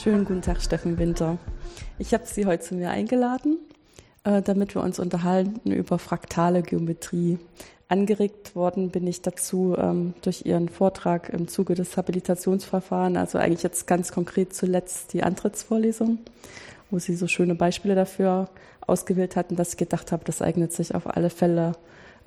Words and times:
Schönen 0.00 0.24
guten 0.24 0.42
Tag, 0.42 0.62
Steffen 0.62 0.96
Winter. 0.96 1.38
Ich 1.98 2.14
habe 2.14 2.22
Sie 2.24 2.46
heute 2.46 2.62
zu 2.62 2.76
mir 2.76 2.90
eingeladen, 2.90 3.58
äh, 4.22 4.42
damit 4.42 4.76
wir 4.76 4.82
uns 4.82 5.00
unterhalten 5.00 5.72
über 5.72 5.98
fraktale 5.98 6.62
Geometrie. 6.62 7.40
Angeregt 7.88 8.54
worden 8.54 8.90
bin 8.90 9.08
ich 9.08 9.22
dazu 9.22 9.74
ähm, 9.76 10.14
durch 10.22 10.46
Ihren 10.46 10.68
Vortrag 10.68 11.30
im 11.30 11.48
Zuge 11.48 11.74
des 11.74 11.96
Habilitationsverfahrens, 11.96 13.18
also 13.18 13.38
eigentlich 13.38 13.64
jetzt 13.64 13.88
ganz 13.88 14.12
konkret 14.12 14.54
zuletzt 14.54 15.14
die 15.14 15.24
Antrittsvorlesung, 15.24 16.18
wo 16.92 17.00
Sie 17.00 17.16
so 17.16 17.26
schöne 17.26 17.56
Beispiele 17.56 17.96
dafür 17.96 18.50
ausgewählt 18.86 19.34
hatten, 19.34 19.56
dass 19.56 19.70
ich 19.70 19.78
gedacht 19.78 20.12
habe, 20.12 20.24
das 20.24 20.42
eignet 20.42 20.72
sich 20.72 20.94
auf 20.94 21.08
alle 21.08 21.28
Fälle 21.28 21.72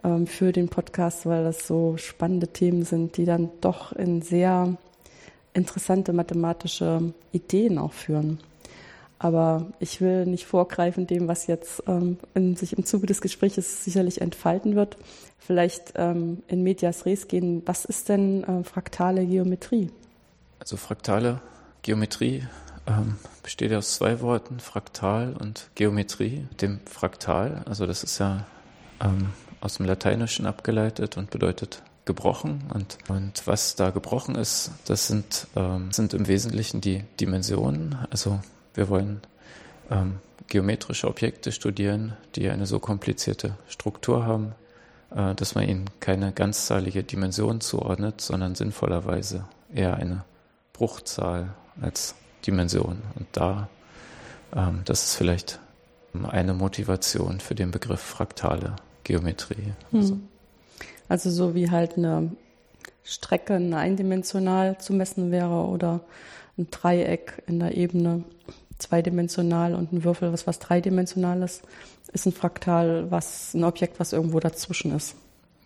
ähm, 0.03 0.27
für 0.27 0.51
den 0.51 0.67
Podcast, 0.67 1.25
weil 1.25 1.45
das 1.45 1.67
so 1.67 1.95
spannende 1.95 2.49
Themen 2.49 2.83
sind, 2.83 3.15
die 3.15 3.23
dann 3.23 3.49
doch 3.61 3.93
in 3.93 4.21
sehr 4.21 4.75
interessante 5.54 6.14
mathematische 6.14 7.14
Ideen 7.32 7.78
auch 7.78 7.93
führen. 7.93 8.39
Aber 9.19 9.68
ich 9.79 10.01
will 10.01 10.25
nicht 10.25 10.46
vorgreifen 10.46 11.05
dem, 11.05 11.27
was 11.27 11.46
jetzt 11.46 11.83
ähm, 11.87 12.18
in, 12.33 12.55
sich 12.55 12.75
im 12.75 12.86
Zuge 12.86 13.05
des 13.05 13.21
Gesprächs 13.21 13.83
sicherlich 13.83 14.19
entfalten 14.19 14.75
wird. 14.75 14.97
Vielleicht 15.37 15.93
ähm, 15.96 16.41
in 16.47 16.64
Medias 16.64 17.05
Res 17.05 17.27
gehen. 17.27 17.61
Was 17.65 17.86
ist 17.86 18.10
denn 18.10 18.43
äh, 18.43 18.64
fraktale 18.64 19.25
Geometrie? 19.25 19.91
Also 20.60 20.75
fraktale 20.75 21.39
Geometrie 21.83 22.43
ähm, 22.88 23.18
besteht 23.43 23.74
aus 23.74 23.96
zwei 23.96 24.21
Worten, 24.21 24.60
Fraktal 24.60 25.36
und 25.39 25.69
Geometrie. 25.75 26.47
Dem 26.60 26.79
Fraktal, 26.86 27.63
also 27.65 27.86
das 27.86 28.04
ist 28.04 28.18
ja 28.18 28.47
ähm, 29.04 29.29
aus 29.60 29.77
dem 29.77 29.86
Lateinischen 29.86 30.47
abgeleitet 30.47 31.18
und 31.18 31.29
bedeutet 31.29 31.83
gebrochen. 32.11 32.64
Und, 32.73 32.97
und 33.08 33.47
was 33.47 33.75
da 33.75 33.89
gebrochen 33.89 34.36
ist, 34.36 34.72
das 34.86 35.08
sind, 35.08 35.47
ähm, 35.56 35.92
sind 35.92 36.14
im 36.14 36.28
Wesentlichen 36.28 36.81
die 36.81 37.03
Dimensionen. 37.22 37.97
Also 38.09 38.39
wir 38.73 38.89
wollen 38.89 39.22
ähm, 39.89 40.19
geometrische 40.47 41.08
Objekte 41.08 41.53
studieren, 41.53 42.17
die 42.35 42.50
eine 42.50 42.66
so 42.66 42.80
komplizierte 42.80 43.55
Struktur 43.69 44.25
haben, 44.25 44.53
äh, 45.16 45.33
dass 45.35 45.55
man 45.55 45.67
ihnen 45.69 45.85
keine 46.02 46.33
ganzzahlige 46.33 47.03
Dimension 47.03 47.61
zuordnet, 47.61 48.19
sondern 48.19 48.55
sinnvollerweise 48.55 49.45
eher 49.73 49.95
eine 49.95 50.25
Bruchzahl 50.73 51.53
als 51.81 52.16
Dimension. 52.45 53.02
Und 53.16 53.28
da, 53.31 53.69
ähm, 54.53 54.81
das 54.83 55.05
ist 55.05 55.16
vielleicht 55.16 55.59
eine 56.30 56.53
Motivation 56.53 57.39
für 57.39 57.55
den 57.55 57.72
Begriff 57.72 58.02
fraktale 58.02 58.75
Geometrie. 59.05 59.72
Also, 59.94 60.19
also 61.11 61.29
so 61.29 61.55
wie 61.55 61.69
halt 61.69 61.97
eine 61.97 62.31
Strecke 63.03 63.55
eine 63.55 63.75
eindimensional 63.75 64.77
zu 64.77 64.93
messen 64.93 65.29
wäre 65.29 65.65
oder 65.65 65.99
ein 66.57 66.71
Dreieck 66.71 67.43
in 67.47 67.59
der 67.59 67.75
Ebene 67.75 68.23
zweidimensional 68.77 69.75
und 69.75 69.91
ein 69.91 70.05
Würfel, 70.05 70.31
was 70.31 70.47
was 70.47 70.59
dreidimensional 70.59 71.41
ist, 71.43 71.63
ist 72.13 72.25
ein 72.25 72.31
Fraktal, 72.31 73.11
was 73.11 73.53
ein 73.53 73.65
Objekt, 73.65 73.99
was 73.99 74.13
irgendwo 74.13 74.39
dazwischen 74.39 74.95
ist. 74.95 75.15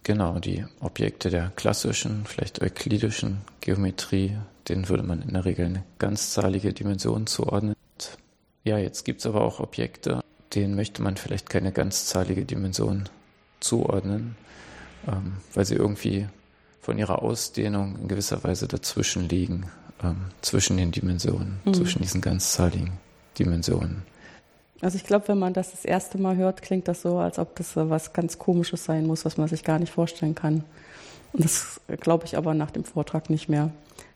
Genau, 0.02 0.40
die 0.40 0.66
Objekte 0.80 1.30
der 1.30 1.52
klassischen, 1.56 2.26
vielleicht 2.26 2.64
euklidischen 2.64 3.42
Geometrie, 3.62 4.38
denen 4.68 4.90
würde 4.90 5.04
man 5.04 5.22
in 5.22 5.34
der 5.34 5.46
Regel 5.46 5.68
eine 5.68 5.84
ganzzahlige 6.00 6.74
Dimension 6.74 7.28
zuordnen. 7.28 7.76
Ja, 8.64 8.80
jetzt 8.80 9.06
gibt 9.06 9.20
es 9.20 9.28
aber 9.28 9.42
auch 9.42 9.60
Objekte, 9.60 10.24
denen 10.56 10.76
möchte 10.76 11.04
man 11.04 11.18
vielleicht 11.18 11.52
keine 11.52 11.72
ganzzahlige 11.72 12.46
Dimension 12.46 13.04
zuordnen, 13.60 14.36
ähm, 15.08 15.34
weil 15.54 15.66
sie 15.66 15.76
irgendwie 15.76 16.28
von 16.82 16.98
ihrer 16.98 17.22
Ausdehnung 17.22 17.98
in 18.02 18.08
gewisser 18.08 18.44
Weise 18.44 18.68
dazwischen 18.68 19.28
liegen, 19.28 19.66
ähm, 20.04 20.18
zwischen 20.42 20.78
den 20.78 20.92
Dimensionen, 20.92 21.60
mhm. 21.66 21.74
zwischen 21.74 22.02
diesen 22.02 22.22
ganzzahligen 22.22 22.92
Dimensionen. 23.40 24.04
Also 24.82 24.98
ich 24.98 25.06
glaube, 25.06 25.30
wenn 25.30 25.40
man 25.40 25.54
das 25.54 25.72
das 25.72 25.86
erste 25.86 26.18
Mal 26.18 26.36
hört, 26.36 26.62
klingt 26.62 26.88
das 26.88 27.02
so, 27.02 27.18
als 27.18 27.40
ob 27.40 27.56
das 27.56 27.76
was 27.76 28.14
ganz 28.14 28.38
Komisches 28.38 28.84
sein 28.84 29.08
muss, 29.08 29.26
was 29.26 29.38
man 29.38 29.48
sich 29.48 29.64
gar 29.64 29.80
nicht 29.80 29.92
vorstellen 29.92 30.36
kann. 30.36 30.64
Und 31.34 31.44
das 31.44 31.82
glaube 32.02 32.26
ich 32.26 32.38
aber 32.38 32.54
nach 32.54 32.72
dem 32.72 32.84
Vortrag 32.84 33.30
nicht 33.30 33.50
mehr. 33.50 33.72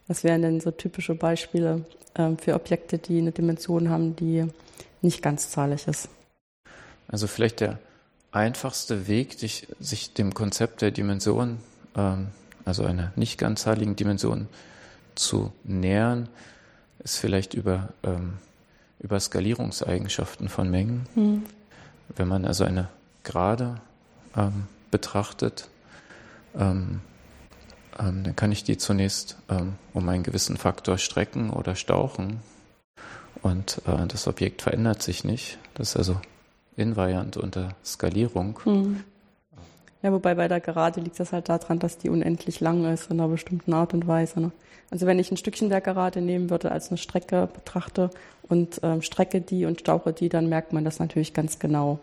Was 0.08 0.24
wären 0.24 0.42
denn 0.42 0.59
so 0.59 0.72
typische 0.72 1.16
Beispiele 1.16 1.86
ähm, 2.16 2.38
für 2.38 2.56
Objekte, 2.56 2.97
die 2.97 3.19
eine 3.19 3.31
Dimension 3.31 3.90
haben, 3.90 4.16
die 4.16 4.46
nicht 5.02 5.22
ganzzahlig 5.22 5.88
ist? 5.88 6.09
Also 7.08 7.28
vielleicht 7.28 7.62
der 7.62 7.80
einfachste 8.31 9.07
Weg, 9.07 9.38
dich, 9.38 9.67
sich 9.79 10.13
dem 10.13 10.34
Konzept 10.34 10.81
der 10.81 10.91
Dimension, 10.91 11.59
ähm, 11.95 12.28
also 12.66 12.84
einer 12.84 13.12
nicht 13.16 13.38
ganzzahligen 13.38 13.95
Dimension, 13.95 14.47
zu 15.16 15.51
nähern, 15.63 16.29
ist 17.00 17.18
vielleicht 17.18 17.53
über, 17.53 17.89
ähm, 18.03 18.38
über 19.00 19.19
Skalierungseigenschaften 19.19 20.50
von 20.50 20.69
Mengen. 20.69 21.07
Mhm. 21.16 21.44
Wenn 22.16 22.28
man 22.28 22.45
also 22.45 22.63
eine 22.63 22.89
Gerade 23.23 23.81
ähm, 24.35 24.68
betrachtet, 24.91 25.68
ähm, 26.56 27.01
ähm, 28.00 28.23
dann 28.23 28.35
kann 28.35 28.51
ich 28.51 28.63
die 28.63 28.78
zunächst 28.78 29.38
ähm, 29.50 29.75
um 29.94 30.07
einen 30.07 30.23
gewissen 30.23 30.57
Faktor 30.57 30.97
strecken 30.97 31.50
oder 31.50 31.75
stauchen 31.75 32.39
und 33.41 33.81
äh, 33.85 34.07
das 34.07 34.28
Objekt 34.28 34.62
verändert 34.62 35.01
sich 35.01 35.23
nicht. 35.23 35.57
Das 35.73 35.89
ist 35.89 35.97
also 35.97 36.19
invariant 36.79 37.38
unter 37.38 37.75
Skalierung. 37.84 38.59
Mhm. 38.66 39.03
Ja, 40.01 40.13
wobei 40.13 40.34
bei 40.35 40.47
der 40.47 40.62
Gerade 40.62 41.01
liegt 41.01 41.19
das 41.19 41.34
halt 41.34 41.50
daran, 41.50 41.79
dass 41.79 41.97
die 41.97 42.09
unendlich 42.09 42.62
lang 42.62 42.85
ist 42.91 43.12
in 43.12 43.19
einer 43.19 43.28
bestimmten 43.28 43.73
Art 43.73 43.94
und 43.94 44.07
Weise. 44.07 44.40
Ne? 44.40 44.51
Also 44.91 45.06
wenn 45.06 45.19
ich 45.19 45.29
ein 45.29 45.38
Stückchen 45.38 45.69
der 45.69 45.81
Gerade 45.81 46.22
nehmen 46.22 46.50
würde, 46.50 46.72
als 46.72 46.89
eine 46.89 46.97
Strecke 46.97 47.50
betrachte 47.53 48.09
und 48.44 48.79
ähm, 48.81 49.01
strecke 49.01 49.41
die 49.41 49.66
und 49.66 49.81
stauche 49.81 50.13
die, 50.13 50.29
dann 50.29 50.47
merkt 50.47 50.72
man 50.72 50.85
das 50.85 51.00
natürlich 51.00 51.34
ganz 51.34 51.59
genau. 51.59 52.00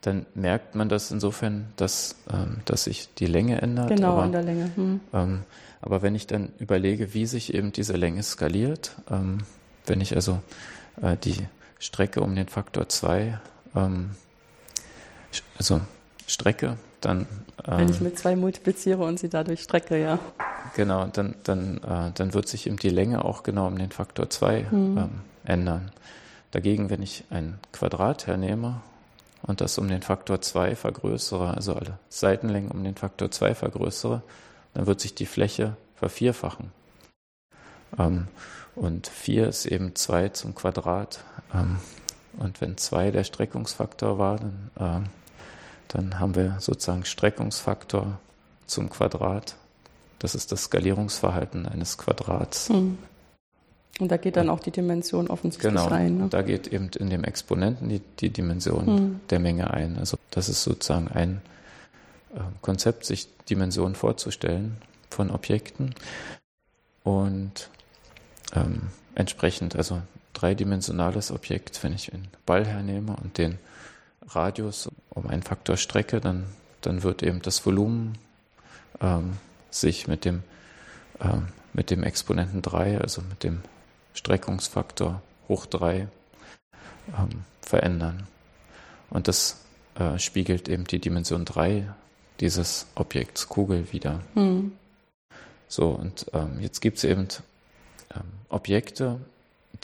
Dann 0.00 0.26
merkt 0.34 0.74
man 0.74 0.88
das 0.88 1.10
insofern, 1.10 1.66
dass, 1.76 2.16
ähm, 2.32 2.60
dass 2.64 2.84
sich 2.84 3.12
die 3.14 3.26
Länge 3.26 3.60
ändert. 3.60 3.88
Genau, 3.88 4.12
aber, 4.12 4.22
an 4.22 4.32
der 4.32 4.42
Länge. 4.42 4.70
Hm. 4.74 5.00
Ähm, 5.12 5.40
aber 5.82 6.00
wenn 6.00 6.14
ich 6.14 6.26
dann 6.26 6.50
überlege, 6.58 7.12
wie 7.12 7.26
sich 7.26 7.52
eben 7.52 7.72
diese 7.72 7.94
Länge 7.94 8.22
skaliert, 8.22 8.96
ähm, 9.10 9.38
wenn 9.86 10.00
ich 10.00 10.14
also 10.14 10.40
äh, 11.02 11.16
die 11.22 11.36
Strecke 11.78 12.22
um 12.22 12.34
den 12.34 12.48
Faktor 12.48 12.88
2 12.88 13.38
ähm, 13.74 14.10
also 15.58 15.80
Strecke, 16.26 16.76
dann. 17.00 17.26
Ähm, 17.66 17.78
Wenn 17.78 17.88
ich 17.88 18.00
mit 18.00 18.18
zwei 18.18 18.36
multipliziere 18.36 19.04
und 19.04 19.18
sie 19.18 19.28
dadurch 19.28 19.62
strecke, 19.62 20.00
ja. 20.00 20.18
Genau, 20.74 21.06
dann, 21.06 21.34
dann, 21.44 21.78
äh, 21.78 22.12
dann 22.14 22.34
wird 22.34 22.48
sich 22.48 22.66
eben 22.66 22.76
die 22.76 22.88
Länge 22.88 23.24
auch 23.24 23.42
genau 23.42 23.66
um 23.66 23.78
den 23.78 23.90
Faktor 23.90 24.30
2 24.30 24.66
mhm. 24.70 24.98
ähm, 24.98 25.10
ändern. 25.44 25.90
Dagegen, 26.50 26.90
wenn 26.90 27.02
ich 27.02 27.24
ein 27.30 27.58
Quadrat 27.72 28.26
hernehme 28.26 28.80
und 29.42 29.60
das 29.60 29.76
um 29.78 29.88
den 29.88 30.02
Faktor 30.02 30.40
2 30.40 30.76
vergrößere, 30.76 31.54
also 31.54 31.74
alle 31.74 31.98
Seitenlängen 32.08 32.70
um 32.70 32.82
den 32.82 32.96
Faktor 32.96 33.30
2 33.30 33.54
vergrößere, 33.54 34.22
dann 34.72 34.86
wird 34.86 35.00
sich 35.00 35.14
die 35.14 35.26
Fläche 35.26 35.76
vervierfachen. 35.96 36.72
Ähm, 37.98 38.28
und 38.74 39.06
4 39.06 39.48
ist 39.48 39.66
eben 39.66 39.94
2 39.94 40.30
zum 40.30 40.54
Quadrat. 40.54 41.20
Ähm, 41.52 41.78
und 42.38 42.60
wenn 42.60 42.76
2 42.76 43.10
der 43.10 43.24
Streckungsfaktor 43.24 44.18
war, 44.18 44.38
dann, 44.38 45.04
äh, 45.04 45.08
dann 45.88 46.20
haben 46.20 46.34
wir 46.34 46.56
sozusagen 46.60 47.04
Streckungsfaktor 47.04 48.18
zum 48.66 48.90
Quadrat. 48.90 49.56
Das 50.18 50.34
ist 50.34 50.52
das 50.52 50.64
Skalierungsverhalten 50.64 51.66
eines 51.66 51.98
Quadrats. 51.98 52.68
Hm. 52.68 52.98
Und 54.00 54.10
da 54.10 54.16
geht 54.16 54.36
dann 54.36 54.48
auch 54.48 54.58
die 54.58 54.72
Dimension 54.72 55.28
offensichtlich 55.28 55.72
genau, 55.72 55.86
rein. 55.86 56.18
Ne? 56.18 56.28
Da 56.28 56.42
geht 56.42 56.66
eben 56.66 56.88
in 56.98 57.10
dem 57.10 57.22
Exponenten 57.22 57.88
die, 57.88 58.00
die 58.18 58.30
Dimension 58.30 58.86
hm. 58.86 59.20
der 59.30 59.38
Menge 59.38 59.72
ein. 59.72 59.98
Also 59.98 60.16
das 60.30 60.48
ist 60.48 60.64
sozusagen 60.64 61.08
ein 61.08 61.42
äh, 62.34 62.40
Konzept, 62.60 63.04
sich 63.04 63.28
Dimensionen 63.48 63.94
vorzustellen 63.94 64.78
von 65.10 65.30
Objekten. 65.30 65.94
Und 67.04 67.68
ähm, 68.54 68.88
entsprechend, 69.14 69.76
also 69.76 70.00
dreidimensionales 70.34 71.30
Objekt, 71.30 71.82
wenn 71.82 71.94
ich 71.94 72.12
einen 72.12 72.28
Ball 72.44 72.66
hernehme 72.66 73.16
und 73.16 73.38
den 73.38 73.58
Radius 74.28 74.90
um 75.10 75.26
einen 75.26 75.42
Faktor 75.42 75.76
strecke, 75.76 76.20
dann, 76.20 76.44
dann 76.80 77.02
wird 77.02 77.22
eben 77.22 77.40
das 77.42 77.64
Volumen 77.64 78.18
ähm, 79.00 79.38
sich 79.70 80.06
mit 80.06 80.24
dem, 80.24 80.42
ähm, 81.20 81.48
mit 81.72 81.90
dem 81.90 82.02
Exponenten 82.02 82.62
3, 82.62 83.00
also 83.00 83.22
mit 83.22 83.42
dem 83.42 83.62
Streckungsfaktor 84.14 85.22
hoch 85.48 85.66
3, 85.66 86.08
ähm, 87.18 87.44
verändern. 87.60 88.26
Und 89.10 89.28
das 89.28 89.60
äh, 89.94 90.18
spiegelt 90.18 90.68
eben 90.68 90.84
die 90.84 90.98
Dimension 90.98 91.44
3 91.44 91.88
dieses 92.40 92.86
Objekts 92.94 93.48
Kugel 93.48 93.92
wieder. 93.92 94.20
Mhm. 94.34 94.72
So, 95.68 95.88
und 95.90 96.26
ähm, 96.32 96.60
jetzt 96.60 96.80
gibt 96.80 96.98
es 96.98 97.04
eben 97.04 97.28
ähm, 98.14 98.22
Objekte, 98.48 99.20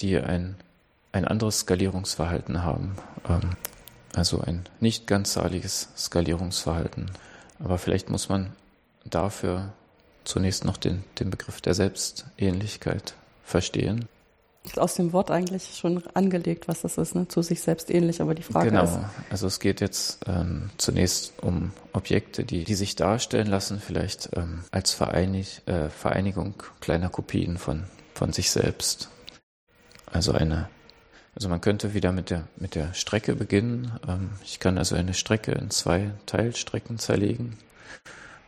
die 0.01 0.19
ein, 0.19 0.57
ein 1.13 1.25
anderes 1.25 1.61
Skalierungsverhalten 1.61 2.63
haben. 2.63 2.97
Ähm, 3.29 3.51
also 4.15 4.41
ein 4.41 4.65
nicht 4.81 5.07
ganzzahliges 5.07 5.89
Skalierungsverhalten. 5.97 7.11
Aber 7.59 7.79
vielleicht 7.79 8.11
muss 8.11 8.29
man 8.29 8.53
dafür 9.05 9.73
zunächst 10.25 10.65
noch 10.65 10.77
den, 10.77 11.05
den 11.19 11.31
Begriff 11.31 11.61
der 11.61 11.75
Selbstähnlichkeit 11.75 13.15
verstehen. 13.45 14.07
Ist 14.63 14.79
aus 14.79 14.95
dem 14.95 15.15
Wort 15.15 15.31
eigentlich 15.31 15.79
schon 15.79 16.03
angelegt, 16.13 16.69
was 16.69 16.83
das 16.83 16.99
ist, 16.99 17.15
ne? 17.15 17.27
zu 17.27 17.41
sich 17.41 17.63
selbst 17.63 17.91
ähnlich, 17.91 18.21
aber 18.21 18.35
die 18.35 18.43
Frage 18.43 18.69
genau. 18.69 18.85
ist. 18.85 18.93
Genau, 18.93 19.07
also 19.31 19.47
es 19.47 19.59
geht 19.59 19.81
jetzt 19.81 20.19
ähm, 20.27 20.69
zunächst 20.77 21.33
um 21.41 21.73
Objekte, 21.95 22.45
die, 22.45 22.65
die 22.65 22.75
sich 22.75 22.95
darstellen 22.95 23.47
lassen, 23.47 23.81
vielleicht 23.81 24.31
ähm, 24.37 24.65
als 24.71 24.93
Vereinig, 24.93 25.63
äh, 25.65 25.89
Vereinigung 25.89 26.63
kleiner 26.81 27.09
Kopien 27.09 27.57
von, 27.57 27.85
von 28.13 28.35
sich 28.35 28.51
selbst. 28.51 29.09
Also 30.13 30.33
eine, 30.33 30.69
also 31.35 31.49
man 31.49 31.61
könnte 31.61 31.95
wieder 31.95 32.13
mit 32.13 32.31
der, 32.31 32.49
mit 32.57 32.75
der 32.75 32.95
Strecke 32.95 33.35
beginnen. 33.35 33.93
Ähm, 34.09 34.31
ich 34.45 34.61
kann 34.61 34.79
also 34.79 34.97
eine 34.97 35.15
Strecke 35.15 35.53
in 35.53 35.71
zwei 35.71 36.11
Teilstrecken 36.27 36.99
zerlegen 36.99 37.57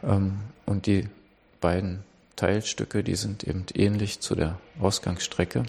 ähm, 0.02 0.40
und 0.66 0.86
die 0.86 1.08
beiden 1.60 2.04
Teilstücke, 2.36 3.04
die 3.04 3.14
sind 3.14 3.44
eben 3.44 3.66
ähnlich 3.74 4.20
zu 4.20 4.34
der 4.34 4.58
Ausgangsstrecke. 4.80 5.64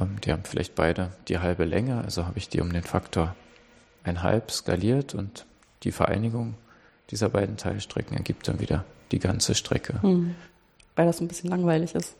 Ähm, 0.00 0.20
die 0.24 0.32
haben 0.32 0.44
vielleicht 0.44 0.74
beide 0.74 1.10
die 1.28 1.38
halbe 1.38 1.64
Länge, 1.64 2.02
also 2.02 2.26
habe 2.26 2.38
ich 2.38 2.48
die 2.48 2.60
um 2.60 2.72
den 2.72 2.82
Faktor 2.82 3.36
ein 4.04 4.22
halb 4.22 4.50
skaliert 4.50 5.14
und 5.14 5.46
die 5.84 5.92
Vereinigung 5.92 6.54
dieser 7.10 7.28
beiden 7.28 7.56
Teilstrecken 7.56 8.16
ergibt 8.16 8.48
dann 8.48 8.60
wieder 8.60 8.84
die 9.12 9.18
ganze 9.18 9.54
Strecke. 9.54 10.00
Hm. 10.02 10.34
Weil 10.96 11.06
das 11.06 11.20
ein 11.20 11.28
bisschen 11.28 11.50
langweilig 11.50 11.94
ist. 11.94 12.16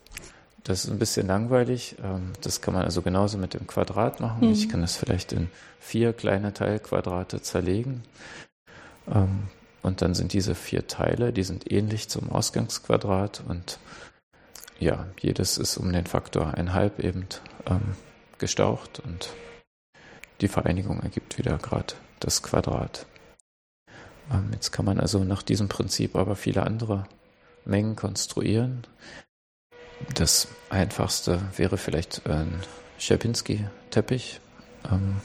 Das 0.64 0.84
ist 0.84 0.90
ein 0.90 0.98
bisschen 0.98 1.26
langweilig. 1.26 1.96
Ähm, 2.02 2.32
das 2.40 2.60
kann 2.60 2.74
man 2.74 2.84
also 2.84 3.02
genauso 3.02 3.38
mit 3.38 3.54
dem 3.54 3.66
Quadrat 3.66 4.20
machen. 4.20 4.46
Mhm. 4.46 4.52
Ich 4.52 4.68
kann 4.68 4.80
das 4.80 4.96
vielleicht 4.96 5.32
in 5.32 5.48
vier 5.80 6.12
kleine 6.12 6.52
Teilquadrate 6.52 7.42
zerlegen. 7.42 8.02
Ähm, 9.12 9.48
und 9.82 10.00
dann 10.00 10.14
sind 10.14 10.32
diese 10.32 10.54
vier 10.54 10.86
Teile, 10.86 11.32
die 11.32 11.42
sind 11.42 11.70
ähnlich 11.70 12.08
zum 12.08 12.30
Ausgangsquadrat 12.30 13.42
und 13.48 13.80
ja, 14.78 15.06
jedes 15.20 15.58
ist 15.58 15.76
um 15.76 15.92
den 15.92 16.06
Faktor 16.06 16.54
einhalb 16.54 17.00
eben 17.00 17.26
ähm, 17.66 17.96
gestaucht 18.38 19.00
und 19.00 19.30
die 20.40 20.48
Vereinigung 20.48 21.00
ergibt 21.00 21.38
wieder 21.38 21.58
gerade 21.58 21.94
das 22.20 22.42
Quadrat. 22.42 23.06
Jetzt 24.52 24.70
kann 24.70 24.84
man 24.84 24.98
also 24.98 25.24
nach 25.24 25.42
diesem 25.42 25.68
Prinzip 25.68 26.16
aber 26.16 26.36
viele 26.36 26.62
andere 26.62 27.04
Mengen 27.64 27.96
konstruieren. 27.96 28.86
Das 30.14 30.48
einfachste 30.70 31.40
wäre 31.56 31.78
vielleicht 31.78 32.26
ein 32.26 32.62
Scherbinski-Teppich. 32.98 34.40
Ähm, 34.90 35.16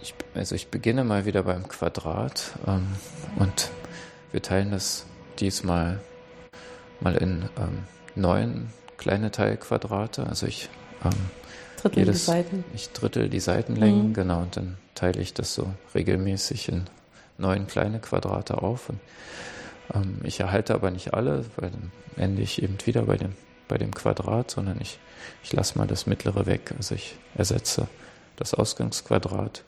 ich, 0.00 0.14
also 0.34 0.54
ich 0.54 0.68
beginne 0.68 1.04
mal 1.04 1.26
wieder 1.26 1.42
beim 1.42 1.68
Quadrat 1.68 2.52
ähm, 2.66 2.86
und 3.36 3.70
wir 4.32 4.42
teilen 4.42 4.70
das 4.70 5.06
diesmal 5.38 6.00
mal 7.00 7.16
in 7.16 7.48
ähm, 7.58 7.84
neun 8.14 8.68
kleine 8.96 9.30
Teilquadrate. 9.30 10.26
Also 10.26 10.46
ich 10.46 10.68
ähm, 11.04 11.10
drittel 11.80 12.00
jedes, 12.00 12.20
die 12.20 12.24
Seiten. 12.24 12.64
Ich 12.74 12.92
drittel 12.92 13.28
die 13.28 13.40
Seitenlängen, 13.40 14.08
mhm. 14.08 14.14
genau, 14.14 14.42
und 14.42 14.56
dann 14.56 14.78
teile 14.94 15.20
ich 15.20 15.34
das 15.34 15.54
so 15.54 15.72
regelmäßig 15.94 16.68
in 16.68 16.84
neun 17.38 17.66
kleine 17.66 18.00
Quadrate 18.00 18.58
auf. 18.62 18.88
Und, 18.88 19.00
ähm, 19.94 20.18
ich 20.24 20.40
erhalte 20.40 20.74
aber 20.74 20.90
nicht 20.90 21.14
alle, 21.14 21.44
weil 21.56 21.70
dann 21.70 21.92
ende 22.16 22.42
ich 22.42 22.62
eben 22.62 22.76
wieder 22.84 23.02
bei 23.02 23.16
dem, 23.16 23.34
bei 23.68 23.78
dem 23.78 23.94
Quadrat, 23.94 24.50
sondern 24.50 24.80
ich, 24.80 24.98
ich 25.42 25.52
lasse 25.52 25.78
mal 25.78 25.86
das 25.86 26.06
mittlere 26.06 26.46
weg. 26.46 26.74
Also 26.76 26.94
ich 26.94 27.16
ersetze 27.34 27.86
das 28.36 28.54
Ausgangsquadrat 28.54 29.64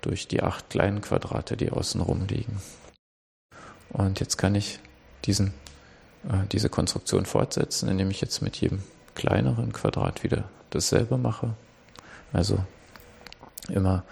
durch 0.00 0.28
die 0.28 0.42
acht 0.42 0.70
kleinen 0.70 1.00
Quadrate, 1.02 1.56
die 1.56 1.70
außenrum 1.70 2.26
liegen. 2.26 2.60
Und 3.90 4.20
jetzt 4.20 4.38
kann 4.38 4.54
ich 4.54 4.78
diesen, 5.24 5.48
äh, 6.28 6.46
diese 6.52 6.68
Konstruktion 6.68 7.26
fortsetzen, 7.26 7.88
indem 7.88 8.10
ich 8.10 8.20
jetzt 8.20 8.40
mit 8.40 8.56
jedem 8.56 8.82
kleineren 9.14 9.72
Quadrat 9.72 10.22
wieder 10.22 10.44
dasselbe 10.70 11.18
mache. 11.18 11.54
Also 12.32 12.64
immer 13.68 14.04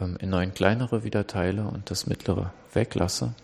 ähm, 0.00 0.16
in 0.18 0.30
neun 0.30 0.54
kleinere 0.54 1.04
wieder 1.04 1.26
teile 1.26 1.64
und 1.64 1.90
das 1.90 2.06
mittlere 2.06 2.52
weglasse. 2.72 3.34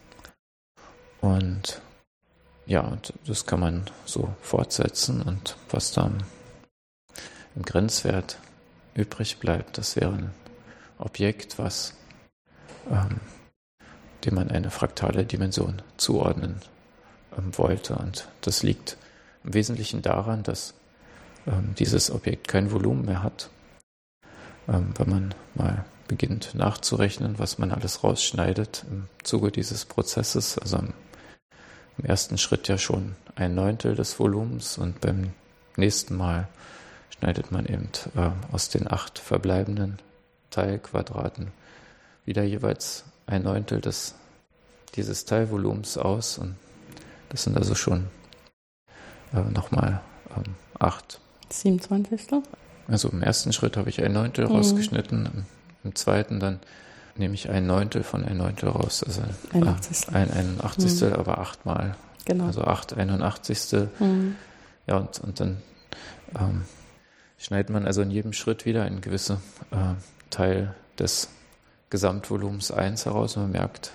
Und 1.21 1.81
ja, 2.69 2.83
und 2.83 3.15
das 3.27 3.47
kann 3.47 3.61
man 3.61 3.87
so 4.05 4.29
fortsetzen 4.43 5.23
und 5.23 5.57
was 5.71 5.93
dann 5.93 6.23
im 7.57 7.63
Grenzwert 7.63 8.39
übrig 8.95 9.39
bleibt, 9.39 9.79
das 9.79 9.97
wäre 9.97 10.13
ein 10.13 10.31
Objekt, 10.99 11.59
was 11.59 11.95
ähm, 12.91 13.21
dem 14.25 14.35
man 14.35 14.51
eine 14.51 14.71
fraktale 14.71 15.25
Dimension 15.25 15.81
zuordnen 15.97 16.61
ähm, 17.37 17.57
wollte. 17.57 17.97
Und 17.97 18.29
das 18.43 18.63
liegt 18.63 18.99
im 19.45 19.55
Wesentlichen 19.55 20.03
daran, 20.03 20.43
dass 20.43 20.75
ähm, 21.47 21.75
dieses 21.79 22.11
Objekt 22.11 22.49
kein 22.49 22.71
Volumen 22.71 23.07
mehr 23.07 23.23
hat. 23.23 23.49
Ähm, 24.69 24.93
wenn 24.97 25.09
man 25.09 25.35
mal 25.55 25.87
beginnt 26.07 26.55
nachzurechnen, 26.55 27.39
was 27.39 27.59
man 27.59 27.71
alles 27.71 28.05
rausschneidet 28.05 28.85
im 28.91 29.09
Zuge 29.23 29.51
dieses 29.51 29.87
Prozesses, 29.87 30.59
also 30.59 30.79
im, 30.79 30.93
im 31.99 32.05
ersten 32.05 32.39
Schritt 32.39 32.69
ja 32.69 32.79
schon 32.79 33.17
ein 33.35 33.55
Neuntel 33.55 33.95
des 33.95 34.19
Volumens 34.19 34.79
und 34.79 35.01
beim 35.01 35.33
nächsten 35.77 36.17
Mal 36.17 36.49
schneidet 37.19 37.51
man 37.51 37.67
eben 37.67 37.89
äh, 38.17 38.31
aus 38.53 38.69
den 38.69 38.91
acht 38.91 39.19
verbleibenden 39.19 39.99
Teilquadraten 40.51 41.49
wieder 42.25 42.43
jeweils 42.43 43.05
ein 43.27 43.43
Neuntel 43.43 43.81
des, 43.81 44.15
dieses 44.95 45.25
Teilvolumens 45.25 45.99
aus. 45.99 46.39
Und 46.39 46.57
das 47.31 47.43
sind 47.45 47.57
also 47.57 47.75
schon 47.75 48.09
äh, 49.33 49.41
nochmal 49.41 50.01
ähm, 50.37 50.55
acht. 50.79 51.21
27. 51.51 52.43
Also 52.87 53.09
im 53.09 53.23
ersten 53.23 53.53
Schritt 53.53 53.77
habe 53.77 53.89
ich 53.91 54.03
ein 54.03 54.13
Neuntel 54.13 54.47
mhm. 54.47 54.57
rausgeschnitten, 54.57 55.27
im, 55.27 55.45
im, 55.85 55.95
zweiten 55.95 56.41
dann 56.41 56.61
nehme 57.19 57.35
ich 57.35 57.51
ein 57.51 57.67
Neuntel 57.67 58.03
von 58.03 58.25
ein 58.25 58.37
Neuntel 58.37 58.69
raus. 58.69 59.03
Also 59.03 59.23
ein 59.53 59.63
äh, 59.63 59.69
Achtzigstel. 59.69 60.15
Ein, 60.15 60.31
ein 60.33 60.59
Achtzigstel, 60.63 61.11
mhm. 61.11 61.17
aber 61.17 61.39
achtmal. 61.39 61.97
Genau. 62.25 62.47
Also 62.47 62.63
acht 62.63 62.93
Einundachtzigstel. 62.95 63.91
Mhm. 63.99 64.37
Ja, 64.87 64.99
und, 64.99 65.21
und 65.21 65.41
dann 65.41 65.63
ähm, 66.39 66.65
schneidet 67.39 67.71
man 67.71 67.87
also 67.87 68.03
in 68.03 68.11
jedem 68.11 68.33
Schritt 68.33 68.67
wieder 68.67 68.85
einen 68.85 69.01
gewissen 69.01 69.39
äh, 69.71 69.95
Teil 70.31 70.75
des 70.99 71.29
Gesamtvolumens 71.91 72.71
1 72.71 73.07
heraus 73.07 73.37
und 73.37 73.45
man 73.45 73.53
merkt, 73.53 73.93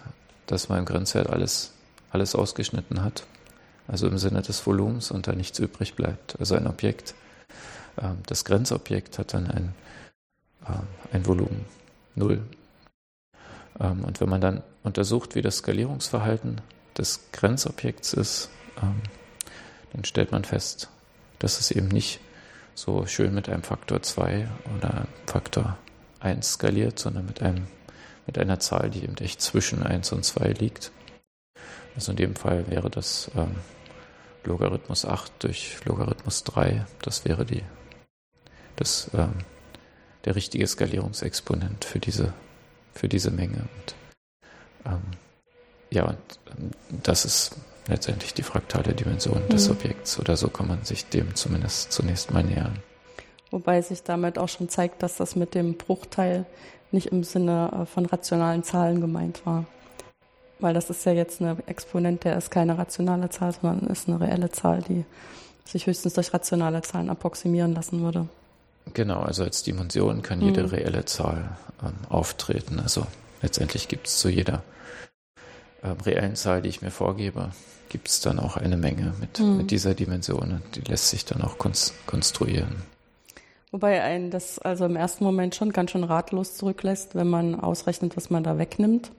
dass 0.47 0.69
man 0.69 0.79
im 0.79 0.85
Grenzwert 0.85 1.29
alles, 1.29 1.73
alles 2.11 2.35
ausgeschnitten 2.35 3.03
hat. 3.03 3.25
Also 3.87 4.07
im 4.07 4.17
Sinne 4.17 4.41
des 4.41 4.65
Volumens 4.65 5.11
und 5.11 5.27
da 5.27 5.33
nichts 5.33 5.59
übrig 5.59 5.95
bleibt. 5.95 6.39
Also 6.39 6.55
ein 6.55 6.67
Objekt, 6.67 7.15
ähm, 8.01 8.19
das 8.25 8.45
Grenzobjekt 8.45 9.19
hat 9.19 9.33
dann 9.33 9.47
ein, 9.47 9.75
ähm, 10.67 10.87
ein 11.11 11.25
Volumen 11.25 11.65
0. 12.15 12.41
Ähm, 13.79 14.03
und 14.03 14.21
wenn 14.21 14.29
man 14.29 14.41
dann 14.41 14.63
untersucht, 14.83 15.35
wie 15.35 15.41
das 15.41 15.57
Skalierungsverhalten 15.57 16.61
des 16.97 17.31
Grenzobjekts 17.31 18.13
ist, 18.13 18.49
dann 19.93 20.03
stellt 20.03 20.31
man 20.31 20.43
fest, 20.43 20.89
dass 21.39 21.59
es 21.59 21.71
eben 21.71 21.87
nicht 21.87 22.19
so 22.75 23.05
schön 23.05 23.33
mit 23.33 23.49
einem 23.49 23.63
Faktor 23.63 24.01
2 24.01 24.47
oder 24.77 25.07
Faktor 25.25 25.77
1 26.19 26.53
skaliert, 26.53 26.99
sondern 26.99 27.25
mit 27.25 27.41
einem 27.41 27.67
mit 28.25 28.37
einer 28.37 28.59
Zahl, 28.59 28.89
die 28.89 29.03
eben 29.03 29.17
echt 29.17 29.41
zwischen 29.41 29.83
1 29.83 30.11
und 30.13 30.23
2 30.23 30.49
liegt. 30.53 30.91
Also 31.95 32.11
in 32.11 32.17
dem 32.17 32.35
Fall 32.35 32.69
wäre 32.69 32.89
das 32.89 33.29
ähm, 33.35 33.55
Logarithmus 34.43 35.05
8 35.05 35.43
durch 35.43 35.83
Logarithmus 35.85 36.43
3. 36.43 36.85
Das 37.01 37.25
wäre 37.25 37.45
die, 37.45 37.63
das, 38.75 39.09
ähm, 39.13 39.33
der 40.25 40.35
richtige 40.35 40.65
Skalierungsexponent 40.65 41.85
für 41.85 41.99
diese, 41.99 42.33
für 42.93 43.07
diese 43.07 43.31
Menge. 43.31 43.57
Und, 43.57 43.95
ähm, 44.85 45.01
ja, 45.89 46.05
und 46.05 46.17
ähm, 46.57 46.71
das 47.03 47.25
ist 47.25 47.55
letztendlich 47.87 48.33
die 48.33 48.43
fraktale 48.43 48.93
Dimension 48.93 49.43
mhm. 49.43 49.49
des 49.49 49.69
Objekts. 49.69 50.19
Oder 50.19 50.37
so 50.37 50.47
kann 50.49 50.67
man 50.67 50.83
sich 50.83 51.05
dem 51.09 51.35
zumindest 51.35 51.91
zunächst 51.91 52.31
mal 52.31 52.43
nähern. 52.43 52.79
Wobei 53.51 53.81
sich 53.81 54.03
damit 54.03 54.39
auch 54.39 54.49
schon 54.49 54.69
zeigt, 54.69 55.03
dass 55.03 55.17
das 55.17 55.35
mit 55.35 55.53
dem 55.53 55.75
Bruchteil 55.75 56.45
nicht 56.91 57.07
im 57.07 57.23
Sinne 57.23 57.71
äh, 57.81 57.85
von 57.85 58.05
rationalen 58.05 58.63
Zahlen 58.63 59.01
gemeint 59.01 59.45
war. 59.45 59.65
Weil 60.59 60.73
das 60.73 60.89
ist 60.89 61.05
ja 61.05 61.11
jetzt 61.11 61.41
eine 61.41 61.57
Exponent, 61.65 62.23
der 62.23 62.37
ist 62.37 62.49
keine 62.49 62.77
rationale 62.77 63.29
Zahl, 63.29 63.51
sondern 63.51 63.89
ist 63.89 64.07
eine 64.07 64.19
reelle 64.19 64.49
Zahl, 64.49 64.81
die 64.81 65.03
sich 65.65 65.87
höchstens 65.87 66.13
durch 66.13 66.33
rationale 66.33 66.81
Zahlen 66.81 67.09
approximieren 67.09 67.73
lassen 67.73 68.01
würde. 68.01 68.27
Genau, 68.93 69.21
also 69.21 69.43
als 69.43 69.63
Dimension 69.63 70.21
kann 70.21 70.41
jede 70.41 70.63
mhm. 70.63 70.69
reelle 70.69 71.05
Zahl 71.05 71.57
ähm, 71.81 71.93
auftreten. 72.09 72.79
Also 72.79 73.07
letztendlich 73.41 73.87
gibt 73.87 74.07
es 74.07 74.17
zu 74.17 74.29
jeder 74.29 74.63
ähm, 75.83 75.97
reellen 76.05 76.35
Zahl, 76.35 76.61
die 76.61 76.69
ich 76.69 76.81
mir 76.81 76.91
vorgebe, 76.91 77.51
gibt 77.89 78.07
es 78.07 78.21
dann 78.21 78.39
auch 78.39 78.57
eine 78.57 78.77
Menge 78.77 79.13
mit, 79.19 79.39
mhm. 79.39 79.57
mit 79.57 79.71
dieser 79.71 79.93
Dimension. 79.93 80.61
Die 80.75 80.81
lässt 80.81 81.09
sich 81.09 81.25
dann 81.25 81.41
auch 81.41 81.57
konstruieren. 81.57 82.83
Wobei 83.71 84.03
einen 84.03 84.29
das 84.29 84.59
also 84.59 84.85
im 84.85 84.95
ersten 84.95 85.23
Moment 85.23 85.55
schon 85.55 85.73
ganz 85.73 85.91
schön 85.91 86.03
ratlos 86.03 86.55
zurücklässt, 86.55 87.15
wenn 87.15 87.27
man 87.27 87.59
ausrechnet, 87.59 88.15
was 88.15 88.29
man 88.29 88.43
da 88.43 88.57
wegnimmt. 88.57 89.11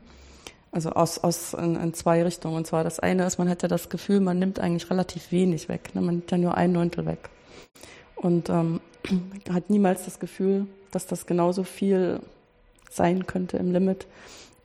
Also 0.70 0.90
aus, 0.90 1.18
aus 1.18 1.54
in, 1.54 1.76
in 1.76 1.94
zwei 1.94 2.22
Richtungen. 2.22 2.56
Und 2.56 2.66
zwar 2.66 2.84
das 2.84 2.98
eine 3.00 3.26
ist, 3.26 3.38
man 3.38 3.48
hätte 3.48 3.68
das 3.68 3.88
Gefühl, 3.88 4.20
man 4.20 4.38
nimmt 4.38 4.58
eigentlich 4.58 4.90
relativ 4.90 5.30
wenig 5.30 5.68
weg. 5.68 5.94
Ne? 5.94 6.00
Man 6.00 6.16
nimmt 6.16 6.30
ja 6.30 6.38
nur 6.38 6.56
ein 6.56 6.72
Neuntel 6.72 7.06
weg. 7.06 7.30
Und 8.16 8.48
ähm, 8.48 8.80
hat 9.50 9.70
niemals 9.70 10.04
das 10.04 10.18
Gefühl, 10.18 10.66
dass 10.90 11.06
das 11.06 11.26
genauso 11.26 11.64
viel 11.64 12.20
sein 12.90 13.26
könnte 13.26 13.56
im 13.56 13.72
Limit 13.72 14.06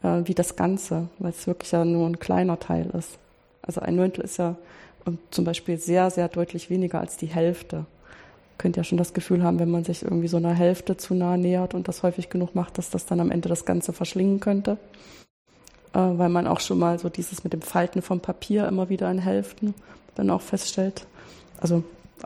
äh, 0.03 0.21
wie 0.25 0.35
das 0.35 0.55
Ganze, 0.55 1.09
weil 1.19 1.31
es 1.31 1.47
wirklich 1.47 1.71
ja 1.71 1.83
nur 1.85 2.07
ein 2.07 2.19
kleiner 2.19 2.59
Teil 2.59 2.89
ist. 2.97 3.17
Also 3.61 3.81
ein 3.81 3.95
Neuntel 3.95 4.23
ist 4.23 4.37
ja 4.37 4.55
zum 5.31 5.45
Beispiel 5.45 5.77
sehr, 5.77 6.09
sehr 6.09 6.27
deutlich 6.27 6.69
weniger 6.69 6.99
als 6.99 7.17
die 7.17 7.27
Hälfte. 7.27 7.85
Könnt 8.57 8.77
ja 8.77 8.83
schon 8.83 8.97
das 8.97 9.13
Gefühl 9.13 9.43
haben, 9.43 9.59
wenn 9.59 9.71
man 9.71 9.83
sich 9.83 10.03
irgendwie 10.03 10.27
so 10.27 10.37
einer 10.37 10.53
Hälfte 10.53 10.97
zu 10.97 11.13
nah 11.13 11.37
nähert 11.37 11.73
und 11.73 11.87
das 11.87 12.03
häufig 12.03 12.29
genug 12.29 12.55
macht, 12.55 12.77
dass 12.77 12.89
das 12.89 13.05
dann 13.05 13.19
am 13.19 13.31
Ende 13.31 13.49
das 13.49 13.65
Ganze 13.65 13.93
verschlingen 13.93 14.39
könnte. 14.39 14.77
Äh, 15.93 15.99
weil 15.99 16.29
man 16.29 16.47
auch 16.47 16.59
schon 16.59 16.79
mal 16.79 16.99
so 16.99 17.09
dieses 17.09 17.43
mit 17.43 17.53
dem 17.53 17.61
Falten 17.61 18.01
vom 18.01 18.19
Papier 18.19 18.67
immer 18.67 18.89
wieder 18.89 19.09
in 19.09 19.19
Hälften 19.19 19.73
dann 20.15 20.29
auch 20.29 20.41
feststellt. 20.41 21.05
Also 21.59 21.83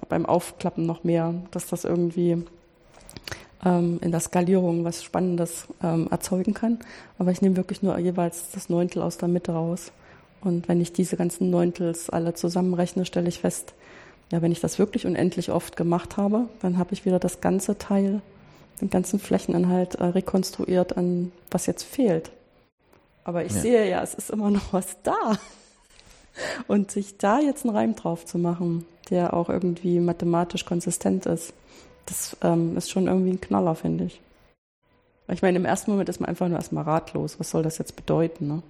beim 0.09 0.25
Aufklappen 0.25 0.85
noch 0.85 1.03
mehr, 1.03 1.33
dass 1.51 1.67
das 1.67 1.83
irgendwie 1.83 2.43
ähm, 3.65 3.99
in 4.01 4.11
der 4.11 4.19
Skalierung 4.19 4.83
was 4.83 5.03
Spannendes 5.03 5.67
ähm, 5.81 6.07
erzeugen 6.09 6.53
kann. 6.53 6.79
Aber 7.17 7.31
ich 7.31 7.41
nehme 7.41 7.55
wirklich 7.55 7.81
nur 7.81 7.97
jeweils 7.97 8.51
das 8.51 8.69
Neuntel 8.69 9.01
aus 9.01 9.17
der 9.17 9.27
Mitte 9.27 9.53
raus. 9.53 9.91
Und 10.41 10.67
wenn 10.67 10.81
ich 10.81 10.91
diese 10.91 11.15
ganzen 11.15 11.49
Neuntels 11.49 12.09
alle 12.09 12.33
zusammenrechne, 12.33 13.05
stelle 13.05 13.29
ich 13.29 13.39
fest, 13.39 13.73
ja, 14.31 14.41
wenn 14.41 14.51
ich 14.51 14.59
das 14.59 14.79
wirklich 14.79 15.05
unendlich 15.05 15.51
oft 15.51 15.77
gemacht 15.77 16.17
habe, 16.17 16.47
dann 16.61 16.77
habe 16.77 16.93
ich 16.93 17.05
wieder 17.05 17.19
das 17.19 17.39
ganze 17.39 17.77
Teil, 17.77 18.21
den 18.81 18.89
ganzen 18.89 19.19
Flächeninhalt 19.19 19.95
äh, 19.95 20.05
rekonstruiert, 20.05 20.97
an 20.97 21.31
was 21.51 21.65
jetzt 21.65 21.83
fehlt. 21.83 22.31
Aber 23.23 23.45
ich 23.45 23.53
ja. 23.53 23.61
sehe 23.61 23.89
ja, 23.89 24.03
es 24.03 24.13
ist 24.13 24.31
immer 24.31 24.49
noch 24.49 24.73
was 24.73 24.97
da. 25.03 25.37
Und 26.67 26.91
sich 26.91 27.17
da 27.17 27.39
jetzt 27.39 27.63
einen 27.63 27.75
Reim 27.75 27.95
drauf 27.95 28.25
zu 28.25 28.37
machen, 28.39 28.85
der 29.09 29.33
auch 29.33 29.49
irgendwie 29.49 29.99
mathematisch 29.99 30.65
konsistent 30.65 31.25
ist, 31.25 31.53
das 32.05 32.37
ähm, 32.41 32.77
ist 32.77 32.91
schon 32.91 33.07
irgendwie 33.07 33.31
ein 33.31 33.41
Knaller, 33.41 33.75
finde 33.75 34.05
ich. 34.05 34.21
Ich 35.29 35.41
meine, 35.41 35.57
im 35.57 35.65
ersten 35.65 35.91
Moment 35.91 36.09
ist 36.09 36.19
man 36.19 36.29
einfach 36.29 36.47
nur 36.47 36.57
erstmal 36.57 36.83
ratlos. 36.83 37.39
Was 37.39 37.49
soll 37.49 37.63
das 37.63 37.77
jetzt 37.77 37.95
bedeuten? 37.95 38.47
Ne? 38.47 38.63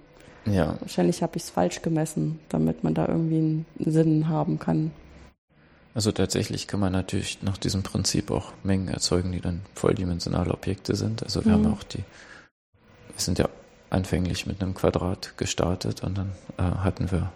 Ja. 0.46 0.76
Wahrscheinlich 0.80 1.22
habe 1.22 1.36
ich 1.36 1.44
es 1.44 1.50
falsch 1.50 1.82
gemessen, 1.82 2.38
damit 2.48 2.84
man 2.84 2.94
da 2.94 3.08
irgendwie 3.08 3.38
einen 3.38 3.66
Sinn 3.78 4.28
haben 4.28 4.58
kann. 4.58 4.92
Also 5.94 6.10
tatsächlich 6.10 6.66
kann 6.66 6.80
man 6.80 6.92
natürlich 6.92 7.42
nach 7.42 7.56
diesem 7.56 7.82
Prinzip 7.82 8.30
auch 8.30 8.52
Mengen 8.62 8.88
erzeugen, 8.88 9.32
die 9.32 9.40
dann 9.40 9.62
volldimensionale 9.74 10.52
Objekte 10.52 10.96
sind. 10.96 11.22
Also 11.22 11.44
wir 11.44 11.56
mhm. 11.56 11.66
haben 11.66 11.74
auch 11.74 11.82
die, 11.84 11.98
wir 11.98 13.18
sind 13.18 13.38
ja 13.38 13.48
anfänglich 13.90 14.46
mit 14.46 14.60
einem 14.60 14.74
Quadrat 14.74 15.36
gestartet 15.36 16.02
und 16.02 16.18
dann 16.18 16.32
äh, 16.58 16.62
hatten 16.62 17.10
wir 17.12 17.32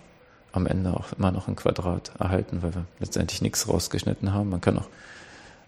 am 0.52 0.67
Ende 0.67 0.95
auch 0.95 1.12
immer 1.12 1.31
noch 1.31 1.49
ein 1.49 1.57
Quadrat 1.57 2.12
erhalten, 2.19 2.62
weil 2.62 2.75
wir 2.75 2.85
letztendlich 3.00 3.43
nichts 3.43 3.69
rausgeschnitten 3.69 4.33
haben. 4.33 4.50
Man 4.50 4.61
kann 4.61 4.78
auch 4.78 4.88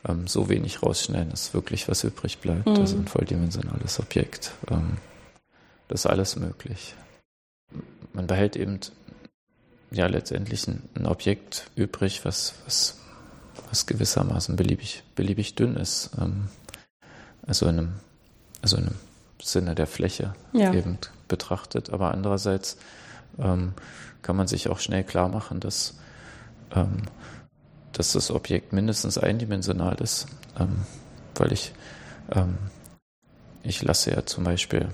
ähm, 0.08 0.26
so 0.26 0.48
wenig 0.48 0.82
rausschneiden, 0.82 1.30
dass 1.30 1.54
wirklich 1.54 1.88
was 1.88 2.04
übrig 2.04 2.38
bleibt. 2.38 2.66
Mhm. 2.66 2.76
Also 2.76 2.96
ein 2.96 3.06
volldimensionales 3.06 4.00
Objekt. 4.00 4.52
Ähm, 4.70 4.96
das 5.88 6.04
ist 6.04 6.06
alles 6.06 6.36
möglich. 6.36 6.94
Man 8.12 8.26
behält 8.26 8.56
eben 8.56 8.80
ja 9.90 10.06
letztendlich 10.06 10.66
ein, 10.68 10.82
ein 10.94 11.06
Objekt 11.06 11.70
übrig, 11.74 12.24
was, 12.24 12.54
was, 12.64 12.98
was 13.68 13.86
gewissermaßen 13.86 14.56
beliebig, 14.56 15.02
beliebig 15.14 15.54
dünn 15.54 15.76
ist. 15.76 16.10
Ähm, 16.20 16.48
also 17.46 17.66
in 17.66 17.78
einem, 17.78 17.92
also 18.62 18.76
in 18.76 18.84
einem 18.84 18.96
Sinne 19.42 19.74
der 19.74 19.86
Fläche 19.86 20.34
ja. 20.52 20.72
eben 20.72 20.98
betrachtet. 21.28 21.90
Aber 21.90 22.12
andererseits 22.12 22.76
ähm, 23.38 23.74
kann 24.22 24.36
man 24.36 24.46
sich 24.46 24.68
auch 24.68 24.78
schnell 24.78 25.04
klar 25.04 25.28
machen, 25.28 25.60
dass, 25.60 25.98
ähm, 26.74 27.02
dass 27.92 28.12
das 28.12 28.30
Objekt 28.30 28.72
mindestens 28.72 29.18
eindimensional 29.18 29.96
ist, 30.00 30.26
ähm, 30.58 30.82
weil 31.34 31.52
ich, 31.52 31.72
ähm, 32.32 32.58
ich 33.62 33.82
lasse 33.82 34.10
ja 34.10 34.26
zum 34.26 34.44
Beispiel 34.44 34.88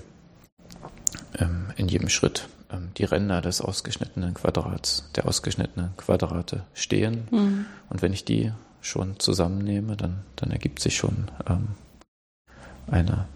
ähm, 1.37 1.67
in 1.75 1.87
jedem 1.87 2.09
Schritt 2.09 2.47
ähm, 2.71 2.89
die 2.97 3.05
Ränder 3.05 3.41
des 3.41 3.61
ausgeschnittenen 3.61 4.33
Quadrats, 4.33 5.09
der 5.15 5.27
ausgeschnittenen 5.27 5.95
Quadrate 5.97 6.63
stehen. 6.73 7.27
Mhm. 7.31 7.65
Und 7.89 8.01
wenn 8.01 8.13
ich 8.13 8.25
die 8.25 8.51
schon 8.81 9.19
zusammennehme, 9.19 9.97
dann, 9.97 10.23
dann 10.35 10.51
ergibt 10.51 10.79
sich 10.79 10.95
schon 10.95 11.29
eine 12.89 13.27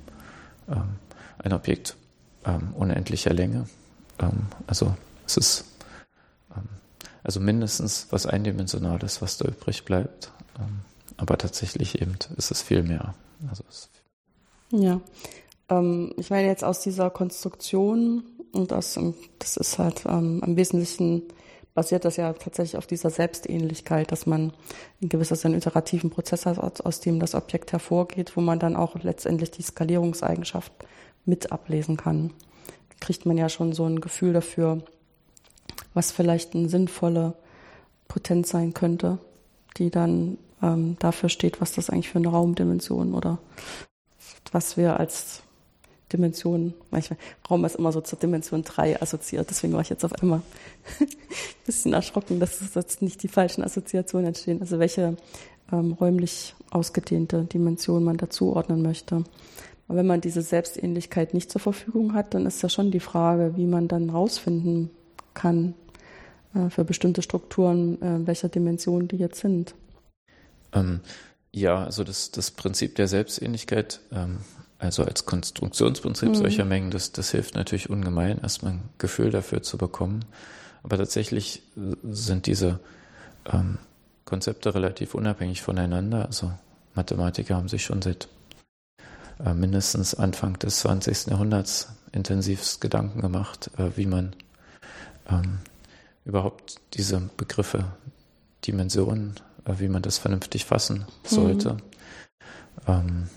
ähm, 0.70 0.96
ein 1.40 1.54
Objekt 1.54 1.98
unendlicher 2.76 3.34
Länge. 3.34 3.68
Also 4.66 4.96
es 5.28 5.38
ist 5.38 5.66
also 7.24 7.40
mindestens 7.40 8.08
was 8.10 8.26
Eindimensionales, 8.26 9.22
was 9.22 9.38
da 9.38 9.48
übrig 9.48 9.86
bleibt. 9.86 10.32
Ähm, 10.60 10.80
aber 11.18 11.38
tatsächlich 11.38 12.02
eben 12.02 12.16
ist 12.38 12.52
es 12.52 12.62
viel 12.62 12.84
mehr. 12.84 13.14
Also 13.50 13.64
ja, 14.72 15.02
ähm, 15.70 16.14
ich 16.18 16.30
meine 16.30 16.48
jetzt 16.48 16.64
aus 16.64 16.82
dieser 16.82 17.10
Konstruktion 17.10 18.24
und 18.52 18.74
aus, 18.74 19.00
das 19.40 19.58
ist 19.58 19.80
halt 19.80 20.06
am 20.06 20.56
Wesentlichen 20.56 21.24
basiert 21.74 22.04
das 22.06 22.18
ja 22.18 22.34
tatsächlich 22.34 22.78
auf 22.78 22.86
dieser 22.86 23.10
Selbstähnlichkeit, 23.10 24.12
dass 24.12 24.26
man 24.26 24.52
ein 25.02 25.10
gewisses 25.10 25.46
einen 25.46 25.56
iterativen 25.56 26.10
Prozess 26.10 26.46
hat, 26.46 26.86
aus 26.86 27.00
dem 27.00 27.20
das 27.20 27.34
Objekt 27.34 27.72
hervorgeht, 27.72 28.36
wo 28.36 28.42
man 28.42 28.60
dann 28.60 28.76
auch 28.76 28.96
letztendlich 29.02 29.52
die 29.52 29.62
Skalierungseigenschaft 29.62 30.74
mit 31.26 31.52
ablesen 31.52 31.98
kann. 31.98 32.34
Kriegt 33.00 33.26
man 33.26 33.38
ja 33.38 33.48
schon 33.48 33.74
so 33.74 33.86
ein 33.86 34.02
Gefühl 34.02 34.34
dafür, 34.34 34.84
was 35.94 36.12
vielleicht 36.12 36.56
eine 36.56 36.70
sinnvolle 36.70 37.34
Potenz 38.08 38.50
sein 38.50 38.74
könnte, 38.74 39.18
die 39.78 39.90
dann 39.90 40.38
ähm, 40.62 40.98
dafür 41.00 41.30
steht, 41.30 41.62
was 41.62 41.74
das 41.74 41.90
eigentlich 41.90 42.10
für 42.10 42.20
eine 42.20 42.30
Raumdimension 42.30 43.14
oder 43.14 43.40
was 44.52 44.78
wir 44.78 45.00
als 45.00 45.44
Dimension, 46.12 46.74
manchmal, 46.92 47.18
Raum 47.50 47.64
ist 47.64 47.78
immer 47.78 47.92
so 47.92 48.02
zur 48.02 48.20
Dimension 48.20 48.64
3 48.64 49.02
assoziiert, 49.02 49.50
deswegen 49.50 49.74
war 49.74 49.82
ich 49.82 49.90
jetzt 49.90 50.04
auf 50.04 50.14
einmal 50.22 50.42
ein 51.00 51.08
bisschen 51.66 51.94
erschrocken, 51.94 52.40
dass 52.40 52.60
jetzt 52.76 53.02
nicht 53.02 53.24
die 53.24 53.30
falschen 53.30 53.64
Assoziationen 53.64 54.28
entstehen, 54.28 54.60
also 54.62 54.80
welche 54.80 55.16
ähm, 55.72 55.94
räumlich 55.94 56.56
ausgedehnte 56.70 57.46
Dimension 57.46 58.04
man 58.04 58.18
dazuordnen 58.18 58.82
möchte. 58.82 59.24
Aber 59.88 59.98
wenn 59.98 60.08
man 60.08 60.22
diese 60.22 60.42
Selbstähnlichkeit 60.42 61.34
nicht 61.34 61.52
zur 61.52 61.62
Verfügung 61.62 62.14
hat, 62.14 62.34
dann 62.34 62.46
ist 62.46 62.62
ja 62.62 62.70
schon 62.70 62.92
die 62.92 63.00
Frage, 63.00 63.54
wie 63.56 63.66
man 63.66 63.88
dann 63.88 64.10
rausfinden 64.10 64.90
kann 65.34 65.74
für 66.70 66.84
bestimmte 66.84 67.22
Strukturen, 67.22 68.02
äh, 68.02 68.28
welcher 68.28 68.50
Dimension 68.50 69.08
die 69.08 69.18
jetzt 69.18 69.40
sind. 69.40 69.74
Ähm, 70.74 71.02
ja, 71.52 71.84
also 71.84 72.04
das, 72.04 72.32
das 72.32 72.52
Prinzip 72.52 72.96
der 72.96 73.08
Selbstähnlichkeit 73.08 74.00
ähm, 74.12 74.40
also 74.82 75.04
als 75.04 75.26
Konstruktionsprinzip 75.26 76.30
mhm. 76.30 76.36
solcher 76.36 76.66
Mengen, 76.66 76.90
das, 76.90 77.12
das 77.12 77.30
hilft 77.30 77.54
natürlich 77.54 77.92
ungemein, 77.92 78.40
erstmal 78.42 78.74
ein 78.74 78.90
Gefühl 78.98 79.30
dafür 79.30 79.62
zu 79.62 79.78
bekommen. 79.78 80.26
Aber 80.82 80.98
tatsächlich 80.98 81.62
äh, 81.78 81.96
sind 82.04 82.48
diese 82.48 82.80
ähm, 83.52 83.78
Konzepte 84.26 84.74
relativ 84.74 85.14
unabhängig 85.14 85.62
voneinander. 85.62 86.26
Also 86.26 86.52
Mathematiker 86.96 87.56
haben 87.56 87.68
sich 87.68 87.84
schon 87.84 88.02
seit 88.02 88.28
äh, 89.46 89.54
mindestens 89.54 90.16
Anfang 90.16 90.58
des 90.58 90.80
20. 90.80 91.28
Jahrhunderts 91.28 91.90
intensivst 92.12 92.82
Gedanken 92.82 93.22
gemacht, 93.22 93.70
äh, 93.78 93.92
wie 93.96 94.08
man 94.08 94.36
ähm, 95.30 95.60
überhaupt 96.26 96.80
diese 96.94 97.30
Begriffe, 97.38 97.86
Dimensionen, 98.66 99.40
äh, 99.66 99.74
wie 99.78 99.88
man 99.88 100.02
das 100.02 100.18
vernünftig 100.18 100.66
fassen 100.66 101.06
sollte. 101.24 101.74
Mhm. 101.74 101.82
Ähm, 102.88 103.30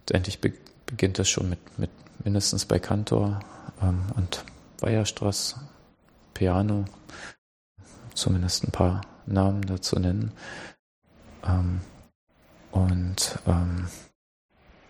letztendlich 0.00 0.40
be 0.40 0.52
beginnt 0.86 1.18
das 1.18 1.28
schon 1.28 1.50
mit, 1.50 1.78
mit 1.78 1.90
mindestens 2.24 2.64
bei 2.64 2.78
Kantor 2.78 3.40
ähm, 3.82 4.06
und 4.16 4.42
Weierstrass, 4.80 5.56
Piano, 6.32 6.86
zumindest 8.14 8.64
ein 8.64 8.72
paar 8.72 9.02
Namen 9.26 9.62
dazu 9.62 9.98
nennen. 9.98 10.32
Ähm, 11.44 11.82
und 12.70 13.38
ähm, 13.46 13.88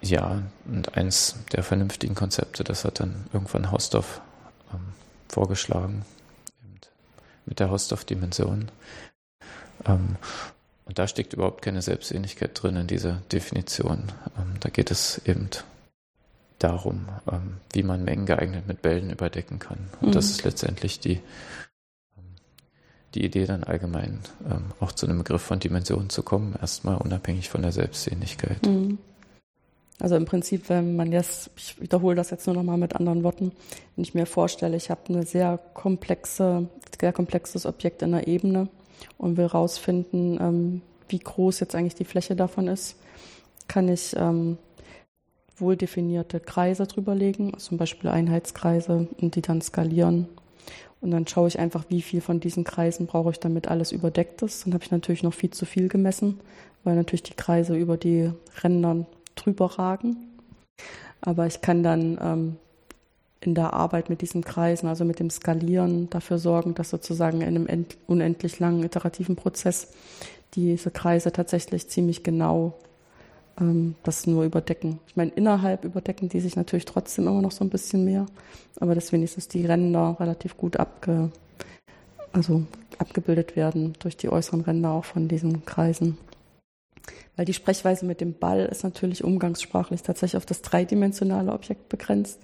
ja, 0.01 0.43
und 0.67 0.97
eins 0.97 1.35
der 1.53 1.65
vernünftigen 1.65 2.15
Konzepte, 2.15 2.63
das 2.63 2.85
hat 2.85 3.01
dann 3.01 3.27
irgendwann 3.33 3.73
Hausdorff 3.73 4.21
ähm, 4.73 4.93
vorgeschlagen, 5.29 6.05
mit 7.49 7.61
der 7.61 7.71
Hausdorff-Dimension. 7.71 8.71
Ähm, 9.87 10.17
und 10.85 10.99
da 10.99 11.07
steckt 11.07 11.35
überhaupt 11.35 11.63
keine 11.63 11.83
Selbstähnlichkeit 11.83 12.63
drin 12.63 12.77
in 12.77 12.87
dieser 12.87 13.23
Definition. 13.33 14.13
Ähm, 14.39 14.55
da 14.61 14.71
geht 14.71 14.91
es 14.91 15.21
eben 15.27 15.51
darum, 16.59 17.09
ähm, 17.31 17.59
wie 17.73 17.83
man 17.83 18.05
Mengen 18.05 18.27
geeignet 18.27 18.67
mit 18.67 18.83
Bällen 18.83 19.11
überdecken 19.11 19.59
kann. 19.59 19.89
Und 20.01 20.09
mhm. 20.09 20.13
das 20.13 20.31
ist 20.31 20.45
letztendlich 20.45 20.99
die, 21.01 21.21
ähm, 22.17 22.25
die 23.15 23.25
Idee 23.25 23.47
dann 23.47 23.65
allgemein, 23.65 24.21
ähm, 24.51 24.73
auch 24.81 24.93
zu 24.93 25.07
einem 25.07 25.19
Begriff 25.19 25.43
von 25.43 25.61
Dimensionen 25.61 26.11
zu 26.11 26.23
kommen, 26.23 26.57
erstmal 26.61 26.97
unabhängig 26.97 27.49
von 27.49 27.63
der 27.63 27.73
Selbstähnlichkeit. 27.73 28.65
Mhm. 28.67 28.99
Also 30.01 30.15
im 30.15 30.27
Prinzip, 30.27 30.69
wenn 30.69 30.95
man 30.95 31.11
jetzt, 31.11 31.51
ich 31.57 31.81
wiederhole 31.81 32.15
das 32.15 32.31
jetzt 32.31 32.47
nur 32.47 32.55
nochmal 32.55 32.79
mit 32.79 32.95
anderen 32.95 33.25
Worten, 33.25 33.53
wenn 33.97 34.05
ich 34.05 34.15
mir 34.15 34.27
vorstelle, 34.27 34.77
ich 34.77 34.91
habe 34.91 35.01
eine 35.09 35.25
sehr 35.25 35.59
komplexe, 35.75 36.69
sehr 37.01 37.13
komplexes 37.13 37.67
Objekt 37.67 38.03
in 38.03 38.13
der 38.13 38.29
Ebene 38.29 38.69
und 39.17 39.37
will 39.37 39.47
rausfinden, 39.47 40.39
ähm, 40.41 40.83
wie 41.09 41.19
groß 41.19 41.61
jetzt 41.61 41.75
eigentlich 41.75 41.97
die 41.97 42.05
Fläche 42.05 42.37
davon 42.37 42.69
ist, 42.69 42.97
kann 43.67 43.89
ich 43.89 44.15
ähm, 44.17 44.57
wohl 45.57 45.77
definierte 45.77 46.39
Kreise 46.39 46.87
drüberlegen, 46.87 47.59
zum 47.59 47.79
Beispiel 47.79 48.11
Einheitskreise 48.11 49.09
und 49.21 49.35
die 49.35 49.43
dann 49.43 49.61
skalieren. 49.61 50.29
Und 51.01 51.11
dann 51.11 51.27
schaue 51.27 51.49
ich 51.49 51.59
einfach, 51.59 51.85
wie 51.89 52.03
viel 52.03 52.21
von 52.21 52.41
diesen 52.41 52.65
Kreisen 52.65 53.07
brauche 53.07 53.31
ich, 53.31 53.41
damit 53.41 53.69
alles 53.69 53.93
überdeckt 53.93 54.43
ist. 54.43 54.67
Dann 54.67 54.75
habe 54.75 54.85
ich 54.85 54.91
natürlich 54.91 55.23
noch 55.23 55.35
viel 55.35 55.51
zu 55.51 55.65
viel 55.65 55.89
gemessen, 55.89 56.41
weil 56.85 56.97
natürlich 56.97 57.23
die 57.23 57.35
Kreise 57.35 57.77
über 57.77 57.97
die 57.97 58.31
Rändern 58.63 59.07
drüber 59.45 59.79
ragen. 59.79 60.17
Aber 61.21 61.47
ich 61.47 61.61
kann 61.61 61.83
dann 61.83 62.19
ähm, 62.21 62.57
in 63.41 63.55
der 63.55 63.73
Arbeit 63.73 64.11
mit 64.11 64.21
diesen 64.21 64.43
Kreisen, 64.43 64.89
also 64.89 65.05
mit 65.05 65.21
dem 65.21 65.31
Skalieren, 65.31 66.11
dafür 66.11 66.39
sorgen, 66.39 66.75
dass 66.75 66.91
sozusagen 66.91 67.41
in 67.41 67.69
einem 67.69 67.87
unendlich 68.07 68.59
langen 68.59 68.83
iterativen 68.83 69.37
Prozess 69.37 69.89
diese 70.55 70.91
Kreise 70.91 71.33
tatsächlich 71.33 71.89
ziemlich 71.89 72.23
genau 72.23 72.75
ähm, 73.61 73.95
das 74.03 74.27
nur 74.27 74.45
überdecken. 74.45 74.99
Ich 75.07 75.17
meine, 75.17 75.31
innerhalb 75.33 75.85
überdecken 75.85 76.29
die 76.29 76.41
sich 76.41 76.57
natürlich 76.57 76.85
trotzdem 76.85 77.27
immer 77.27 77.43
noch 77.43 77.53
so 77.53 77.65
ein 77.65 77.71
bisschen 77.71 78.05
mehr, 78.05 78.27
aber 78.81 78.95
dass 78.95 79.13
wenigstens 79.13 79.49
die 79.49 79.67
Ränder 79.67 80.17
relativ 80.19 80.57
gut 80.57 80.77
abge, 80.77 81.31
also 82.33 82.63
abgebildet 82.99 83.57
werden 83.57 83.95
durch 84.01 84.17
die 84.17 84.29
äußeren 84.29 84.63
Ränder 84.63 84.91
auch 84.91 85.05
von 85.05 85.29
diesen 85.29 85.65
Kreisen. 85.65 86.19
Weil 87.37 87.45
die 87.45 87.55
Sprechweise 87.55 88.05
mit 88.07 88.21
dem 88.21 88.35
Ball 88.35 88.67
ist 88.67 88.85
natürlich 88.85 89.25
umgangssprachlich 89.25 90.03
tatsächlich 90.03 90.37
auf 90.37 90.47
das 90.47 90.63
dreidimensionale 90.63 91.53
Objekt 91.53 91.89
begrenzt. 91.89 92.41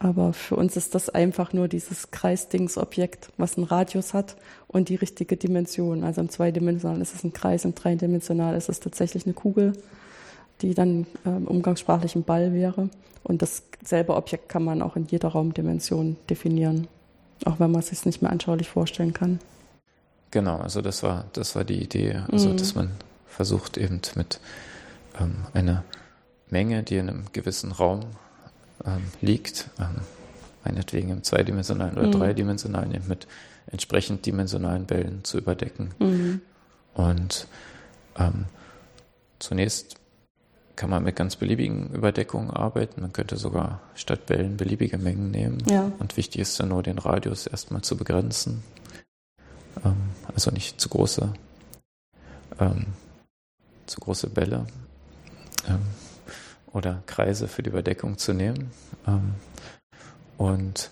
Aber 0.00 0.32
für 0.32 0.54
uns 0.54 0.76
ist 0.76 0.94
das 0.94 1.10
einfach 1.10 1.52
nur 1.52 1.66
dieses 1.66 2.12
Kreisdingsobjekt, 2.12 3.30
was 3.36 3.56
einen 3.56 3.66
Radius 3.66 4.14
hat 4.14 4.36
und 4.68 4.88
die 4.88 4.94
richtige 4.94 5.36
Dimension. 5.36 6.04
Also 6.04 6.20
im 6.20 6.28
zweidimensionalen 6.28 7.02
ist 7.02 7.14
es 7.14 7.24
ein 7.24 7.32
Kreis, 7.32 7.64
im 7.64 7.74
dreidimensionalen 7.74 8.56
ist 8.56 8.68
es 8.68 8.78
tatsächlich 8.78 9.26
eine 9.26 9.34
Kugel 9.34 9.72
die 10.60 10.74
dann 10.74 11.06
ähm, 11.24 11.46
umgangssprachlich 11.46 12.14
ein 12.16 12.24
Ball 12.24 12.52
wäre. 12.52 12.88
Und 13.24 13.42
dasselbe 13.42 14.14
Objekt 14.14 14.48
kann 14.48 14.64
man 14.64 14.82
auch 14.82 14.96
in 14.96 15.06
jeder 15.06 15.28
Raumdimension 15.28 16.16
definieren, 16.30 16.88
auch 17.44 17.60
wenn 17.60 17.70
man 17.70 17.80
es 17.80 17.88
sich 17.88 18.04
nicht 18.06 18.22
mehr 18.22 18.30
anschaulich 18.30 18.68
vorstellen 18.68 19.12
kann. 19.12 19.38
Genau, 20.30 20.56
also 20.56 20.82
das 20.82 21.02
war, 21.02 21.24
das 21.32 21.56
war 21.56 21.64
die 21.64 21.82
Idee, 21.82 22.20
also 22.30 22.50
mhm. 22.50 22.56
dass 22.58 22.74
man 22.74 22.90
versucht 23.28 23.76
eben 23.76 24.00
mit 24.14 24.40
ähm, 25.20 25.46
einer 25.54 25.84
Menge, 26.50 26.82
die 26.82 26.96
in 26.96 27.08
einem 27.08 27.24
gewissen 27.32 27.72
Raum 27.72 28.00
ähm, 28.84 29.04
liegt, 29.20 29.68
ähm, 29.78 30.02
meinetwegen 30.64 31.10
im 31.10 31.22
zweidimensionalen 31.22 31.96
oder 31.96 32.08
mhm. 32.08 32.12
dreidimensionalen, 32.12 32.94
eben 32.94 33.08
mit 33.08 33.26
entsprechend 33.70 34.24
dimensionalen 34.26 34.86
Bällen 34.86 35.24
zu 35.24 35.38
überdecken. 35.38 35.90
Mhm. 35.98 36.40
Und 36.94 37.46
ähm, 38.18 38.46
zunächst 39.38 39.96
kann 40.76 40.90
man 40.90 41.02
mit 41.02 41.16
ganz 41.16 41.36
beliebigen 41.36 41.92
Überdeckungen 41.92 42.50
arbeiten. 42.50 43.00
Man 43.00 43.12
könnte 43.12 43.36
sogar 43.36 43.80
statt 43.94 44.26
Bällen 44.26 44.56
beliebige 44.56 44.96
Mengen 44.96 45.30
nehmen. 45.32 45.58
Ja. 45.68 45.90
Und 45.98 46.16
wichtig 46.16 46.40
ist 46.40 46.58
dann 46.60 46.68
nur, 46.68 46.82
den 46.82 46.98
Radius 46.98 47.46
erstmal 47.46 47.82
zu 47.82 47.96
begrenzen. 47.96 48.62
Ähm, 49.84 50.10
also 50.32 50.50
nicht 50.50 50.80
zu 50.80 50.88
große, 50.88 51.32
ähm, 52.60 52.86
zu 53.88 54.00
große 54.00 54.28
Bälle 54.28 54.66
ähm, 55.68 55.82
oder 56.72 57.02
Kreise 57.06 57.48
für 57.48 57.62
die 57.62 57.70
Überdeckung 57.70 58.18
zu 58.18 58.32
nehmen. 58.32 58.70
Ähm, 59.06 59.34
und 60.36 60.90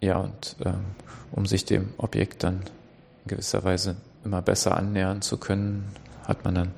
ja, 0.00 0.18
und 0.18 0.56
ähm, 0.64 0.84
um 1.32 1.46
sich 1.46 1.64
dem 1.64 1.92
Objekt 1.98 2.42
dann 2.44 2.62
in 3.24 3.28
gewisser 3.28 3.62
Weise 3.64 3.96
immer 4.24 4.42
besser 4.42 4.76
annähern 4.76 5.22
zu 5.22 5.36
können, 5.36 5.92
hat 6.26 6.44
man 6.44 6.54
dann 6.54 6.74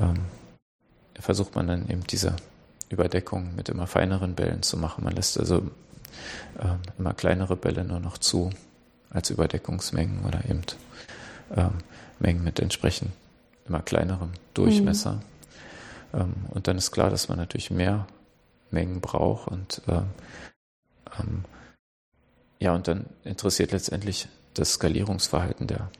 ähm, 0.00 0.20
versucht 1.18 1.54
man 1.54 1.66
dann 1.66 1.88
eben 1.88 2.04
diese 2.04 2.34
Überdeckung 2.88 3.54
mit 3.54 3.68
immer 3.68 3.86
feineren 3.86 4.34
Bällen 4.34 4.62
zu 4.62 4.76
machen. 4.76 5.04
Man 5.04 5.14
lässt 5.14 5.38
also 5.38 5.58
äh, 6.58 6.98
immer 6.98 7.14
kleinere 7.14 7.56
Bälle 7.56 7.84
nur 7.84 8.00
noch 8.00 8.18
zu 8.18 8.50
als 9.10 9.30
Überdeckungsmengen 9.30 10.24
oder 10.24 10.44
eben 10.44 10.62
äh, 11.54 11.68
Mengen 12.18 12.44
mit 12.44 12.60
entsprechend 12.60 13.10
immer 13.72 13.80
kleinerem 13.80 14.32
Durchmesser. 14.52 15.14
Mhm. 16.12 16.20
Ähm, 16.20 16.34
und 16.50 16.68
dann 16.68 16.76
ist 16.76 16.92
klar, 16.92 17.08
dass 17.08 17.28
man 17.28 17.38
natürlich 17.38 17.70
mehr 17.70 18.06
Mengen 18.70 19.00
braucht 19.00 19.48
und 19.48 19.80
äh, 19.86 20.02
ähm, 21.18 21.44
ja, 22.58 22.74
und 22.74 22.86
dann 22.86 23.06
interessiert 23.24 23.72
letztendlich 23.72 24.28
das 24.54 24.74
Skalierungsverhalten 24.74 25.66
der, 25.66 25.90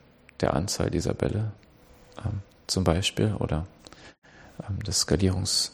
der 0.40 0.54
Anzahl 0.54 0.90
dieser 0.90 1.14
Bälle 1.14 1.52
ähm, 2.18 2.42
zum 2.66 2.84
Beispiel 2.84 3.34
oder 3.38 3.66
ähm, 4.68 4.78
das 4.84 5.00
Skalierungs, 5.00 5.72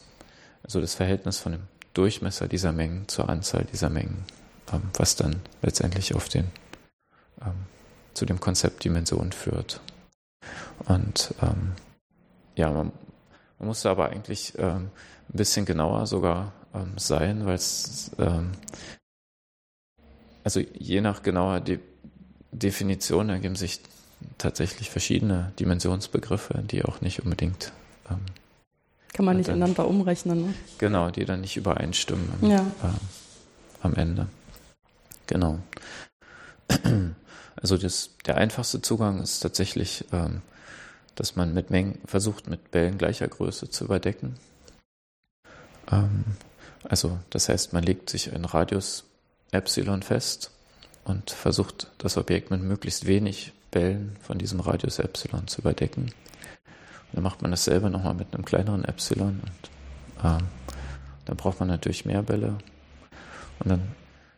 also 0.63 0.79
das 0.79 0.95
Verhältnis 0.95 1.37
von 1.37 1.51
dem 1.51 1.63
Durchmesser 1.93 2.47
dieser 2.47 2.71
Mengen 2.71 3.07
zur 3.09 3.27
Anzahl 3.29 3.65
dieser 3.65 3.89
Mengen, 3.89 4.23
ähm, 4.71 4.83
was 4.93 5.17
dann 5.17 5.41
letztendlich 5.61 6.15
auf 6.15 6.29
den, 6.29 6.49
ähm, 7.41 7.65
zu 8.13 8.25
dem 8.25 8.39
Konzept 8.39 8.85
Dimension 8.85 9.33
führt. 9.33 9.81
Und 10.85 11.33
ja, 12.59 12.71
man, 12.71 12.91
man 13.57 13.67
musste 13.67 13.89
aber 13.89 14.09
eigentlich 14.09 14.57
ein 14.59 14.91
bisschen 15.29 15.65
genauer 15.65 16.07
sogar 16.07 16.53
sein, 16.97 17.45
weil 17.45 17.55
es 17.55 18.11
also 20.43 20.61
je 20.73 21.01
nach 21.01 21.23
genauer 21.23 21.59
De 21.59 21.79
Definition 22.51 23.29
ergeben 23.29 23.55
sich 23.55 23.79
tatsächlich 24.37 24.89
verschiedene 24.89 25.53
Dimensionsbegriffe, 25.59 26.63
die 26.63 26.83
auch 26.83 27.01
nicht 27.01 27.21
unbedingt 27.23 27.71
ähm, 28.09 28.19
kann 29.13 29.25
man 29.25 29.37
nicht 29.37 29.49
ineinander 29.49 29.87
umrechnen. 29.87 30.47
Ne? 30.47 30.53
Genau, 30.77 31.09
die 31.11 31.25
dann 31.25 31.41
nicht 31.41 31.57
übereinstimmen 31.57 32.29
ja. 32.41 32.61
äh, 32.61 33.83
am 33.83 33.93
Ende. 33.95 34.27
Genau. 35.27 35.59
Also 37.61 37.75
das, 37.75 38.11
der 38.25 38.37
einfachste 38.37 38.81
Zugang 38.81 39.21
ist 39.21 39.41
tatsächlich, 39.41 40.05
ähm, 40.13 40.41
dass 41.19 41.35
man 41.35 41.53
mit 41.53 41.69
Mengen 41.69 41.99
versucht, 42.05 42.47
mit 42.47 42.71
Bällen 42.71 42.97
gleicher 42.97 43.27
Größe 43.27 43.69
zu 43.69 43.83
überdecken. 43.83 44.35
Ähm, 45.91 46.23
also 46.83 47.19
das 47.29 47.49
heißt, 47.49 47.73
man 47.73 47.83
legt 47.83 48.09
sich 48.09 48.33
einen 48.33 48.45
Radius 48.45 49.03
Epsilon 49.51 50.01
fest 50.01 50.51
und 51.03 51.29
versucht, 51.31 51.91
das 51.97 52.15
Objekt 52.15 52.51
mit 52.51 52.61
möglichst 52.61 53.05
wenig 53.05 53.51
Bällen 53.69 54.15
von 54.21 54.37
diesem 54.37 54.61
Radius 54.61 54.99
Epsilon 54.99 55.47
zu 55.47 55.59
überdecken. 55.59 56.13
Dann 57.11 57.23
macht 57.23 57.41
man 57.41 57.51
dasselbe 57.51 57.89
nochmal 57.89 58.13
mit 58.13 58.33
einem 58.33 58.45
kleineren 58.45 58.85
Epsilon 58.85 59.41
und 59.43 60.23
ähm, 60.23 60.47
dann 61.25 61.37
braucht 61.37 61.59
man 61.59 61.67
natürlich 61.67 62.05
mehr 62.05 62.23
Bälle 62.23 62.57
und 63.59 63.69
dann 63.69 63.89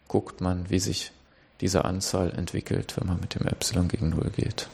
guckt 0.08 0.42
man, 0.42 0.68
wie 0.72 0.80
sich 0.80 1.12
diese 1.60 1.86
Anzahl 1.86 2.32
entwickelt, 2.32 2.98
wenn 2.98 3.08
man 3.08 3.20
mit 3.20 3.36
dem 3.36 3.46
Epsilon 3.46 3.88
gegen 3.88 4.10
Null 4.10 4.32
geht. 4.36 4.68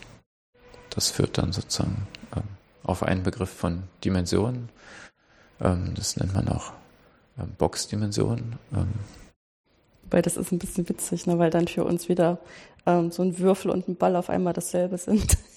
Das 0.97 1.11
führt 1.11 1.37
dann 1.37 1.53
sozusagen 1.53 2.07
ähm, 2.35 2.41
auf 2.81 3.03
einen 3.03 3.21
Begriff 3.21 3.51
von 3.51 3.83
Dimensionen. 4.03 4.69
Ähm, 5.61 5.93
das 5.93 6.17
nennt 6.17 6.33
man 6.33 6.47
auch 6.47 6.71
ähm, 7.37 7.51
Boxdimensionen. 7.55 8.55
Ähm. 8.73 8.87
Weil 10.09 10.23
das 10.23 10.37
ist 10.37 10.51
ein 10.51 10.57
bisschen 10.57 10.89
witzig, 10.89 11.27
ne? 11.27 11.37
weil 11.37 11.51
dann 11.51 11.67
für 11.67 11.83
uns 11.83 12.09
wieder 12.09 12.39
ähm, 12.87 13.11
so 13.11 13.21
ein 13.21 13.37
Würfel 13.37 13.69
und 13.69 13.87
ein 13.87 13.95
Ball 13.95 14.15
auf 14.15 14.31
einmal 14.31 14.53
dasselbe 14.53 14.97
sind. 14.97 15.37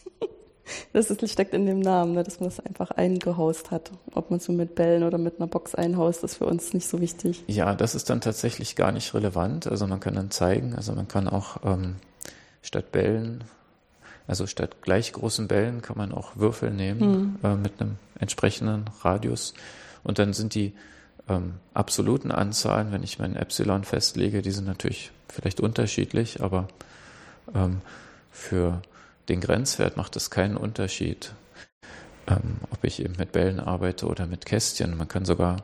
Das 0.93 1.11
ist, 1.11 1.29
steckt 1.29 1.53
in 1.53 1.67
dem 1.67 1.81
Namen, 1.81 2.13
ne, 2.13 2.23
dass 2.23 2.39
man 2.39 2.49
es 2.49 2.61
einfach 2.61 2.93
eingehaust 2.93 3.73
hat. 3.73 3.91
Ob 4.15 4.31
man 4.31 4.39
so 4.39 4.53
mit 4.53 4.77
Bällen 4.77 5.03
oder 5.03 5.19
mit 5.19 5.41
einer 5.41 5.49
Box 5.49 5.75
einhaust, 5.75 6.23
ist 6.23 6.37
für 6.37 6.47
uns 6.47 6.73
nicht 6.75 6.87
so 6.87 7.01
wichtig. 7.01 7.43
Ja, 7.49 7.75
das 7.75 7.97
ist 7.97 8.09
dann 8.09 8.21
tatsächlich 8.21 8.77
gar 8.77 8.93
nicht 8.93 9.13
relevant. 9.13 9.67
Also 9.67 9.89
man 9.89 9.99
kann 9.99 10.15
dann 10.15 10.31
zeigen, 10.31 10.77
also 10.77 10.93
man 10.93 11.09
kann 11.09 11.27
auch 11.27 11.57
ähm, 11.65 11.97
statt 12.63 12.93
Bällen, 12.93 13.43
also 14.31 14.47
statt 14.47 14.77
gleich 14.81 15.13
großen 15.13 15.49
Bällen 15.49 15.83
kann 15.83 15.99
man 15.99 16.13
auch 16.13 16.37
Würfel 16.37 16.71
nehmen 16.71 17.01
hm. 17.01 17.39
äh, 17.43 17.57
mit 17.57 17.81
einem 17.81 17.97
entsprechenden 18.17 18.85
Radius. 19.03 19.55
Und 20.05 20.21
dann 20.21 20.35
sind 20.35 20.55
die 20.55 20.73
ähm, 21.29 21.55
absoluten 21.75 22.31
Anzahlen, 22.31 22.93
wenn 22.93 23.03
ich 23.03 23.19
meinen 23.19 23.35
Epsilon 23.35 23.83
festlege, 23.83 24.41
die 24.41 24.53
sind 24.53 24.69
natürlich 24.69 25.11
vielleicht 25.29 25.61
unterschiedlich, 25.61 26.43
aber 26.45 26.69
ähm, 27.57 27.81
für 28.31 28.83
den 29.29 29.41
Grenzwert 29.41 29.97
macht 29.97 30.15
es 30.15 30.31
keinen 30.31 30.57
Unterschied, 30.57 31.33
ähm, 32.29 32.61
ob 32.71 32.85
ich 32.85 33.03
eben 33.03 33.17
mit 33.19 33.33
Bällen 33.33 33.59
arbeite 33.59 34.07
oder 34.07 34.27
mit 34.27 34.47
Kästchen. 34.47 34.97
Man 34.97 35.09
kann 35.09 35.25
sogar 35.25 35.57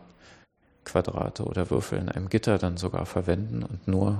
Quadrate 0.85 1.45
oder 1.45 1.71
Würfel 1.71 2.01
in 2.01 2.09
einem 2.09 2.31
Gitter 2.31 2.59
dann 2.59 2.79
sogar 2.79 3.07
verwenden 3.07 3.63
und 3.63 3.87
nur 3.87 4.17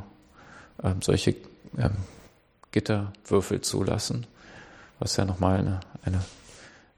ähm, 0.85 1.03
solche 1.03 1.35
ähm, 1.77 1.97
Gitterwürfel 2.71 3.63
zulassen, 3.63 4.27
was 4.99 5.17
ja 5.17 5.25
nochmal 5.25 5.59
eine, 5.59 5.81
eine, 6.03 6.21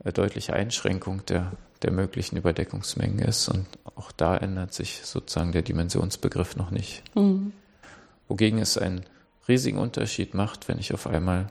eine 0.03 0.13
deutliche 0.13 0.53
Einschränkung 0.53 1.25
der, 1.27 1.53
der 1.83 1.93
möglichen 1.93 2.37
Überdeckungsmengen 2.37 3.21
ist. 3.21 3.49
Und 3.49 3.67
auch 3.97 4.13
da 4.13 4.37
ändert 4.37 4.73
sich 4.73 5.01
sozusagen 5.05 5.53
der 5.53 5.63
Dimensionsbegriff 5.63 6.57
noch 6.57 6.71
nicht. 6.71 7.03
Mhm. 7.15 7.53
Wogegen 8.29 8.59
es 8.59 8.79
einen 8.79 9.05
riesigen 9.49 9.79
Unterschied 9.79 10.35
macht, 10.35 10.69
wenn 10.69 10.79
ich 10.79 10.93
auf 10.93 11.07
einmal 11.07 11.49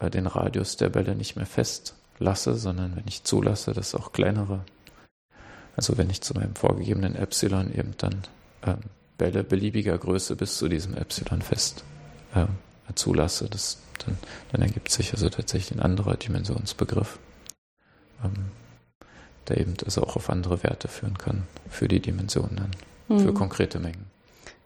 äh, 0.00 0.10
den 0.10 0.26
Radius 0.26 0.76
der 0.76 0.88
Bälle 0.88 1.14
nicht 1.14 1.36
mehr 1.36 1.46
fest 1.46 1.94
lasse, 2.18 2.54
sondern 2.54 2.96
wenn 2.96 3.06
ich 3.06 3.24
zulasse, 3.24 3.72
dass 3.72 3.94
auch 3.94 4.12
kleinere, 4.12 4.64
also 5.76 5.98
wenn 5.98 6.10
ich 6.10 6.22
zu 6.22 6.34
meinem 6.34 6.54
vorgegebenen 6.54 7.14
Epsilon 7.14 7.72
eben 7.74 7.94
dann 7.98 8.22
ähm, 8.64 8.78
Bälle 9.18 9.44
beliebiger 9.44 9.96
Größe 9.96 10.36
bis 10.36 10.58
zu 10.58 10.68
diesem 10.68 10.96
Epsilon 10.96 11.42
fest 11.42 11.84
äh, 12.34 12.46
zulasse, 12.94 13.48
das, 13.50 13.78
dann, 14.06 14.18
dann, 14.52 14.62
ergibt 14.62 14.90
sich 14.90 15.12
also 15.12 15.28
tatsächlich 15.28 15.78
ein 15.78 15.82
anderer 15.82 16.16
Dimensionsbegriff, 16.16 17.18
ähm, 18.24 18.46
der 19.48 19.58
eben 19.58 19.74
also 19.84 20.02
auch 20.02 20.16
auf 20.16 20.30
andere 20.30 20.62
Werte 20.62 20.88
führen 20.88 21.18
kann 21.18 21.42
für 21.68 21.88
die 21.88 22.00
Dimensionen 22.00 22.70
mhm. 23.08 23.20
für 23.20 23.34
konkrete 23.34 23.78
Mengen. 23.78 24.06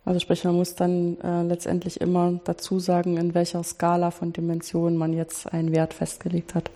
Also 0.05 0.21
sprich, 0.21 0.45
man 0.45 0.55
muss 0.55 0.75
dann 0.75 1.21
äh, 1.21 1.43
letztendlich 1.43 2.01
immer 2.01 2.41
dazu 2.45 2.81
sagen, 2.81 3.17
in 3.17 3.35
welcher 3.35 3.63
Skala 3.63 4.11
von 4.11 4.33
Dimensionen 4.33 4.97
man 4.97 5.13
jetzt 5.13 5.53
einen 5.53 5.73
Wert 5.73 5.95
festgelegt 5.95 6.55
hat. 6.55 6.71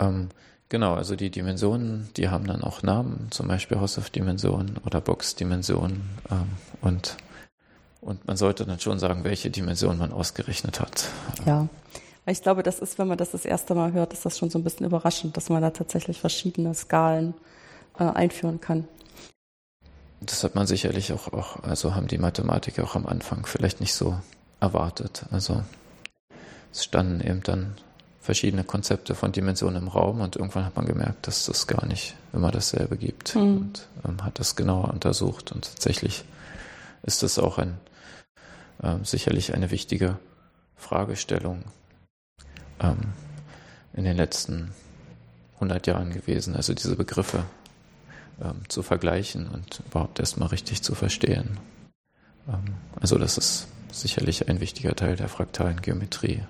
Ähm, 0.00 0.28
genau, 0.68 0.94
also 0.94 1.14
die 1.14 1.30
Dimensionen, 1.30 2.08
die 2.16 2.28
haben 2.28 2.46
dann 2.46 2.62
auch 2.62 2.82
Namen, 2.82 3.28
zum 3.30 3.48
Beispiel 3.48 3.78
Haushoff-Dimensionen 3.78 4.78
oder 4.84 5.00
Box-Dimensionen 5.00 6.02
ähm, 6.30 6.48
und, 6.80 7.16
und 8.04 8.26
man 8.26 8.36
sollte 8.36 8.66
dann 8.66 8.78
schon 8.78 8.98
sagen, 8.98 9.24
welche 9.24 9.50
Dimension 9.50 9.98
man 9.98 10.12
ausgerechnet 10.12 10.80
hat. 10.80 11.08
Ja, 11.46 11.68
ich 12.26 12.42
glaube, 12.42 12.62
das 12.62 12.78
ist, 12.78 12.98
wenn 12.98 13.08
man 13.08 13.18
das 13.18 13.30
das 13.30 13.44
erste 13.44 13.74
Mal 13.74 13.92
hört, 13.92 14.12
ist 14.12 14.24
das 14.24 14.38
schon 14.38 14.50
so 14.50 14.58
ein 14.58 14.64
bisschen 14.64 14.86
überraschend, 14.86 15.36
dass 15.36 15.48
man 15.48 15.62
da 15.62 15.70
tatsächlich 15.70 16.20
verschiedene 16.20 16.74
Skalen 16.74 17.34
äh, 17.98 18.04
einführen 18.04 18.60
kann. 18.60 18.86
Das 20.20 20.44
hat 20.44 20.54
man 20.54 20.66
sicherlich 20.66 21.12
auch, 21.12 21.32
auch, 21.32 21.62
also 21.62 21.94
haben 21.94 22.06
die 22.06 22.18
Mathematiker 22.18 22.84
auch 22.84 22.94
am 22.94 23.06
Anfang 23.06 23.46
vielleicht 23.46 23.80
nicht 23.80 23.94
so 23.94 24.16
erwartet. 24.60 25.24
Also 25.30 25.62
es 26.72 26.84
standen 26.84 27.20
eben 27.20 27.42
dann 27.42 27.74
verschiedene 28.20 28.64
Konzepte 28.64 29.14
von 29.14 29.32
Dimensionen 29.32 29.82
im 29.82 29.88
Raum 29.88 30.22
und 30.22 30.36
irgendwann 30.36 30.64
hat 30.64 30.76
man 30.76 30.86
gemerkt, 30.86 31.26
dass 31.26 31.46
es 31.48 31.66
gar 31.66 31.84
nicht 31.84 32.14
immer 32.32 32.50
dasselbe 32.50 32.96
gibt 32.96 33.34
mhm. 33.34 33.56
und 33.56 33.88
ähm, 34.06 34.24
hat 34.24 34.38
das 34.38 34.56
genauer 34.56 34.88
untersucht 34.88 35.52
und 35.52 35.66
tatsächlich 35.66 36.24
ist 37.02 37.22
das 37.22 37.38
auch 37.38 37.58
ein 37.58 37.78
äh, 38.84 39.02
sicherlich 39.02 39.54
eine 39.54 39.70
wichtige 39.70 40.18
Fragestellung 40.76 41.64
ähm, 42.80 43.14
in 43.94 44.04
den 44.04 44.16
letzten 44.16 44.72
100 45.54 45.86
Jahren 45.86 46.12
gewesen, 46.12 46.54
also 46.54 46.74
diese 46.74 46.94
Begriffe 46.94 47.44
ähm, 48.42 48.68
zu 48.68 48.82
vergleichen 48.82 49.48
und 49.48 49.80
überhaupt 49.86 50.20
erstmal 50.20 50.48
richtig 50.48 50.82
zu 50.82 50.94
verstehen. 50.94 51.58
Ähm, 52.46 52.74
also 53.00 53.16
das 53.16 53.38
ist 53.38 53.68
sicherlich 53.90 54.48
ein 54.48 54.60
wichtiger 54.60 54.94
Teil 54.94 55.16
der 55.16 55.28
fraktalen 55.28 55.80
Geometrie, 55.80 56.42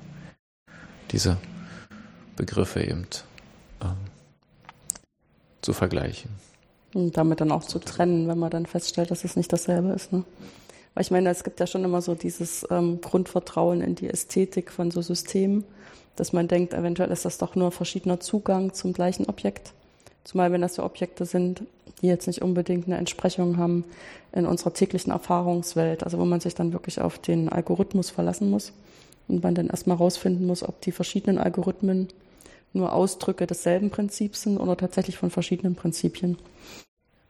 diese 1.12 1.36
Begriffe 2.36 2.82
eben 2.82 3.06
ähm, 3.80 3.96
zu 5.62 5.72
vergleichen. 5.72 6.30
Und 6.94 7.16
damit 7.16 7.40
dann 7.40 7.52
auch 7.52 7.64
zu 7.64 7.78
trennen, 7.78 8.28
wenn 8.28 8.38
man 8.38 8.50
dann 8.50 8.66
feststellt, 8.66 9.10
dass 9.10 9.24
es 9.24 9.36
nicht 9.36 9.52
dasselbe 9.52 9.92
ist. 9.92 10.12
Ne? 10.12 10.24
Weil 10.94 11.02
ich 11.02 11.10
meine, 11.10 11.30
es 11.30 11.44
gibt 11.44 11.60
ja 11.60 11.66
schon 11.66 11.84
immer 11.84 12.00
so 12.00 12.14
dieses 12.14 12.66
ähm, 12.70 13.00
Grundvertrauen 13.00 13.80
in 13.80 13.94
die 13.94 14.08
Ästhetik 14.08 14.70
von 14.70 14.90
so 14.90 15.02
Systemen, 15.02 15.64
dass 16.16 16.32
man 16.32 16.48
denkt, 16.48 16.72
eventuell 16.72 17.10
ist 17.10 17.24
das 17.24 17.38
doch 17.38 17.56
nur 17.56 17.72
verschiedener 17.72 18.20
Zugang 18.20 18.72
zum 18.72 18.92
gleichen 18.92 19.26
Objekt. 19.26 19.72
Zumal 20.22 20.52
wenn 20.52 20.62
das 20.62 20.76
so 20.76 20.84
Objekte 20.84 21.26
sind, 21.26 21.64
die 22.00 22.06
jetzt 22.06 22.26
nicht 22.26 22.42
unbedingt 22.42 22.86
eine 22.86 22.96
Entsprechung 22.96 23.58
haben 23.58 23.84
in 24.32 24.46
unserer 24.46 24.72
täglichen 24.72 25.12
Erfahrungswelt, 25.12 26.04
also 26.04 26.18
wo 26.18 26.24
man 26.24 26.40
sich 26.40 26.54
dann 26.54 26.72
wirklich 26.72 27.00
auf 27.00 27.18
den 27.18 27.48
Algorithmus 27.48 28.10
verlassen 28.10 28.50
muss 28.50 28.72
und 29.28 29.42
man 29.42 29.54
dann 29.54 29.68
erstmal 29.68 29.96
rausfinden 29.96 30.46
muss, 30.46 30.62
ob 30.62 30.80
die 30.80 30.92
verschiedenen 30.92 31.38
Algorithmen 31.38 32.08
nur 32.72 32.92
Ausdrücke 32.92 33.46
desselben 33.46 33.90
Prinzips 33.90 34.42
sind 34.42 34.58
oder 34.58 34.76
tatsächlich 34.76 35.16
von 35.16 35.30
verschiedenen 35.30 35.74
Prinzipien. 35.74 36.38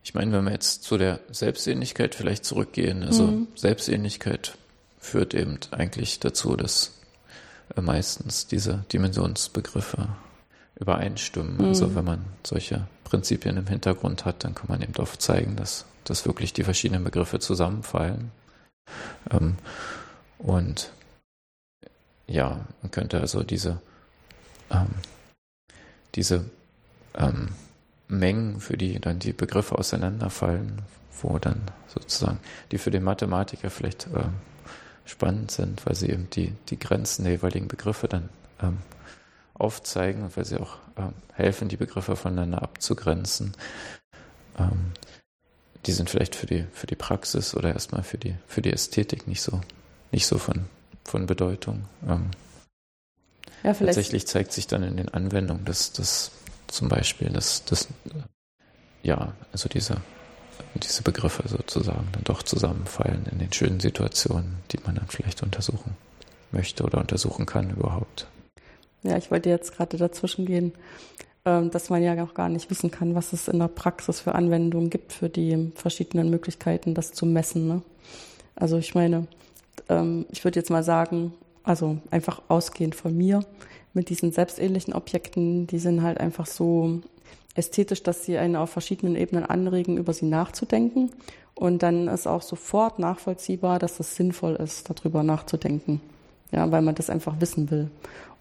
Ich 0.05 0.13
meine, 0.13 0.33
wenn 0.33 0.45
wir 0.45 0.53
jetzt 0.53 0.85
zu 0.85 0.99
der 0.99 1.21
Selbstähnlichkeit 1.31 2.15
vielleicht 2.15 2.45
zurückgehen, 2.45 3.03
also 3.03 3.27
mhm. 3.27 3.49
Selbstähnlichkeit 3.55 4.57
führt 4.99 5.33
eben 5.33 5.59
eigentlich 5.71 6.21
dazu, 6.21 6.57
dass 6.57 6.93
äh, 7.75 7.81
meistens 7.81 8.47
diese 8.47 8.85
Dimensionsbegriffe 8.93 10.09
übereinstimmen. 10.79 11.57
Mhm. 11.57 11.65
Also 11.65 11.95
wenn 11.95 12.05
man 12.05 12.25
solche 12.45 12.87
Prinzipien 13.05 13.57
im 13.57 13.67
Hintergrund 13.67 14.27
hat, 14.27 14.45
dann 14.45 14.55
kann 14.55 14.67
man 14.69 14.83
eben 14.83 14.95
oft 14.97 15.23
zeigen, 15.23 15.57
dass, 15.57 15.87
dass 16.05 16.27
wirklich 16.27 16.53
die 16.53 16.65
verschiedenen 16.65 17.03
Begriffe 17.03 17.39
zusammenfallen. 17.39 18.31
Ähm, 19.31 19.57
und 20.37 20.93
ja, 22.27 22.61
man 22.83 22.91
könnte 22.91 23.21
also 23.21 23.43
diese, 23.43 23.81
ähm, 24.71 24.91
diese 26.15 26.45
ähm, 27.15 27.49
Mengen, 28.19 28.61
für 28.61 28.77
die 28.77 29.01
dann 29.01 29.19
die 29.19 29.33
Begriffe 29.33 29.79
auseinanderfallen, 29.79 30.83
wo 31.23 31.39
dann 31.39 31.63
sozusagen 31.89 32.39
die 32.71 32.79
für 32.79 32.91
den 32.91 33.03
Mathematiker 33.03 33.71
vielleicht 33.71 34.07
äh, 34.07 34.25
spannend 35.05 35.51
sind, 35.51 35.85
weil 35.87 35.95
sie 35.95 36.09
eben 36.09 36.29
die, 36.31 36.53
die 36.69 36.79
Grenzen 36.79 37.25
der 37.25 37.35
jeweiligen 37.35 37.69
Begriffe 37.69 38.09
dann 38.09 38.29
ähm, 38.63 38.79
aufzeigen 39.55 40.23
und 40.23 40.37
weil 40.37 40.45
sie 40.45 40.59
auch 40.59 40.79
ähm, 40.97 41.13
helfen, 41.33 41.69
die 41.69 41.77
Begriffe 41.77 42.17
voneinander 42.17 42.63
abzugrenzen. 42.63 43.53
Ähm, 44.59 44.93
die 45.87 45.93
sind 45.93 46.11
vielleicht 46.11 46.35
für 46.35 46.47
die, 46.47 46.65
für 46.73 46.87
die 46.87 46.97
Praxis 46.97 47.55
oder 47.55 47.73
erstmal 47.73 48.03
für 48.03 48.19
die, 48.19 48.35
für 48.47 48.63
die 48.63 48.73
Ästhetik 48.73 49.29
nicht 49.29 49.43
so, 49.43 49.61
nicht 50.13 50.27
so 50.27 50.39
von, 50.39 50.65
von 51.05 51.27
Bedeutung. 51.27 51.85
Ähm, 52.09 52.31
ja, 53.63 53.75
tatsächlich 53.75 54.27
zeigt 54.27 54.53
sich 54.53 54.67
dann 54.67 54.83
in 54.83 54.97
den 54.97 55.09
Anwendungen, 55.09 55.65
dass 55.65 55.93
das 55.93 56.31
zum 56.75 56.89
Beispiel, 56.89 57.29
dass 57.31 57.65
das, 57.65 57.89
ja, 59.03 59.33
also 59.53 59.69
diese, 59.69 59.97
diese 60.75 61.03
Begriffe 61.03 61.49
sozusagen 61.49 62.09
dann 62.13 62.25
doch 62.25 62.43
zusammenfallen 62.43 63.27
in 63.31 63.39
den 63.39 63.53
schönen 63.53 63.81
Situationen, 63.81 64.57
die 64.73 64.79
man 64.85 64.97
dann 64.97 65.07
vielleicht 65.09 65.43
untersuchen 65.43 65.97
möchte 66.53 66.85
oder 66.85 66.99
untersuchen 66.99 67.47
kann 67.47 67.71
überhaupt. 67.71 68.27
Ja, 69.03 69.17
ich 69.17 69.31
wollte 69.31 69.51
jetzt 69.51 69.77
gerade 69.77 69.97
dazwischen 69.97 70.47
gehen, 70.47 70.73
ähm, 71.45 71.71
dass 71.71 71.91
man 71.91 72.03
ja 72.03 72.23
auch 72.25 72.35
gar 72.35 72.49
nicht 72.49 72.71
wissen 72.71 72.91
kann, 72.91 73.15
was 73.15 73.33
es 73.33 73.49
in 73.49 73.59
der 73.59 73.69
Praxis 73.69 74.21
für 74.21 74.35
Anwendungen 74.35 74.91
gibt 74.91 75.13
für 75.13 75.29
die 75.29 75.73
verschiedenen 75.75 76.31
Möglichkeiten, 76.31 76.95
das 76.95 77.13
zu 77.13 77.27
messen. 77.27 77.69
Ne? 77.69 77.83
Also 78.57 78.79
ich 78.79 78.95
meine, 78.95 79.27
ähm, 79.89 80.27
ich 80.31 80.43
würde 80.43 80.59
jetzt 80.59 80.71
mal 80.71 80.83
sagen, 80.83 81.35
also 81.63 81.99
einfach 82.11 82.43
ausgehend 82.49 82.95
von 82.95 83.17
mir, 83.17 83.45
mit 83.95 84.11
diesen 84.11 84.33
selbstähnlichen 84.33 84.93
Objekten, 84.93 85.67
die 85.67 85.79
sind 85.79 86.03
halt 86.03 86.19
einfach 86.19 86.47
so 86.47 87.01
ästhetisch, 87.55 88.03
dass 88.03 88.25
sie 88.25 88.37
einen 88.37 88.57
auf 88.57 88.71
verschiedenen 88.71 89.17
Ebenen 89.17 89.47
anregen, 89.47 89.97
über 89.97 90.13
sie 90.13 90.27
nachzudenken. 90.27 91.11
Und 91.55 91.83
dann 91.85 92.09
ist 92.09 92.27
auch 92.27 92.43
sofort 92.43 92.99
nachvollziehbar, 92.99 93.79
dass 93.79 94.01
es 94.01 94.17
sinnvoll 94.17 94.57
ist, 94.57 94.91
darüber 94.91 95.23
nachzudenken. 95.23 96.01
Ja, 96.51 96.71
weil 96.71 96.83
man 96.83 96.95
das 96.95 97.11
einfach 97.11 97.41
wissen 97.41 97.71
will. 97.71 97.91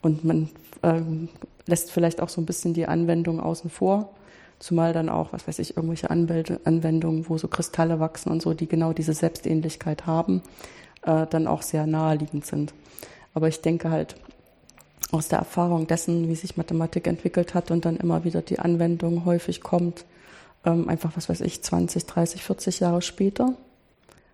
Und 0.02 0.24
man 0.24 0.50
ähm, 0.82 1.28
lässt 1.66 1.90
vielleicht 1.90 2.20
auch 2.20 2.28
so 2.28 2.40
ein 2.40 2.46
bisschen 2.46 2.74
die 2.74 2.86
Anwendung 2.86 3.40
außen 3.40 3.70
vor. 3.70 4.10
Zumal 4.58 4.92
dann 4.92 5.08
auch, 5.08 5.32
was 5.32 5.46
weiß 5.46 5.58
ich, 5.60 5.76
irgendwelche 5.76 6.10
Anwendungen, 6.10 7.28
wo 7.28 7.38
so 7.38 7.48
Kristalle 7.48 8.00
wachsen 8.00 8.30
und 8.30 8.42
so, 8.42 8.54
die 8.54 8.68
genau 8.68 8.92
diese 8.92 9.12
Selbstähnlichkeit 9.12 10.06
haben, 10.06 10.42
äh, 11.02 11.26
dann 11.28 11.46
auch 11.46 11.62
sehr 11.62 11.86
naheliegend 11.86 12.46
sind. 12.46 12.72
Aber 13.32 13.48
ich 13.48 13.60
denke 13.62 13.90
halt 13.90 14.16
aus 15.14 15.28
der 15.28 15.38
Erfahrung 15.38 15.86
dessen, 15.86 16.28
wie 16.28 16.34
sich 16.34 16.56
Mathematik 16.56 17.06
entwickelt 17.06 17.54
hat 17.54 17.70
und 17.70 17.84
dann 17.84 17.96
immer 17.96 18.24
wieder 18.24 18.42
die 18.42 18.58
Anwendung 18.58 19.24
häufig 19.24 19.60
kommt, 19.60 20.04
ähm, 20.64 20.88
einfach, 20.88 21.12
was 21.16 21.28
weiß 21.28 21.40
ich, 21.42 21.62
20, 21.62 22.06
30, 22.06 22.42
40 22.42 22.80
Jahre 22.80 23.00
später, 23.00 23.54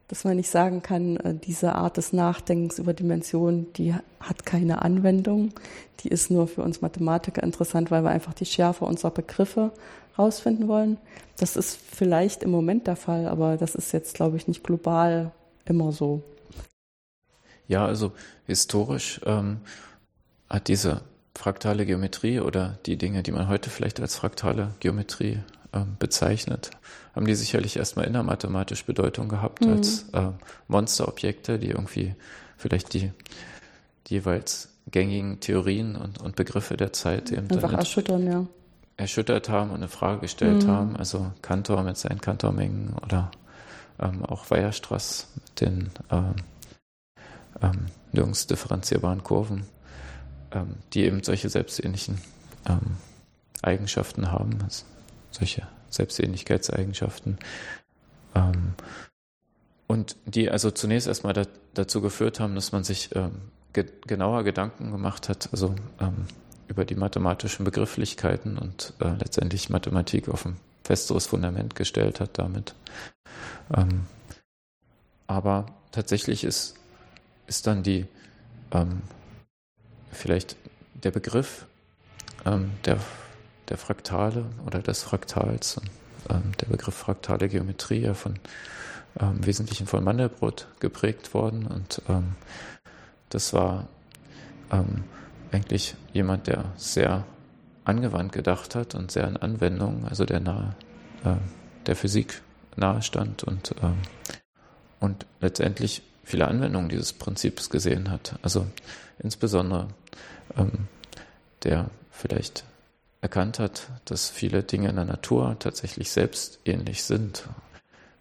dass 0.09 0.25
man 0.25 0.37
nicht 0.37 0.51
sagen 0.51 0.83
kann, 0.83 1.17
äh, 1.19 1.35
diese 1.35 1.75
Art 1.75 1.99
des 1.99 2.13
Nachdenkens 2.13 2.79
über 2.79 2.95
Dimensionen, 2.95 3.73
die 3.75 3.95
hat 4.21 4.47
keine 4.47 4.83
Anwendung. 4.83 5.53
Die 6.01 6.09
ist 6.09 6.31
nur 6.31 6.49
für 6.49 6.63
uns 6.63 6.81
Mathematiker 6.81 7.43
interessant, 7.43 7.91
weil 7.91 8.03
wir 8.03 8.11
einfach 8.11 8.33
die 8.33 8.47
Schärfe 8.47 8.87
unserer 8.87 9.11
Begriffe 9.11 9.73
rausfinden 10.19 10.67
wollen. 10.67 10.97
Das 11.37 11.57
ist 11.57 11.77
vielleicht 11.77 12.43
im 12.43 12.51
Moment 12.51 12.87
der 12.87 12.97
Fall, 12.97 13.29
aber 13.29 13.57
das 13.57 13.75
ist 13.75 13.93
jetzt, 13.93 14.15
glaube 14.15 14.37
ich, 14.37 14.49
nicht 14.49 14.65
global 14.65 15.31
immer 15.67 15.93
so. 15.93 16.23
Ja, 17.69 17.87
also 17.87 18.13
historisch 18.47 19.21
ähm, 19.27 19.59
hat 20.51 20.69
diese 20.69 21.03
fraktale 21.35 21.87
Geometrie 21.87 22.41
oder 22.41 22.79
die 22.87 22.99
Dinge, 22.99 23.23
die 23.23 23.33
man 23.33 23.49
heute 23.49 23.71
vielleicht 23.71 24.01
als 24.01 24.17
fraktale 24.17 24.75
Geometrie 24.81 25.39
ähm, 25.73 25.97
bezeichnet, 25.99 26.71
haben 27.15 27.27
die 27.27 27.35
sicherlich 27.35 27.77
erstmal 27.77 28.07
innermathematisch 28.07 28.85
Bedeutung 28.85 29.29
gehabt 29.29 29.65
mhm. 29.65 29.73
als 29.73 30.09
äh, 30.13 30.31
Monsterobjekte, 30.69 31.59
die 31.59 31.69
irgendwie 31.69 32.15
vielleicht 32.57 32.93
die, 32.95 33.13
die 34.07 34.15
jeweils 34.15 34.69
gängigen 34.91 35.41
Theorien 35.41 35.97
und, 35.97 36.21
und 36.21 36.37
Begriffe 36.37 36.77
der 36.77 36.93
Zeit 36.93 37.31
eben 37.31 37.51
Einfach 37.51 37.73
erschüttern, 37.73 38.27
ja. 38.27 38.47
erschüttert 38.97 39.49
haben 39.49 39.71
und 39.71 39.77
eine 39.77 39.89
Frage 39.89 40.23
gestellt 40.23 40.65
mhm. 40.65 40.69
haben. 40.69 40.97
Also 40.97 41.33
Kantor 41.43 41.85
mit 41.85 41.97
seinen 41.97 42.21
Kantormengen 42.21 42.95
oder 43.05 43.31
ähm, 44.01 44.25
auch 44.25 44.51
Weierstrass 44.51 45.29
mit 45.37 45.61
den 45.61 45.91
ähm, 46.11 46.35
ähm, 47.63 47.87
nirgends 48.13 48.47
differenzierbaren 48.47 49.23
Kurven, 49.23 49.65
ähm, 50.53 50.77
die 50.93 51.05
eben 51.05 51.23
solche 51.23 51.49
selbstähnlichen 51.49 52.21
ähm, 52.69 52.97
Eigenschaften 53.63 54.31
haben, 54.31 54.59
also 54.63 54.85
solche 55.31 55.67
Selbstähnlichkeitseigenschaften. 55.91 57.39
Ähm, 58.35 58.75
und 59.87 60.17
die 60.25 60.51
also 60.51 60.71
zunächst 60.71 61.09
erstmal 61.09 61.33
da, 61.33 61.45
dazu 61.75 62.01
geführt 62.01 62.41
haben, 62.41 62.55
dass 62.55 62.73
man 62.73 62.85
sich 62.85 63.15
ähm, 63.15 63.33
ge 63.73 63.87
genauer 64.07 64.45
Gedanken 64.45 64.93
gemacht 64.93 65.29
hat, 65.29 65.49
also 65.53 65.75
ähm, 66.01 66.27
über 66.69 66.85
die 66.85 66.95
mathematischen 66.95 67.65
Begrifflichkeiten 67.65 68.57
und 68.57 68.95
äh, 69.01 69.11
letztendlich 69.19 69.71
Mathematik 69.71 70.29
auf 70.29 70.47
ein 70.47 70.57
festeres 70.85 71.27
Fundament 71.27 71.75
gestellt 71.75 72.21
hat 72.21 72.39
damit. 72.39 72.75
Ähm, 73.77 74.07
aber 75.27 75.67
tatsächlich 75.93 76.45
ist, 76.45 76.77
ist 77.47 77.67
dann 77.67 77.83
die 77.83 78.07
vielleicht 80.13 80.57
der 80.95 81.11
Begriff 81.11 81.67
ähm, 82.45 82.73
der, 82.85 82.99
der 83.69 83.79
Fraktale 83.79 84.45
oder 84.67 84.81
des 84.81 85.03
Fraktals, 85.03 85.81
ähm, 86.29 86.53
der 86.61 86.67
Begriff 86.67 86.95
fraktale 86.95 87.49
Geometrie 87.49 88.03
ja 88.03 88.15
von 88.15 88.35
ähm, 89.19 89.45
Wesentlichen 89.45 89.87
von 89.87 90.05
Mandelbrot 90.05 90.69
geprägt 90.81 91.35
worden. 91.35 91.67
Und 91.67 92.03
ähm, 92.09 92.35
das 93.31 93.53
war 93.53 93.89
ähm, 94.71 95.05
eigentlich 95.53 95.95
jemand, 96.13 96.47
der 96.47 96.65
sehr 96.77 97.25
angewandt 97.85 98.33
gedacht 98.33 98.75
hat 98.75 98.95
und 98.95 99.11
sehr 99.11 99.27
an 99.27 99.37
Anwendungen, 99.37 100.07
also 100.07 100.25
der 100.25 100.41
nahe, 100.41 100.77
äh, 101.25 101.35
der 101.87 101.97
Physik 101.97 102.43
nahe 102.77 103.03
stand 103.03 103.43
und, 103.43 103.75
ähm, 103.83 103.99
und 105.01 105.27
letztendlich 105.41 106.03
viele 106.31 106.49
Anwendungen 106.49 106.89
dieses 106.89 107.13
Prinzips 107.13 107.71
gesehen 107.71 108.11
hat. 108.11 108.39
Also 108.43 108.67
insbesondere 109.19 109.89
ähm, 110.57 110.89
der 111.63 111.91
vielleicht 112.11 112.65
erkannt 113.21 113.59
hat, 113.59 113.89
dass 114.07 114.31
viele 114.31 114.63
Dinge 114.63 114.89
in 114.89 114.97
der 114.97 115.05
Natur 115.05 115.57
tatsächlich 115.59 116.11
selbst 116.11 116.59
ähnlich 116.65 117.05
sind. 117.05 117.45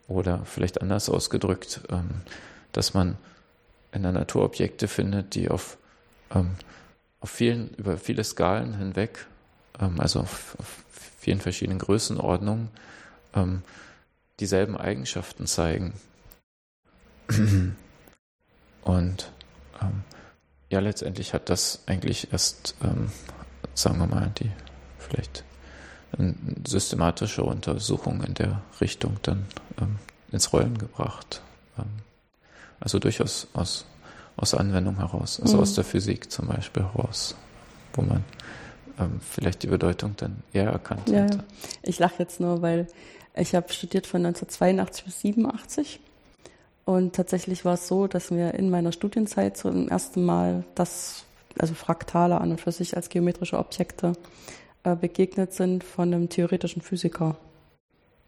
Oder 0.07 0.43
vielleicht 0.45 0.81
anders 0.81 1.09
ausgedrückt, 1.09 1.81
ähm, 1.89 2.21
dass 2.71 2.93
man 2.93 3.17
in 3.91 4.03
der 4.03 4.11
Natur 4.11 4.43
Objekte 4.43 4.87
findet, 4.87 5.35
die 5.35 5.49
auf, 5.49 5.77
ähm, 6.33 6.55
auf 7.19 7.29
vielen, 7.29 7.69
über 7.75 7.97
viele 7.97 8.23
Skalen 8.23 8.77
hinweg, 8.77 9.27
ähm, 9.79 9.99
also 9.99 10.21
auf, 10.21 10.55
auf, 10.59 10.83
vielen 11.19 11.41
verschiedenen 11.41 11.79
Größenordnungen, 11.79 12.69
ähm, 13.35 13.61
dieselben 14.39 14.77
Eigenschaften 14.77 15.47
zeigen. 15.47 15.93
Und 18.83 19.31
ähm, 19.81 20.03
ja, 20.69 20.79
letztendlich 20.79 21.33
hat 21.33 21.49
das 21.49 21.79
eigentlich 21.85 22.31
erst, 22.31 22.75
ähm, 22.83 23.11
sagen 23.73 23.99
wir 23.99 24.07
mal, 24.07 24.31
die 24.39 24.51
vielleicht 24.97 25.43
eine 26.17 26.35
systematische 26.67 27.43
Untersuchung 27.43 28.23
in 28.23 28.33
der 28.33 28.61
Richtung 28.81 29.17
dann 29.21 29.45
ähm, 29.79 29.97
ins 30.31 30.53
Rollen 30.53 30.77
gebracht. 30.77 31.41
Ähm, 31.77 31.85
also 32.79 32.99
durchaus 32.99 33.47
aus, 33.53 33.85
aus 34.37 34.53
Anwendung 34.53 34.97
heraus, 34.97 35.39
also 35.41 35.57
mhm. 35.57 35.63
aus 35.63 35.73
der 35.73 35.83
Physik 35.83 36.31
zum 36.31 36.47
Beispiel 36.47 36.83
heraus, 36.83 37.35
wo 37.93 38.01
man 38.01 38.23
ähm, 38.99 39.19
vielleicht 39.21 39.63
die 39.63 39.67
Bedeutung 39.67 40.15
dann 40.17 40.43
eher 40.53 40.69
erkannt 40.71 41.09
ja, 41.09 41.23
hat. 41.23 41.43
Ich 41.83 41.99
lache 41.99 42.15
jetzt 42.19 42.39
nur, 42.39 42.61
weil 42.61 42.87
ich 43.35 43.55
habe 43.55 43.71
studiert 43.71 44.07
von 44.07 44.25
1982 44.25 45.05
bis 45.05 45.21
87 45.21 45.99
und 46.89 47.13
tatsächlich 47.13 47.65
war 47.65 47.75
es 47.75 47.87
so, 47.87 48.07
dass 48.07 48.31
mir 48.31 48.55
in 48.55 48.71
meiner 48.71 48.91
Studienzeit 48.91 49.55
zum 49.55 49.89
ersten 49.89 50.25
Mal 50.25 50.63
das, 50.73 51.23
also 51.59 51.75
Fraktale 51.75 52.41
an 52.41 52.49
und 52.49 52.59
für 52.59 52.71
sich 52.71 52.95
als 52.95 53.09
geometrische 53.09 53.59
Objekte 53.59 54.13
äh, 54.83 54.95
begegnet 54.95 55.53
sind 55.53 55.83
von 55.83 56.11
einem 56.11 56.29
theoretischen 56.29 56.81
Physiker, 56.81 57.35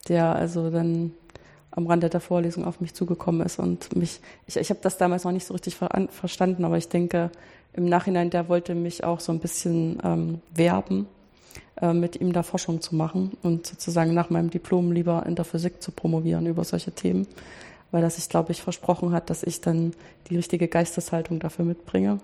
der 0.10 0.36
also 0.36 0.70
dann 0.70 1.12
am 1.72 1.88
Rande 1.88 2.08
der 2.08 2.20
Vorlesung 2.20 2.64
auf 2.64 2.82
mich 2.82 2.94
zugekommen 2.94 3.42
ist 3.44 3.58
und 3.58 3.96
mich, 3.96 4.22
ich, 4.46 4.58
ich 4.58 4.70
habe 4.70 4.82
das 4.84 5.00
damals 5.00 5.24
noch 5.24 5.32
nicht 5.32 5.48
so 5.48 5.56
richtig 5.56 5.76
ver 5.76 5.90
verstanden, 6.12 6.64
aber 6.64 6.78
ich 6.78 6.88
denke, 6.88 7.32
im 7.74 7.86
Nachhinein, 7.86 8.30
der 8.30 8.48
wollte 8.48 8.76
mich 8.76 9.04
auch 9.04 9.22
so 9.22 9.32
ein 9.32 9.40
bisschen 9.40 9.98
ähm, 10.04 10.40
werben, 10.54 11.08
äh, 11.82 11.94
mit 11.94 12.22
ihm 12.22 12.32
da 12.32 12.44
Forschung 12.44 12.80
zu 12.80 12.96
machen 12.96 13.36
und 13.42 13.66
sozusagen 13.66 14.14
nach 14.14 14.30
meinem 14.30 14.52
Diplom 14.52 14.92
lieber 14.92 15.26
in 15.26 15.34
der 15.34 15.46
Physik 15.46 15.82
zu 15.82 15.92
promovieren 15.92 16.46
über 16.46 16.64
solche 16.64 16.92
Themen, 16.92 17.26
weil 17.92 18.02
das 18.02 18.16
sich, 18.16 18.30
glaube 18.30 18.52
ich, 18.52 18.62
versprochen 18.62 19.12
hat, 19.12 19.30
dass 19.30 19.44
ich 19.44 19.62
dann 19.62 19.94
die 20.30 20.36
richtige 20.36 20.68
Geisteshaltung 20.68 21.40
dafür 21.40 21.66
mitbringe. 21.66 22.20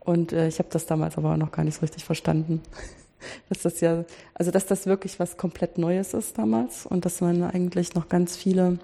Und 0.00 0.32
äh, 0.32 0.48
ich 0.48 0.58
habe 0.58 0.68
das 0.70 0.86
damals 0.86 1.18
aber 1.18 1.36
noch 1.36 1.52
gar 1.52 1.64
nicht 1.64 1.76
so 1.76 1.80
richtig 1.80 2.04
verstanden 2.04 2.62
dass 3.48 3.62
das 3.62 3.80
ja, 3.80 4.04
also 4.34 4.50
dass 4.50 4.66
das 4.66 4.86
wirklich 4.86 5.18
was 5.18 5.36
komplett 5.36 5.78
Neues 5.78 6.14
ist 6.14 6.38
damals 6.38 6.86
und 6.86 7.04
dass 7.04 7.20
man 7.20 7.42
eigentlich 7.42 7.94
noch 7.94 8.08
ganz 8.08 8.36
viele, 8.36 8.78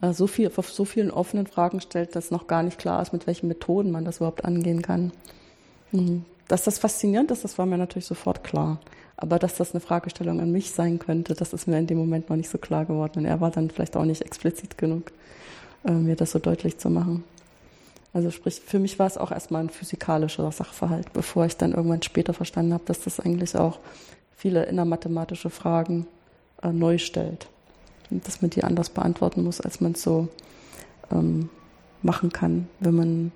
äh, 0.00 0.12
so 0.12 0.26
viel, 0.26 0.50
auf 0.54 0.70
so 0.70 0.84
vielen 0.84 1.10
offenen 1.10 1.46
Fragen 1.46 1.80
stellt, 1.80 2.16
dass 2.16 2.30
noch 2.30 2.46
gar 2.46 2.62
nicht 2.62 2.78
klar 2.78 3.02
ist, 3.02 3.12
mit 3.12 3.26
welchen 3.26 3.48
Methoden 3.48 3.90
man 3.90 4.04
das 4.04 4.18
überhaupt 4.18 4.44
angehen 4.44 4.82
kann. 4.82 5.12
Mhm. 5.92 6.24
Dass 6.48 6.64
das 6.64 6.78
faszinierend 6.78 7.30
ist, 7.30 7.44
das 7.44 7.58
war 7.58 7.66
mir 7.66 7.78
natürlich 7.78 8.06
sofort 8.06 8.42
klar. 8.42 8.80
Aber 9.20 9.38
dass 9.38 9.54
das 9.56 9.72
eine 9.72 9.80
Fragestellung 9.80 10.40
an 10.40 10.50
mich 10.50 10.70
sein 10.70 10.98
könnte, 10.98 11.34
das 11.34 11.52
ist 11.52 11.68
mir 11.68 11.78
in 11.78 11.86
dem 11.86 11.98
Moment 11.98 12.30
noch 12.30 12.36
nicht 12.36 12.48
so 12.48 12.56
klar 12.56 12.86
geworden. 12.86 13.20
Und 13.20 13.24
er 13.26 13.40
war 13.40 13.50
dann 13.50 13.70
vielleicht 13.70 13.96
auch 13.96 14.06
nicht 14.06 14.22
explizit 14.22 14.78
genug, 14.78 15.12
äh, 15.84 15.92
mir 15.92 16.16
das 16.16 16.32
so 16.32 16.38
deutlich 16.38 16.78
zu 16.78 16.88
machen. 16.88 17.22
Also 18.14 18.30
sprich, 18.30 18.60
für 18.64 18.78
mich 18.78 18.98
war 18.98 19.06
es 19.06 19.18
auch 19.18 19.30
erstmal 19.30 19.62
ein 19.62 19.70
physikalischer 19.70 20.50
Sachverhalt, 20.50 21.12
bevor 21.12 21.44
ich 21.44 21.56
dann 21.56 21.72
irgendwann 21.72 22.02
später 22.02 22.32
verstanden 22.32 22.72
habe, 22.72 22.84
dass 22.86 23.02
das 23.02 23.20
eigentlich 23.20 23.56
auch 23.56 23.78
viele 24.36 24.64
innermathematische 24.64 25.50
Fragen 25.50 26.06
äh, 26.62 26.72
neu 26.72 26.96
stellt. 26.96 27.46
Und 28.10 28.26
dass 28.26 28.40
man 28.40 28.50
die 28.50 28.64
anders 28.64 28.88
beantworten 28.88 29.44
muss, 29.44 29.60
als 29.60 29.82
man 29.82 29.92
es 29.92 30.02
so 30.02 30.28
ähm, 31.12 31.50
machen 32.02 32.32
kann, 32.32 32.68
wenn 32.80 32.94
man 32.94 33.32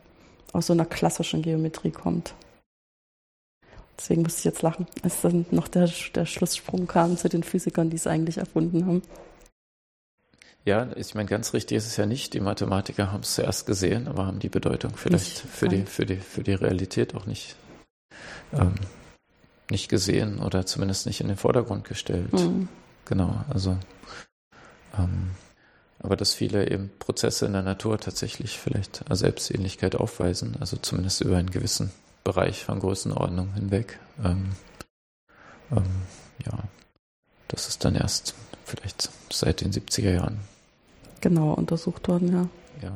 aus 0.55 0.67
so 0.67 0.73
einer 0.73 0.87
klassischen 0.87 1.43
Geometrie 1.43 1.91
kommt. 1.91 2.35
Deswegen 4.05 4.21
musste 4.21 4.41
ich 4.41 4.45
jetzt 4.45 4.61
lachen, 4.61 4.87
als 5.03 5.23
dann 5.23 5.47
noch 5.51 5.67
der, 5.67 5.89
der 6.15 6.27
Schlusssprung 6.27 6.87
kam 6.87 7.17
zu 7.17 7.31
den 7.31 7.43
Physikern, 7.43 7.89
die 7.89 7.97
es 7.97 8.07
eigentlich 8.07 8.37
erfunden 8.37 8.85
haben. 8.85 9.01
Ja, 10.67 10.89
ich 10.95 11.15
meine, 11.15 11.27
ganz 11.27 11.55
richtig 11.55 11.79
ist 11.79 11.87
es 11.87 11.97
ja 11.97 12.05
nicht. 12.05 12.35
Die 12.35 12.41
Mathematiker 12.41 13.11
haben 13.13 13.23
es 13.23 13.35
zuerst 13.35 13.65
gesehen, 13.65 14.07
aber 14.07 14.27
haben 14.27 14.41
die 14.41 14.51
Bedeutung 14.51 14.95
vielleicht 14.95 15.39
für 15.39 15.69
die, 15.69 15.87
für, 15.87 16.05
die, 16.05 16.17
für 16.17 16.43
die 16.43 16.53
Realität 16.53 17.15
auch 17.15 17.25
nicht, 17.25 17.57
ähm, 18.53 18.75
nicht 19.71 19.89
gesehen 19.89 20.39
oder 20.39 20.67
zumindest 20.67 21.07
nicht 21.07 21.23
in 21.23 21.29
den 21.29 21.39
Vordergrund 21.39 21.89
gestellt. 21.89 22.35
Mhm. 22.35 22.69
Genau, 23.07 23.43
also 23.49 23.79
ähm, 24.99 25.31
aber 25.99 26.17
dass 26.17 26.35
viele 26.35 26.71
eben 26.71 26.91
Prozesse 26.99 27.47
in 27.47 27.55
der 27.55 27.63
Natur 27.63 27.99
tatsächlich 27.99 28.59
vielleicht 28.59 29.03
Selbstähnlichkeit 29.09 29.95
aufweisen, 29.95 30.59
also 30.61 30.77
zumindest 30.77 31.23
über 31.23 31.39
einen 31.39 31.51
gewissen 31.51 31.91
Bereich 32.25 32.65
von 32.65 32.81
Größenordnung 32.81 33.53
hinweg. 33.55 34.01
Ähm, 34.25 34.53
ähm, 35.71 35.85
ja, 36.45 36.59
das 37.49 37.69
ist 37.69 37.85
dann 37.85 37.95
erst 37.95 38.35
vielleicht 38.65 39.11
seit 39.31 39.61
den 39.61 39.73
70er 39.73 40.13
Jahren 40.13 40.41
genauer 41.25 41.59
untersucht 41.59 42.07
worden, 42.09 42.33
ja. 42.33 42.49
Ja. 42.83 42.93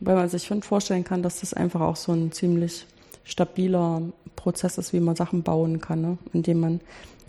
Weil 0.00 0.16
man 0.16 0.28
sich 0.28 0.44
schon 0.44 0.62
vorstellen 0.62 1.04
kann, 1.04 1.22
dass 1.22 1.40
das 1.40 1.52
einfach 1.52 1.82
auch 1.82 1.96
so 1.96 2.12
ein 2.12 2.32
ziemlich 2.32 2.86
stabiler 3.24 4.00
Prozess 4.36 4.78
ist, 4.78 4.94
wie 4.94 5.00
man 5.00 5.16
Sachen 5.16 5.42
bauen 5.42 5.80
kann, 5.82 6.00
ne? 6.00 6.18
indem 6.32 6.60
man 6.60 6.80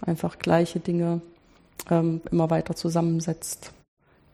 einfach 0.02 0.40
gleiche 0.40 0.80
Dinge 0.80 1.22
ähm, 1.90 2.22
immer 2.32 2.50
weiter 2.50 2.76
zusammensetzt. 2.76 3.74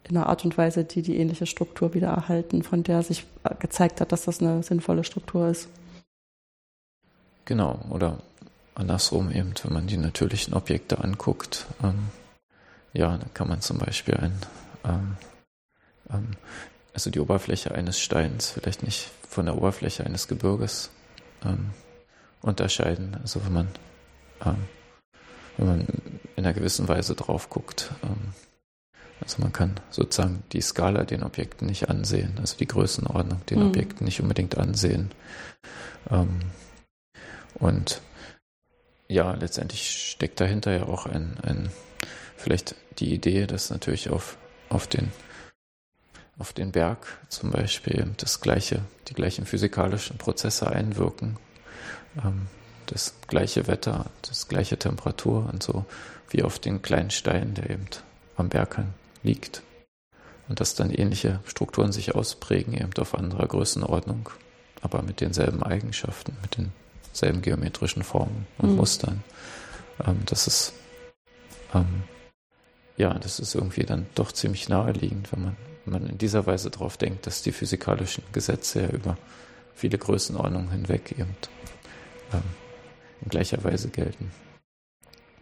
In 0.07 0.15
einer 0.15 0.27
Art 0.27 0.45
und 0.45 0.57
Weise, 0.57 0.83
die 0.83 1.01
die 1.01 1.17
ähnliche 1.17 1.47
Struktur 1.47 1.95
wieder 1.95 2.09
erhalten, 2.09 2.61
von 2.61 2.83
der 2.83 3.01
sich 3.01 3.25
äh, 3.43 3.55
gezeigt 3.59 3.99
hat, 3.99 4.11
dass 4.11 4.25
das 4.25 4.39
eine 4.39 4.61
sinnvolle 4.61 5.03
Struktur 5.03 5.49
ist. 5.49 5.67
Genau, 7.47 7.79
oder 7.89 8.17
andersrum 8.75 9.31
eben, 9.31 9.53
wenn 9.63 9.71
man 9.71 9.87
die 9.87 9.95
natürlichen 9.95 10.53
Objekte 10.53 11.01
anguckt, 11.01 11.65
ähm, 11.81 12.09
ja, 12.91 13.17
dann 13.17 13.33
kann 13.33 13.47
man 13.47 13.61
zum 13.61 13.77
Beispiel 13.77 14.15
ein 14.15 14.33
ähm, 14.83 15.17
ähm, 16.11 16.27
also 16.93 17.09
die 17.09 17.21
Oberfläche 17.21 17.73
eines 17.73 18.01
Steins 18.01 18.49
vielleicht 18.49 18.83
nicht 18.83 19.09
von 19.29 19.45
der 19.45 19.57
Oberfläche 19.57 20.05
eines 20.05 20.27
Gebirges 20.27 20.89
ähm, 21.45 21.69
unterscheiden. 22.41 23.17
Also 23.21 23.45
wenn 23.45 23.53
man, 23.53 23.67
ähm, 24.45 24.67
wenn 25.55 25.67
man 25.67 25.87
in 26.35 26.45
einer 26.45 26.53
gewissen 26.53 26.89
Weise 26.89 27.15
drauf 27.15 27.49
guckt. 27.49 27.91
Ähm, 28.03 28.33
also 29.21 29.41
man 29.41 29.53
kann 29.53 29.79
sozusagen 29.89 30.43
die 30.51 30.61
Skala 30.61 31.05
den 31.05 31.23
Objekten 31.23 31.65
nicht 31.65 31.89
ansehen, 31.89 32.33
also 32.39 32.57
die 32.57 32.67
Größenordnung 32.67 33.45
den 33.45 33.59
mhm. 33.59 33.67
Objekten 33.67 34.05
nicht 34.05 34.21
unbedingt 34.21 34.57
ansehen. 34.57 35.11
Und 37.59 38.01
ja, 39.07 39.33
letztendlich 39.33 40.11
steckt 40.11 40.39
dahinter 40.39 40.75
ja 40.75 40.83
auch 40.83 41.05
ein, 41.05 41.37
ein 41.43 41.69
vielleicht 42.35 42.75
die 42.99 43.13
Idee, 43.13 43.47
dass 43.47 43.69
natürlich 43.69 44.09
auf, 44.09 44.37
auf 44.69 44.87
den 44.87 45.11
auf 46.39 46.53
den 46.53 46.71
Berg 46.71 47.07
zum 47.29 47.51
Beispiel 47.51 48.13
das 48.17 48.41
gleiche, 48.41 48.81
die 49.07 49.13
gleichen 49.13 49.45
physikalischen 49.45 50.17
Prozesse 50.17 50.69
einwirken. 50.69 51.37
Ähm, 52.23 52.47
das 52.85 53.15
gleiche 53.27 53.67
Wetter, 53.67 54.05
das 54.21 54.47
gleiche 54.47 54.77
Temperatur 54.77 55.49
und 55.51 55.61
so 55.61 55.85
wie 56.29 56.43
auf 56.43 56.59
den 56.59 56.81
kleinen 56.81 57.09
Stein, 57.09 57.53
der 57.53 57.69
eben 57.69 57.87
am 58.37 58.49
Berghang 58.49 58.93
liegt. 59.23 59.61
Und 60.47 60.61
dass 60.61 60.75
dann 60.75 60.91
ähnliche 60.91 61.41
Strukturen 61.45 61.91
sich 61.91 62.15
ausprägen, 62.15 62.73
eben 62.73 62.93
auf 62.97 63.15
anderer 63.15 63.47
Größenordnung, 63.47 64.29
aber 64.81 65.01
mit 65.01 65.19
denselben 65.19 65.63
Eigenschaften, 65.63 66.37
mit 66.41 66.57
denselben 67.17 67.41
geometrischen 67.41 68.03
Formen 68.03 68.45
und 68.59 68.71
mhm. 68.71 68.75
Mustern. 68.75 69.23
Ähm, 70.05 70.19
das 70.25 70.45
ist, 70.45 70.73
ähm, 71.73 72.03
ja, 72.97 73.13
das 73.15 73.39
ist 73.39 73.55
irgendwie 73.55 73.83
dann 73.83 74.05
doch 74.15 74.31
ziemlich 74.31 74.69
naheliegend, 74.69 75.31
wenn 75.31 75.43
man, 75.43 75.57
wenn 75.85 75.93
man 75.93 76.09
in 76.09 76.17
dieser 76.17 76.45
Weise 76.45 76.69
darauf 76.69 76.97
denkt, 76.97 77.25
dass 77.25 77.41
die 77.41 77.51
physikalischen 77.51 78.23
Gesetze 78.33 78.83
ja 78.83 78.89
über 78.89 79.17
viele 79.73 79.97
Größenordnungen 79.97 80.71
hinweg 80.71 81.11
eben 81.17 81.35
ähm, 82.33 82.43
in 83.21 83.29
gleicher 83.29 83.63
Weise 83.63 83.89
gelten. 83.89 84.31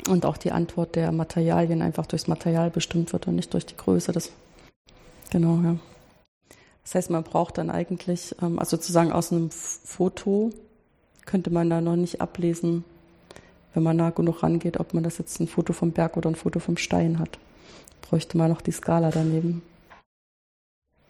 Und 0.08 0.26
auch 0.26 0.38
die 0.38 0.52
Antwort 0.52 0.96
der 0.96 1.12
Materialien 1.12 1.82
einfach 1.82 2.06
durchs 2.06 2.28
Material 2.28 2.70
bestimmt 2.70 3.12
wird 3.12 3.28
und 3.28 3.36
nicht 3.36 3.54
durch 3.54 3.66
die 3.66 3.76
Größe. 3.76 4.12
Das, 4.12 4.32
genau, 5.32 5.60
ja. 5.62 5.78
Das 6.84 6.94
heißt, 6.94 7.10
man 7.10 7.24
braucht 7.24 7.58
dann 7.58 7.72
eigentlich, 7.72 8.36
ähm, 8.42 8.60
also 8.60 8.78
sozusagen 8.78 9.12
aus 9.12 9.32
einem 9.32 9.50
Foto 9.50 10.52
könnte 11.26 11.50
man 11.50 11.70
da 11.70 11.82
noch 11.82 11.96
nicht 11.96 12.22
ablesen, 12.22 12.84
wenn 13.74 13.84
man 13.84 13.98
nah 13.98 14.10
genug 14.12 14.44
rangeht, 14.44 14.80
ob 14.80 14.94
man 14.94 15.04
das 15.04 15.18
jetzt 15.18 15.40
ein 15.40 15.48
Foto 15.48 15.74
vom 15.74 15.92
Berg 15.92 16.18
oder 16.18 16.30
ein 16.30 16.36
Foto 16.36 16.60
vom 16.60 16.78
Stein 16.78 17.20
hat. 17.20 17.38
Bräuchte 18.02 18.38
man 18.38 18.50
noch 18.50 18.62
die 18.62 18.72
Skala 18.72 19.10
daneben. 19.10 19.62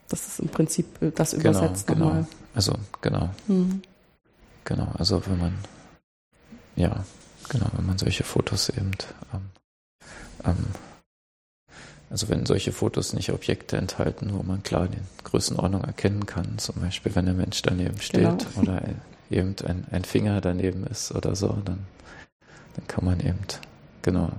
Das 0.10 0.28
ist 0.28 0.40
im 0.40 0.50
Prinzip 0.50 1.02
äh, 1.02 1.12
das 1.12 1.32
genau, 1.32 1.42
übersetzt 1.42 1.88
genau, 1.88 2.06
nochmal. 2.06 2.28
Also 2.54 2.74
genau. 3.02 3.30
Mhm. 3.48 3.82
Genau, 4.64 4.88
also 4.98 5.22
wenn 5.28 5.40
man 5.40 5.54
ja, 6.76 7.06
genau, 7.50 7.68
wenn 7.76 7.86
man 7.86 7.98
solche 7.98 8.24
Fotos 8.24 8.70
eben 8.70 8.92
ähm, 9.34 9.42
ähm, 10.44 10.66
also 12.10 12.30
wenn 12.30 12.46
solche 12.46 12.72
Fotos 12.72 13.14
nicht 13.14 13.32
Objekte 13.32 13.78
enthalten, 13.78 14.34
wo 14.34 14.44
man 14.44 14.64
klar 14.64 14.88
die 14.88 15.24
Größenordnung 15.24 15.84
erkennen 15.84 16.26
kann, 16.26 16.58
zum 16.60 16.76
Beispiel 16.82 17.16
wenn 17.16 17.26
der 17.26 17.34
Mensch 17.34 17.62
daneben 17.62 18.00
steht 18.00 18.22
genau. 18.22 18.62
oder 18.62 18.82
eben 19.30 19.56
ein, 19.92 20.04
Finger 20.04 20.42
daneben 20.42 20.86
ist 20.88 21.14
oder 21.14 21.36
so, 21.36 21.48
dann, 21.66 21.86
dann 22.76 22.88
kann 22.88 23.06
man 23.06 23.20
eben 23.20 23.40
genau 24.02 24.32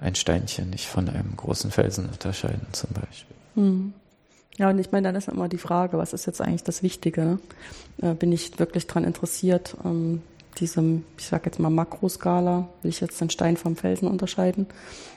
ein 0.00 0.14
Steinchen 0.14 0.70
nicht 0.70 0.86
von 0.86 1.08
einem 1.08 1.36
großen 1.36 1.70
Felsen 1.70 2.08
unterscheiden 2.08 2.66
zum 2.72 2.90
Beispiel. 2.90 3.36
Hm. 3.54 3.94
Ja, 4.58 4.70
und 4.70 4.78
ich 4.78 4.90
meine, 4.90 5.08
dann 5.08 5.16
ist 5.16 5.28
immer 5.28 5.48
die 5.48 5.58
Frage, 5.58 5.98
was 5.98 6.12
ist 6.12 6.26
jetzt 6.26 6.40
eigentlich 6.40 6.64
das 6.64 6.82
Wichtige? 6.82 7.38
Ne? 7.98 8.14
Bin 8.14 8.32
ich 8.32 8.58
wirklich 8.58 8.86
daran 8.86 9.04
interessiert, 9.04 9.76
ähm, 9.84 10.22
diesem, 10.58 11.04
ich 11.18 11.26
sag 11.26 11.44
jetzt 11.44 11.58
mal 11.58 11.70
Makroskala, 11.70 12.68
will 12.80 12.88
ich 12.88 13.00
jetzt 13.00 13.20
den 13.20 13.28
Stein 13.28 13.58
vom 13.58 13.76
Felsen 13.76 14.08
unterscheiden? 14.08 14.66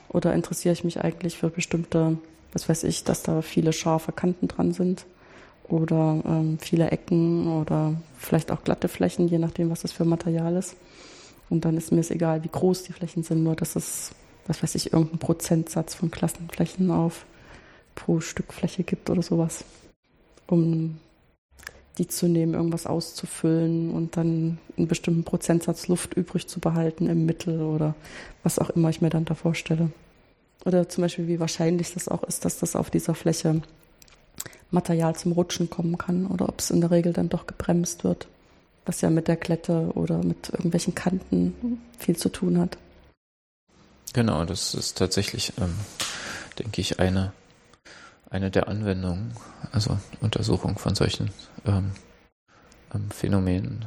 Oder 0.09 0.33
interessiere 0.33 0.73
ich 0.73 0.83
mich 0.83 1.01
eigentlich 1.01 1.37
für 1.37 1.49
bestimmte, 1.49 2.17
was 2.51 2.67
weiß 2.67 2.83
ich, 2.83 3.05
dass 3.05 3.23
da 3.23 3.41
viele 3.41 3.71
scharfe 3.71 4.11
Kanten 4.11 4.49
dran 4.49 4.73
sind? 4.73 5.05
Oder 5.69 6.21
ähm, 6.25 6.57
viele 6.59 6.89
Ecken 6.91 7.47
oder 7.47 7.93
vielleicht 8.17 8.51
auch 8.51 8.63
glatte 8.63 8.87
Flächen, 8.87 9.27
je 9.27 9.37
nachdem, 9.37 9.69
was 9.69 9.81
das 9.81 9.91
für 9.91 10.05
Material 10.05 10.55
ist. 10.55 10.75
Und 11.49 11.65
dann 11.65 11.77
ist 11.77 11.91
mir 11.91 11.99
es 11.99 12.11
egal, 12.11 12.43
wie 12.43 12.49
groß 12.49 12.83
die 12.83 12.93
Flächen 12.93 13.23
sind, 13.23 13.43
nur 13.43 13.55
dass 13.55 13.75
es, 13.75 14.11
was 14.47 14.61
weiß 14.61 14.75
ich, 14.75 14.93
irgendeinen 14.93 15.19
Prozentsatz 15.19 15.95
von 15.95 16.11
Klassenflächen 16.11 16.91
auf 16.91 17.25
pro 17.95 18.19
Stück 18.19 18.53
Fläche 18.53 18.83
gibt 18.83 19.09
oder 19.09 19.21
sowas. 19.21 19.63
Um 20.47 20.97
die 21.97 22.07
zu 22.07 22.27
nehmen, 22.27 22.53
irgendwas 22.53 22.87
auszufüllen 22.87 23.91
und 23.91 24.15
dann 24.15 24.57
einen 24.77 24.87
bestimmten 24.87 25.23
Prozentsatz 25.23 25.87
Luft 25.87 26.13
übrig 26.13 26.47
zu 26.47 26.59
behalten 26.59 27.07
im 27.07 27.25
Mittel 27.25 27.61
oder 27.61 27.93
was 28.41 28.57
auch 28.57 28.69
immer 28.69 28.89
ich 28.89 29.01
mir 29.01 29.09
dann 29.09 29.25
da 29.25 29.35
vorstelle. 29.35 29.91
Oder 30.65 30.89
zum 30.89 31.03
Beispiel, 31.03 31.27
wie 31.27 31.39
wahrscheinlich 31.39 31.93
das 31.93 32.07
auch 32.07 32.23
ist, 32.23 32.45
dass 32.45 32.59
das 32.59 32.75
auf 32.75 32.89
dieser 32.89 33.15
Fläche 33.15 33.61
Material 34.71 35.15
zum 35.15 35.31
Rutschen 35.31 35.69
kommen 35.69 35.97
kann 35.97 36.27
oder 36.27 36.47
ob 36.49 36.59
es 36.59 36.69
in 36.69 36.81
der 36.81 36.91
Regel 36.91 37.13
dann 37.13 37.29
doch 37.29 37.47
gebremst 37.47 38.03
wird, 38.03 38.27
was 38.85 39.01
ja 39.01 39.09
mit 39.09 39.27
der 39.27 39.37
Klette 39.37 39.91
oder 39.95 40.23
mit 40.23 40.49
irgendwelchen 40.49 40.95
Kanten 40.95 41.81
viel 41.97 42.17
zu 42.17 42.29
tun 42.29 42.59
hat. 42.59 42.77
Genau, 44.13 44.45
das 44.45 44.73
ist 44.73 44.97
tatsächlich, 44.97 45.53
ähm, 45.59 45.75
denke 46.57 46.81
ich, 46.81 46.99
eine 46.99 47.31
eine 48.29 48.51
der 48.51 48.67
Anwendungen, 48.67 49.33
also 49.71 49.97
Untersuchung 50.21 50.77
von 50.77 50.95
solchen 50.95 51.31
ähm, 51.65 51.91
ähm, 52.93 53.09
Phänomenen, 53.11 53.85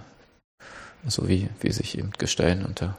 also 1.04 1.28
wie, 1.28 1.48
wie 1.60 1.72
sich 1.72 1.98
eben 1.98 2.10
Gestein 2.18 2.64
unter 2.64 2.96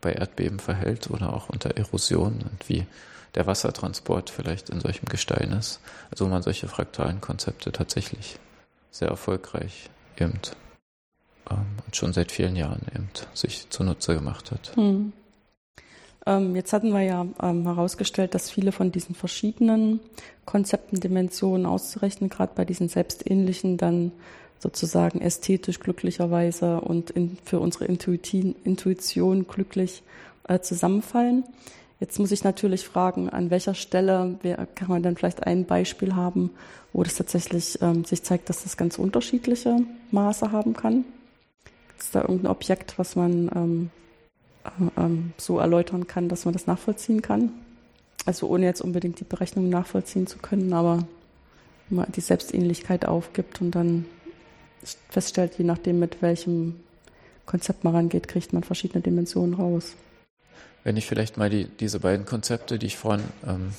bei 0.00 0.12
Erdbeben 0.12 0.58
verhält 0.58 1.10
oder 1.10 1.32
auch 1.32 1.48
unter 1.48 1.76
Erosion 1.76 2.42
und 2.42 2.68
wie 2.68 2.86
der 3.34 3.46
Wassertransport 3.46 4.30
vielleicht 4.30 4.70
in 4.70 4.80
solchem 4.80 5.06
Gestein 5.06 5.52
ist. 5.52 5.80
Also 6.10 6.26
wo 6.26 6.28
man 6.28 6.42
solche 6.42 6.68
fraktalen 6.68 7.20
Konzepte 7.20 7.72
tatsächlich 7.72 8.38
sehr 8.90 9.08
erfolgreich 9.08 9.90
eben 10.18 10.38
ähm, 11.50 11.66
und 11.84 11.96
schon 11.96 12.12
seit 12.12 12.30
vielen 12.30 12.56
Jahren 12.56 12.82
eben 12.94 13.08
sich 13.34 13.68
zunutze 13.70 14.14
gemacht 14.14 14.50
hat. 14.50 14.76
Hm. 14.76 15.12
Ähm, 16.26 16.56
jetzt 16.56 16.72
hatten 16.72 16.92
wir 16.92 17.02
ja 17.02 17.26
ähm, 17.42 17.64
herausgestellt, 17.64 18.34
dass 18.34 18.50
viele 18.50 18.72
von 18.72 18.92
diesen 18.92 19.14
verschiedenen 19.14 20.00
Konzepten, 20.46 21.00
Dimensionen 21.00 21.66
auszurechnen, 21.66 22.30
gerade 22.30 22.52
bei 22.54 22.64
diesen 22.64 22.88
selbstähnlichen, 22.88 23.76
dann 23.76 24.12
sozusagen 24.58 25.20
ästhetisch 25.20 25.80
glücklicherweise 25.80 26.80
und 26.80 27.10
in, 27.10 27.36
für 27.44 27.60
unsere 27.60 27.84
Intuition, 27.84 28.54
Intuition 28.64 29.46
glücklich 29.46 30.02
äh, 30.48 30.60
zusammenfallen. 30.60 31.44
Jetzt 32.00 32.18
muss 32.18 32.32
ich 32.32 32.44
natürlich 32.44 32.84
fragen, 32.84 33.28
an 33.30 33.50
welcher 33.50 33.74
Stelle 33.74 34.38
kann 34.74 34.88
man 34.88 35.02
denn 35.02 35.16
vielleicht 35.16 35.46
ein 35.46 35.64
Beispiel 35.64 36.14
haben, 36.14 36.50
wo 36.92 37.02
das 37.02 37.14
tatsächlich 37.14 37.78
ähm, 37.82 38.04
sich 38.04 38.22
zeigt, 38.22 38.48
dass 38.48 38.64
das 38.64 38.76
ganz 38.76 38.98
unterschiedliche 38.98 39.78
Maße 40.10 40.52
haben 40.52 40.74
kann? 40.74 41.04
Ist 41.98 42.14
da 42.14 42.22
irgendein 42.22 42.50
Objekt, 42.50 42.98
was 42.98 43.16
man 43.16 43.50
ähm, 43.54 43.90
ähm, 44.96 45.32
so 45.36 45.58
erläutern 45.58 46.06
kann, 46.06 46.28
dass 46.28 46.44
man 46.44 46.54
das 46.54 46.66
nachvollziehen 46.66 47.22
kann. 47.22 47.52
Also 48.26 48.48
ohne 48.48 48.64
jetzt 48.64 48.80
unbedingt 48.80 49.20
die 49.20 49.24
Berechnung 49.24 49.68
nachvollziehen 49.68 50.26
zu 50.26 50.38
können, 50.38 50.72
aber 50.72 51.06
man 51.90 52.10
die 52.12 52.22
Selbstähnlichkeit 52.22 53.06
aufgibt 53.06 53.60
und 53.60 53.72
dann 53.72 54.06
feststellt, 55.10 55.54
je 55.58 55.64
nachdem 55.64 55.98
mit 55.98 56.22
welchem 56.22 56.80
Konzept 57.46 57.84
man 57.84 57.94
rangeht, 57.94 58.28
kriegt 58.28 58.52
man 58.52 58.64
verschiedene 58.64 59.02
Dimensionen 59.02 59.54
raus. 59.54 59.94
Wenn 60.84 60.96
ich 60.96 61.06
vielleicht 61.06 61.36
mal 61.38 61.50
die, 61.50 61.64
diese 61.64 61.98
beiden 61.98 62.26
Konzepte, 62.26 62.78
die 62.78 62.86
ich 62.86 62.96
vorhin 62.96 63.24
ähm, 63.46 63.74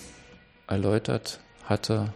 erläutert 0.67 1.39
hatte, 1.63 2.11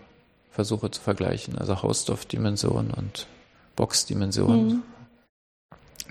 versuche 0.51 0.91
zu 0.91 0.99
vergleichen, 0.99 1.57
also 1.57 1.81
Hausdorff-Dimension 1.81 2.91
und 2.91 3.27
Box-Dimension, 3.75 4.67
mhm. 4.67 4.83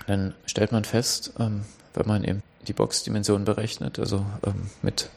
dann 0.07 0.33
stellt 0.45 0.71
man 0.71 0.85
fest, 0.85 1.33
ähm, 1.39 1.65
wenn 1.93 2.07
man 2.07 2.23
eben 2.23 2.41
die 2.67 2.73
Boxdimension 2.73 3.45
berechnet, 3.45 3.99
also 3.99 4.25
ähm, 4.45 4.69
mit 4.81 5.09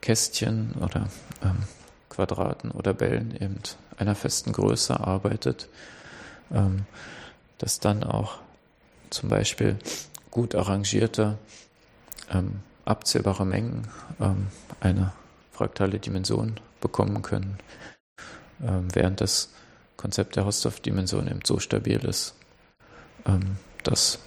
Kästchen 0.00 0.74
oder 0.80 1.08
ähm, 1.42 1.64
Quadraten 2.08 2.70
oder 2.70 2.94
Bällen 2.94 3.34
eben 3.34 3.58
einer 3.96 4.14
festen 4.14 4.52
Größe 4.52 4.98
arbeitet, 5.00 5.68
ähm, 6.52 6.86
dass 7.58 7.80
dann 7.80 8.04
auch 8.04 8.38
zum 9.10 9.28
Beispiel 9.28 9.76
gut 10.30 10.54
arrangierte, 10.54 11.38
ähm, 12.30 12.60
abzählbare 12.86 13.44
Mengen 13.44 13.88
ähm, 14.20 14.46
eine 14.80 15.12
fraktale 15.52 15.98
Dimension 15.98 16.58
bekommen 16.80 17.22
können, 17.22 17.58
ähm, 18.62 18.88
während 18.94 19.20
das 19.20 19.52
Konzept 19.96 20.36
der 20.36 20.44
Hausdorff-Dimension 20.44 21.28
eben 21.28 21.40
so 21.44 21.58
stabil 21.58 22.04
ist, 22.04 22.34
dass 23.82 24.18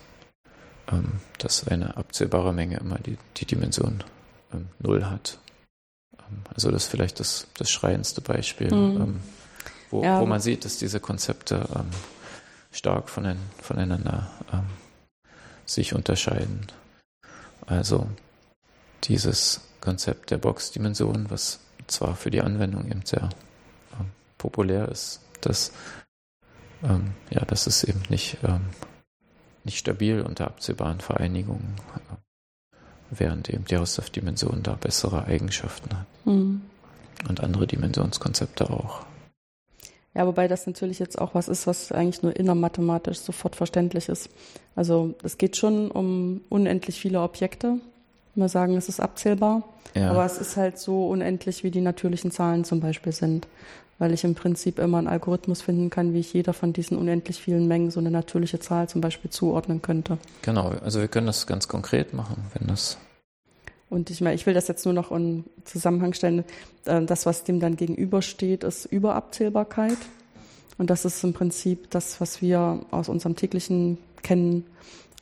ähm, 0.92 1.20
dass 1.38 1.68
eine 1.68 1.98
abzählbare 1.98 2.54
Menge 2.54 2.78
immer 2.78 2.98
die, 3.00 3.18
die 3.38 3.46
Dimension 3.46 4.04
ähm, 4.54 4.70
Null 4.80 5.06
hat. 5.06 5.40
Ähm, 6.18 6.42
also 6.54 6.72
das 6.72 6.84
ist 6.84 6.90
vielleicht 6.90 7.20
das, 7.20 7.48
das 7.58 7.70
schreiendste 7.70 8.22
Beispiel, 8.22 8.74
mhm. 8.74 9.02
Ähm, 9.02 9.20
wo, 9.92 10.04
ja. 10.04 10.20
wo 10.20 10.26
man 10.26 10.40
sieht, 10.40 10.66
dass 10.66 10.78
diese 10.78 11.00
Konzepte 11.00 11.68
ähm, 11.76 11.90
stark 12.72 13.10
von, 13.10 13.36
voneinander 13.62 14.30
ähm, 14.54 14.66
sich 15.66 15.94
unterscheiden. 15.94 16.68
Also 17.66 18.08
dieses 19.04 19.62
Konzept 19.82 20.32
der 20.32 20.38
Boxdimension, 20.38 21.30
was 21.30 21.60
zwar 21.88 22.16
für 22.16 22.32
die 22.32 22.42
Anwendung 22.42 22.90
eben 22.90 23.06
sehr 23.06 23.30
populär 24.38 24.90
ist, 24.90 25.22
dass 25.42 25.72
ja, 27.30 27.46
das 27.46 27.68
ist 27.68 27.84
eben 27.84 28.02
nicht 28.10 28.38
nicht 29.66 29.78
stabil 29.78 30.22
unter 30.22 30.48
absehbaren 30.48 31.00
Vereinigungen, 31.00 31.76
während 33.10 33.50
eben 33.50 33.66
die 33.66 33.78
Hausdorff-Dimension 33.78 34.64
da 34.64 34.74
bessere 34.74 35.26
Eigenschaften 35.26 35.98
hat. 35.98 36.06
Mhm. 36.26 36.62
Und 37.28 37.42
andere 37.42 37.68
Dimensionskonzepte 37.68 38.70
auch. 38.70 39.06
Ja, 40.16 40.26
wobei 40.26 40.48
das 40.48 40.66
natürlich 40.66 41.00
jetzt 41.00 41.20
auch 41.20 41.36
was 41.36 41.50
ist, 41.50 41.68
was 41.68 41.92
eigentlich 41.92 42.24
nur 42.24 42.36
innermathematisch 42.36 43.20
sofort 43.20 43.56
verständlich 43.56 44.10
ist. 44.10 44.30
Also 44.76 45.16
es 45.24 45.38
geht 45.38 45.58
schon 45.58 45.92
um 45.92 46.42
unendlich 46.50 47.00
viele 47.00 47.22
Objekte. 47.22 47.80
Wir 48.40 48.50
sagen, 48.50 48.76
es 48.76 48.90
ist 48.90 49.00
abzählbar, 49.00 49.64
ja. 49.96 50.12
aber 50.12 50.26
es 50.26 50.38
ist 50.38 50.58
halt 50.58 50.78
so 50.78 51.08
unendlich, 51.08 51.64
wie 51.64 51.72
die 51.72 51.82
natürlichen 51.82 52.32
Zahlen 52.32 52.64
zum 52.64 52.80
Beispiel 52.80 53.12
sind. 53.12 53.48
Weil 53.98 54.14
ich 54.14 54.24
im 54.24 54.34
Prinzip 54.34 54.80
immer 54.80 54.98
einen 54.98 55.08
Algorithmus 55.08 55.62
finden 55.62 55.90
kann, 55.90 56.14
wie 56.14 56.22
ich 56.22 56.32
jeder 56.32 56.54
von 56.54 56.72
diesen 56.72 56.98
unendlich 56.98 57.42
vielen 57.42 57.68
Mengen 57.68 57.92
so 57.92 58.00
eine 58.00 58.10
natürliche 58.10 58.60
Zahl 58.60 58.88
zum 58.88 59.02
Beispiel 59.02 59.30
zuordnen 59.30 59.82
könnte. 59.82 60.18
Genau, 60.42 60.70
also 60.82 61.02
wir 61.02 61.10
können 61.10 61.28
das 61.28 61.48
ganz 61.48 61.68
konkret 61.68 62.14
machen, 62.14 62.38
wenn 62.54 62.68
das 62.68 62.98
und 63.90 64.10
ich 64.12 64.22
meine, 64.22 64.36
ich 64.36 64.46
will 64.46 64.54
das 64.54 64.68
jetzt 64.68 64.86
nur 64.86 64.94
noch 64.94 65.12
in 65.12 65.46
Zusammenhang 65.66 66.14
stellen. 66.14 66.44
Äh, 66.86 67.04
das, 67.06 67.26
was 67.26 67.44
dem 67.44 67.60
dann 67.60 67.76
gegenübersteht, 67.76 68.64
ist 68.64 68.86
Überabzählbarkeit. 68.86 69.98
Und 70.78 70.90
das 70.90 71.06
ist 71.06 71.24
im 71.24 71.34
Prinzip 71.34 71.90
das, 71.90 72.22
was 72.22 72.42
wir 72.42 72.82
aus 72.92 73.10
unserem 73.10 73.36
täglichen 73.36 73.98
kennen, 74.22 74.66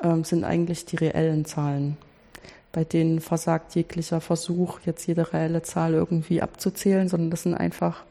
ähm, 0.04 0.24
sind 0.24 0.44
eigentlich 0.44 0.86
die 0.86 0.98
reellen 0.98 1.46
Zahlen. 1.46 1.98
Bei 2.78 2.84
denen 2.84 3.22
versagt 3.22 3.74
jeglicher 3.74 4.22
Versuch, 4.22 4.82
jetzt 4.86 5.08
jede 5.08 5.34
reelle 5.34 5.64
Zahl 5.64 5.96
irgendwie 5.96 6.44
abzuzählen, 6.44 7.10
sondern 7.10 7.32
das 7.32 7.42
sind 7.42 7.56
einfach, 7.56 8.04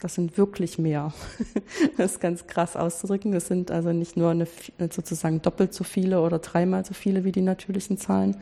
das 0.00 0.14
sind 0.14 0.38
wirklich 0.38 0.78
mehr. 0.78 1.12
das 1.98 2.12
ist 2.12 2.20
ganz 2.22 2.46
krass 2.46 2.74
auszudrücken. 2.74 3.32
Das 3.32 3.48
sind 3.48 3.70
also 3.70 3.92
nicht 3.92 4.16
nur 4.16 4.30
eine, 4.30 4.46
sozusagen 4.78 5.42
doppelt 5.42 5.74
so 5.74 5.84
viele 5.84 6.22
oder 6.22 6.38
dreimal 6.38 6.86
so 6.86 6.94
viele 6.94 7.24
wie 7.24 7.32
die 7.32 7.42
natürlichen 7.42 7.98
Zahlen, 7.98 8.38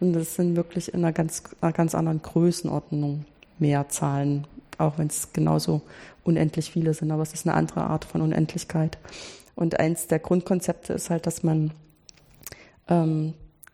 und 0.00 0.12
das 0.12 0.34
sind 0.34 0.54
wirklich 0.54 0.92
in 0.92 1.00
einer 1.00 1.14
ganz, 1.14 1.44
einer 1.62 1.72
ganz 1.72 1.94
anderen 1.94 2.20
Größenordnung 2.20 3.24
mehr 3.58 3.88
Zahlen, 3.88 4.46
auch 4.76 4.98
wenn 4.98 5.06
es 5.06 5.32
genauso 5.32 5.80
unendlich 6.24 6.70
viele 6.70 6.92
sind. 6.92 7.10
Aber 7.10 7.22
es 7.22 7.32
ist 7.32 7.46
eine 7.46 7.56
andere 7.56 7.84
Art 7.84 8.04
von 8.04 8.20
Unendlichkeit. 8.20 8.98
Und 9.54 9.80
eins 9.80 10.08
der 10.08 10.18
Grundkonzepte 10.18 10.92
ist 10.92 11.08
halt, 11.08 11.26
dass 11.26 11.42
man 11.42 11.72
ähm, 12.86 13.32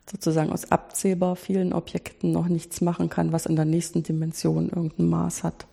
sozusagen 0.09 0.51
aus 0.51 0.71
abzählbar 0.71 1.35
vielen 1.35 1.73
Objekten 1.73 2.31
noch 2.31 2.47
nichts 2.47 2.81
machen 2.81 3.09
kann, 3.09 3.31
was 3.31 3.45
in 3.45 3.55
der 3.55 3.65
nächsten 3.65 4.03
Dimension 4.03 4.69
irgendein 4.69 5.07
Maß 5.07 5.43
hat. 5.43 5.67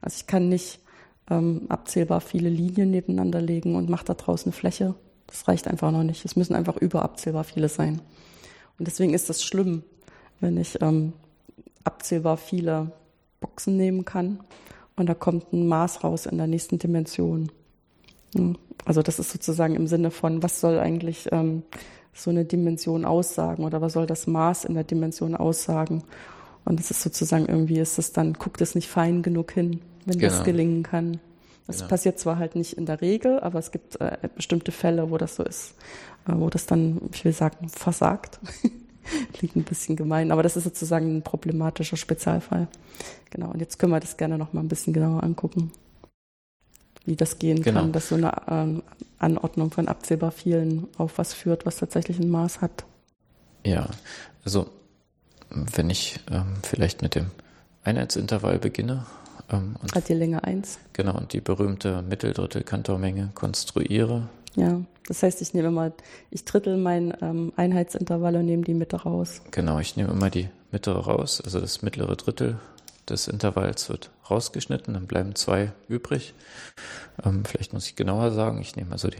Also 0.00 0.16
ich 0.18 0.26
kann 0.26 0.48
nicht 0.48 0.80
ähm, 1.28 1.66
abzählbar 1.68 2.20
viele 2.20 2.48
Linien 2.48 2.90
nebeneinander 2.90 3.40
legen 3.40 3.74
und 3.74 3.88
mache 3.88 4.04
da 4.04 4.14
draußen 4.14 4.50
eine 4.50 4.58
Fläche. 4.58 4.94
Das 5.26 5.46
reicht 5.48 5.68
einfach 5.68 5.90
noch 5.90 6.02
nicht. 6.02 6.24
Es 6.24 6.36
müssen 6.36 6.54
einfach 6.54 6.76
überabzählbar 6.76 7.44
viele 7.44 7.68
sein. 7.68 8.00
Und 8.78 8.86
deswegen 8.86 9.14
ist 9.14 9.28
das 9.28 9.42
schlimm, 9.42 9.82
wenn 10.40 10.56
ich 10.56 10.80
ähm, 10.80 11.12
abzählbar 11.84 12.36
viele 12.36 12.92
Boxen 13.40 13.76
nehmen 13.76 14.04
kann 14.04 14.40
und 14.96 15.06
da 15.06 15.14
kommt 15.14 15.52
ein 15.52 15.66
Maß 15.66 16.04
raus 16.04 16.26
in 16.26 16.38
der 16.38 16.46
nächsten 16.46 16.78
Dimension. 16.78 17.50
Also 18.84 19.02
das 19.02 19.18
ist 19.18 19.32
sozusagen 19.32 19.74
im 19.74 19.86
Sinne 19.86 20.10
von, 20.10 20.42
was 20.42 20.60
soll 20.60 20.78
eigentlich 20.78 21.28
ähm, 21.32 21.62
so 22.12 22.30
eine 22.30 22.44
Dimension 22.44 23.04
aussagen 23.04 23.64
oder 23.64 23.80
was 23.80 23.94
soll 23.94 24.06
das 24.06 24.26
Maß 24.26 24.64
in 24.64 24.74
der 24.74 24.84
Dimension 24.84 25.34
aussagen? 25.34 26.02
Und 26.64 26.78
es 26.78 26.90
ist 26.90 27.02
sozusagen 27.02 27.46
irgendwie, 27.46 27.78
ist 27.78 27.98
es 27.98 28.12
dann, 28.12 28.34
guckt 28.34 28.60
es 28.60 28.74
nicht 28.74 28.88
fein 28.88 29.22
genug 29.22 29.52
hin, 29.52 29.80
wenn 30.06 30.18
genau. 30.18 30.32
das 30.32 30.44
gelingen 30.44 30.82
kann. 30.82 31.20
Das 31.66 31.78
genau. 31.78 31.88
passiert 31.88 32.18
zwar 32.18 32.38
halt 32.38 32.56
nicht 32.56 32.74
in 32.74 32.86
der 32.86 33.00
Regel, 33.00 33.40
aber 33.40 33.58
es 33.58 33.70
gibt 33.70 34.00
äh, 34.00 34.18
bestimmte 34.34 34.72
Fälle, 34.72 35.10
wo 35.10 35.18
das 35.18 35.36
so 35.36 35.44
ist, 35.44 35.74
äh, 36.26 36.32
wo 36.34 36.50
das 36.50 36.66
dann, 36.66 37.00
ich 37.12 37.24
will 37.24 37.32
sagen, 37.32 37.68
versagt. 37.68 38.40
Klingt 39.32 39.56
ein 39.56 39.64
bisschen 39.64 39.96
gemein, 39.96 40.30
aber 40.30 40.42
das 40.42 40.56
ist 40.56 40.64
sozusagen 40.64 41.16
ein 41.16 41.22
problematischer 41.22 41.96
Spezialfall. 41.96 42.68
Genau, 43.30 43.50
und 43.50 43.60
jetzt 43.60 43.78
können 43.78 43.92
wir 43.92 44.00
das 44.00 44.16
gerne 44.16 44.36
noch 44.36 44.52
mal 44.52 44.60
ein 44.60 44.68
bisschen 44.68 44.92
genauer 44.92 45.22
angucken, 45.22 45.72
wie 47.04 47.16
das 47.16 47.38
gehen 47.38 47.62
genau. 47.62 47.80
kann, 47.80 47.92
dass 47.92 48.08
so 48.08 48.14
eine 48.14 48.32
ähm, 48.48 48.82
Anordnung 49.18 49.70
von 49.70 49.88
absehbar 49.88 50.30
vielen 50.30 50.86
auf 50.98 51.18
was 51.18 51.32
führt, 51.32 51.66
was 51.66 51.76
tatsächlich 51.76 52.18
ein 52.18 52.30
Maß 52.30 52.60
hat. 52.60 52.84
Ja, 53.64 53.88
also 54.44 54.66
wenn 55.50 55.90
ich 55.90 56.20
ähm, 56.30 56.54
vielleicht 56.62 57.02
mit 57.02 57.14
dem 57.14 57.30
Einheitsintervall 57.84 58.58
beginne. 58.58 59.06
Ähm, 59.50 59.76
und 59.82 59.94
Hat 59.94 60.08
die 60.08 60.14
Länge 60.14 60.44
1. 60.44 60.78
Genau, 60.92 61.16
und 61.16 61.32
die 61.32 61.40
berühmte 61.40 62.02
Mitteldrittel-Kantormenge 62.02 63.30
konstruiere, 63.34 64.28
ja, 64.56 64.80
das 65.06 65.22
heißt, 65.22 65.42
ich 65.42 65.54
nehme 65.54 65.70
mal, 65.70 65.92
ich 66.30 66.44
drittel 66.44 66.76
mein 66.76 67.14
ähm, 67.20 67.52
Einheitsintervall 67.56 68.36
und 68.36 68.46
nehme 68.46 68.64
die 68.64 68.74
Mitte 68.74 68.96
raus. 68.96 69.42
Genau, 69.50 69.78
ich 69.78 69.96
nehme 69.96 70.10
immer 70.10 70.30
die 70.30 70.48
Mitte 70.72 70.92
raus, 70.92 71.40
also 71.40 71.60
das 71.60 71.82
mittlere 71.82 72.16
Drittel 72.16 72.58
des 73.08 73.28
Intervalls 73.28 73.88
wird 73.88 74.10
rausgeschnitten, 74.30 74.94
dann 74.94 75.06
bleiben 75.06 75.34
zwei 75.34 75.72
übrig. 75.88 76.34
Ähm, 77.24 77.44
vielleicht 77.44 77.72
muss 77.72 77.86
ich 77.86 77.96
genauer 77.96 78.32
sagen, 78.32 78.60
ich 78.60 78.76
nehme 78.76 78.92
also 78.92 79.08
die. 79.08 79.18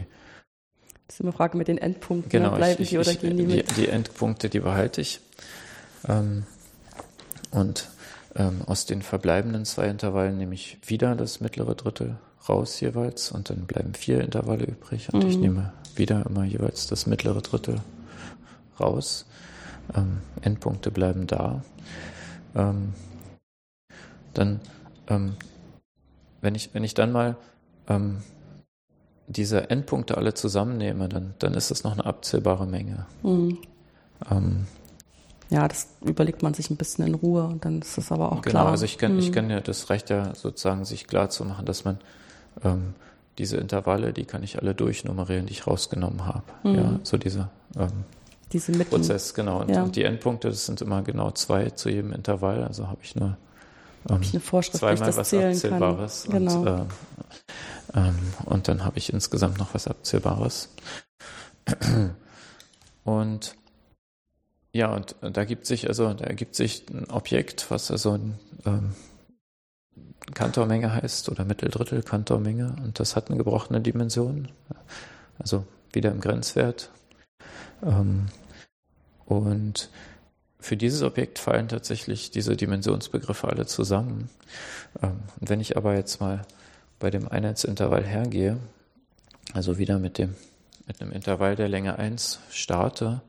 Das 1.07 1.15
ist 1.15 1.19
immer 1.19 1.29
eine 1.29 1.37
Frage 1.37 1.57
mit 1.57 1.67
den 1.67 1.77
Endpunkten. 1.77 2.29
Genau, 2.29 2.55
bleiben 2.55 2.81
ich, 2.81 2.89
die 2.89 2.97
oder 2.97 3.11
ich, 3.11 3.19
gehen 3.19 3.37
die 3.37 3.43
mit? 3.43 3.71
Die, 3.71 3.81
die, 3.81 3.87
Endpunkte, 3.89 4.49
die 4.49 4.59
behalte 4.59 5.01
ich. 5.01 5.19
Ähm, 6.07 6.45
und 7.51 7.89
ähm, 8.35 8.61
aus 8.65 8.85
den 8.85 9.01
verbleibenden 9.01 9.65
zwei 9.65 9.87
Intervallen 9.87 10.37
nehme 10.37 10.55
ich 10.55 10.77
wieder 10.85 11.15
das 11.15 11.41
mittlere 11.41 11.75
Drittel 11.75 12.17
raus 12.47 12.79
jeweils 12.79 13.31
und 13.31 13.49
dann 13.49 13.65
bleiben 13.67 13.93
vier 13.93 14.21
Intervalle 14.21 14.65
übrig 14.65 15.13
und 15.13 15.23
mhm. 15.23 15.29
ich 15.29 15.37
nehme 15.37 15.73
wieder 15.95 16.25
immer 16.25 16.43
jeweils 16.43 16.87
das 16.87 17.05
mittlere 17.05 17.41
Drittel 17.41 17.81
raus. 18.79 19.25
Ähm, 19.95 20.19
Endpunkte 20.41 20.91
bleiben 20.91 21.27
da. 21.27 21.63
Ähm, 22.55 22.93
dann, 24.33 24.61
ähm, 25.11 25.35
wenn 26.41 26.55
ich, 26.55 26.73
wenn 26.73 26.83
ich 26.83 26.93
dann 26.93 27.11
mal 27.11 27.35
ähm, 27.87 28.23
diese 29.27 29.69
Endpunkte 29.69 30.17
alle 30.17 30.33
zusammennehme, 30.33 31.09
dann, 31.09 31.33
dann 31.39 31.53
ist 31.53 31.71
das 31.71 31.83
noch 31.83 31.93
eine 31.93 32.05
abzählbare 32.05 32.65
Menge. 32.65 33.05
Mhm. 33.23 33.57
Ähm, 34.29 34.67
ja, 35.49 35.67
das 35.67 35.87
überlegt 36.01 36.43
man 36.43 36.53
sich 36.53 36.69
ein 36.69 36.77
bisschen 36.77 37.05
in 37.05 37.13
Ruhe 37.13 37.43
und 37.43 37.65
dann 37.65 37.81
ist 37.81 37.97
das 37.97 38.11
aber 38.11 38.31
auch 38.31 38.41
genau, 38.41 38.51
klar. 38.51 38.63
Genau, 38.63 38.71
also 38.71 38.85
ich 38.85 38.97
kann, 38.97 39.13
mhm. 39.13 39.19
ich 39.19 39.31
kann 39.31 39.49
ja, 39.49 39.59
das 39.59 39.89
reicht 39.89 40.09
ja 40.09 40.33
sozusagen, 40.33 40.85
sich 40.85 41.07
klar 41.07 41.29
zu 41.29 41.43
machen, 41.43 41.65
dass 41.65 41.83
man 41.83 41.97
ähm, 42.63 42.93
diese 43.37 43.57
Intervalle, 43.57 44.13
die 44.13 44.25
kann 44.25 44.43
ich 44.43 44.61
alle 44.61 44.73
durchnummerieren, 44.73 45.45
die 45.45 45.53
ich 45.53 45.67
rausgenommen 45.67 46.25
habe. 46.25 46.43
Mhm. 46.63 46.75
Ja, 46.75 46.99
so 47.03 47.17
dieser 47.17 47.49
ähm, 47.77 48.05
diese 48.53 48.71
Prozess, 48.83 49.33
genau. 49.33 49.61
Und, 49.61 49.69
ja. 49.69 49.83
und, 49.83 49.95
die 49.95 50.03
Endpunkte, 50.03 50.49
das 50.49 50.65
sind 50.65 50.81
immer 50.81 51.03
genau 51.03 51.31
zwei 51.31 51.69
zu 51.69 51.89
jedem 51.89 52.11
Intervall, 52.11 52.63
also 52.63 52.87
habe 52.87 52.99
ich 53.01 53.15
nur 53.15 53.37
ähm, 54.09 54.15
hab 54.15 54.21
ich 54.21 54.33
eine 54.33 54.41
Vorschrift, 54.41 54.79
zweimal 54.79 55.15
was 55.15 55.33
Abzählbares. 55.33 56.27
Genau. 56.29 56.59
Und, 56.59 56.67
äh, 56.67 56.85
ähm, 57.95 58.15
und 58.45 58.67
dann 58.67 58.83
habe 58.83 58.97
ich 58.97 59.11
insgesamt 59.13 59.57
noch 59.57 59.73
was 59.73 59.87
Abzählbares. 59.87 60.69
Und 63.03 63.55
ja, 64.73 64.93
und 64.93 65.15
da 65.21 65.43
gibt 65.43 65.65
sich 65.65 65.87
also, 65.87 66.13
da 66.13 66.25
ergibt 66.25 66.55
sich 66.55 66.85
ein 66.89 67.09
Objekt, 67.09 67.69
was 67.69 67.91
also 67.91 68.13
ein 68.13 68.39
ähm, 68.65 68.95
Kantormenge 70.33 70.93
heißt 70.93 71.29
oder 71.29 71.43
Mitteldrittel 71.43 72.03
Kantormenge 72.03 72.75
und 72.83 72.99
das 72.99 73.15
hat 73.15 73.27
eine 73.27 73.37
gebrochene 73.37 73.81
Dimension, 73.81 74.49
also 75.39 75.65
wieder 75.91 76.11
im 76.11 76.21
Grenzwert. 76.21 76.89
Ähm, 77.83 78.27
und 79.25 79.89
für 80.61 80.77
dieses 80.77 81.01
Objekt 81.01 81.39
fallen 81.39 81.67
tatsächlich 81.67 82.31
diese 82.31 82.55
Dimensionsbegriffe 82.55 83.47
alle 83.47 83.65
zusammen. 83.65 84.29
Ähm, 85.01 85.19
und 85.39 85.49
wenn 85.49 85.59
ich 85.59 85.75
aber 85.75 85.95
jetzt 85.95 86.21
mal 86.21 86.45
bei 86.99 87.09
dem 87.09 87.27
Einheitsintervall 87.27 88.03
hergehe, 88.03 88.57
also 89.53 89.77
wieder 89.77 89.99
mit 89.99 90.17
dem 90.17 90.35
mit 90.87 91.01
einem 91.01 91.11
Intervall 91.11 91.55
der 91.55 91.69
Länge 91.69 91.97
1 91.99 92.39
starte 92.49 93.21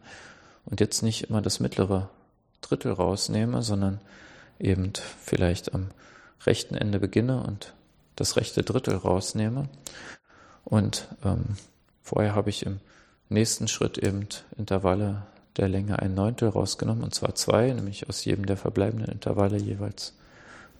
und 0.64 0.80
jetzt 0.80 1.02
nicht 1.02 1.28
immer 1.28 1.42
das 1.42 1.60
mittlere 1.60 2.08
Drittel 2.60 2.92
rausnehme, 2.92 3.62
sondern 3.62 4.00
eben 4.58 4.92
vielleicht 5.22 5.74
am 5.74 5.88
rechten 6.44 6.74
Ende 6.74 6.98
beginne 6.98 7.42
und 7.42 7.74
das 8.16 8.36
rechte 8.36 8.62
Drittel 8.62 8.96
rausnehme. 8.96 9.68
Und 10.64 11.08
ähm, 11.24 11.56
vorher 12.02 12.34
habe 12.34 12.50
ich 12.50 12.66
im 12.66 12.80
nächsten 13.28 13.68
Schritt 13.68 13.98
eben 13.98 14.26
Intervalle 14.56 15.22
der 15.56 15.68
Länge 15.68 15.98
ein 15.98 16.14
Neuntel 16.14 16.48
rausgenommen, 16.48 17.04
und 17.04 17.14
zwar 17.14 17.34
zwei, 17.34 17.72
nämlich 17.72 18.08
aus 18.08 18.24
jedem 18.24 18.46
der 18.46 18.56
verbleibenden 18.56 19.10
Intervalle 19.10 19.58
jeweils 19.58 20.14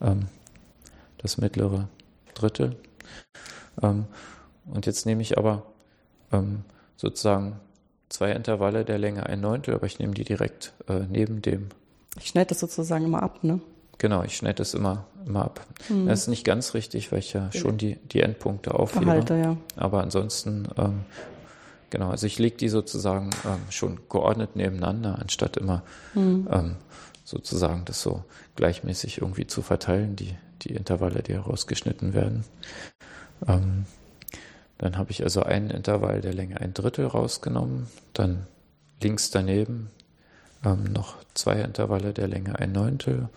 ähm, 0.00 0.26
das 1.18 1.38
mittlere 1.38 1.88
Drittel. 2.34 2.76
Ähm, 3.82 4.06
und 4.66 4.86
jetzt 4.86 5.06
nehme 5.06 5.22
ich 5.22 5.38
aber 5.38 5.64
ähm, 6.32 6.64
sozusagen 6.96 7.60
zwei 8.08 8.32
Intervalle 8.32 8.84
der 8.84 8.98
Länge 8.98 9.26
ein 9.26 9.40
Neuntel, 9.40 9.74
aber 9.74 9.86
ich 9.86 9.98
nehme 9.98 10.14
die 10.14 10.24
direkt 10.24 10.72
äh, 10.88 11.00
neben 11.08 11.42
dem. 11.42 11.68
Ich 12.18 12.28
schneide 12.28 12.48
das 12.48 12.60
sozusagen 12.60 13.04
immer 13.04 13.22
ab, 13.22 13.42
ne? 13.42 13.60
Genau, 13.98 14.22
ich 14.22 14.36
schneide 14.36 14.62
es 14.62 14.74
immer, 14.74 15.06
immer 15.26 15.44
ab. 15.44 15.64
Mhm. 15.88 16.06
Das 16.08 16.22
ist 16.22 16.28
nicht 16.28 16.44
ganz 16.44 16.74
richtig, 16.74 17.12
weil 17.12 17.20
ich 17.20 17.32
ja 17.32 17.52
schon 17.52 17.78
die, 17.78 17.96
die 17.96 18.20
Endpunkte 18.20 18.74
aufhebe. 18.74 19.04
Behalte, 19.04 19.36
ja. 19.36 19.56
Aber 19.76 20.02
ansonsten, 20.02 20.68
ähm, 20.76 21.00
genau, 21.92 22.10
also 22.10 22.26
ich 22.26 22.38
lege 22.38 22.56
die 22.56 22.70
sozusagen 22.70 23.30
ähm, 23.44 23.60
schon 23.70 24.00
geordnet 24.08 24.56
nebeneinander, 24.56 25.18
anstatt 25.20 25.58
immer 25.58 25.82
mhm. 26.14 26.48
ähm, 26.50 26.76
sozusagen 27.22 27.84
das 27.84 28.02
so 28.02 28.24
gleichmäßig 28.56 29.18
irgendwie 29.18 29.46
zu 29.46 29.62
verteilen, 29.62 30.16
die, 30.16 30.34
die 30.62 30.70
Intervalle, 30.70 31.22
die 31.22 31.34
herausgeschnitten 31.34 32.14
werden. 32.14 32.44
Ähm, 33.46 33.84
dann 34.78 34.96
habe 34.96 35.10
ich 35.10 35.22
also 35.22 35.42
einen 35.42 35.70
Intervall 35.70 36.22
der 36.22 36.32
Länge 36.32 36.60
ein 36.60 36.74
Drittel 36.74 37.06
rausgenommen, 37.06 37.86
dann 38.14 38.46
links 39.02 39.30
daneben 39.30 39.90
ähm, 40.64 40.84
noch 40.92 41.16
zwei 41.34 41.60
Intervalle 41.60 42.14
der 42.14 42.26
Länge 42.26 42.58
ein 42.58 42.72
Neuntel 42.72 43.28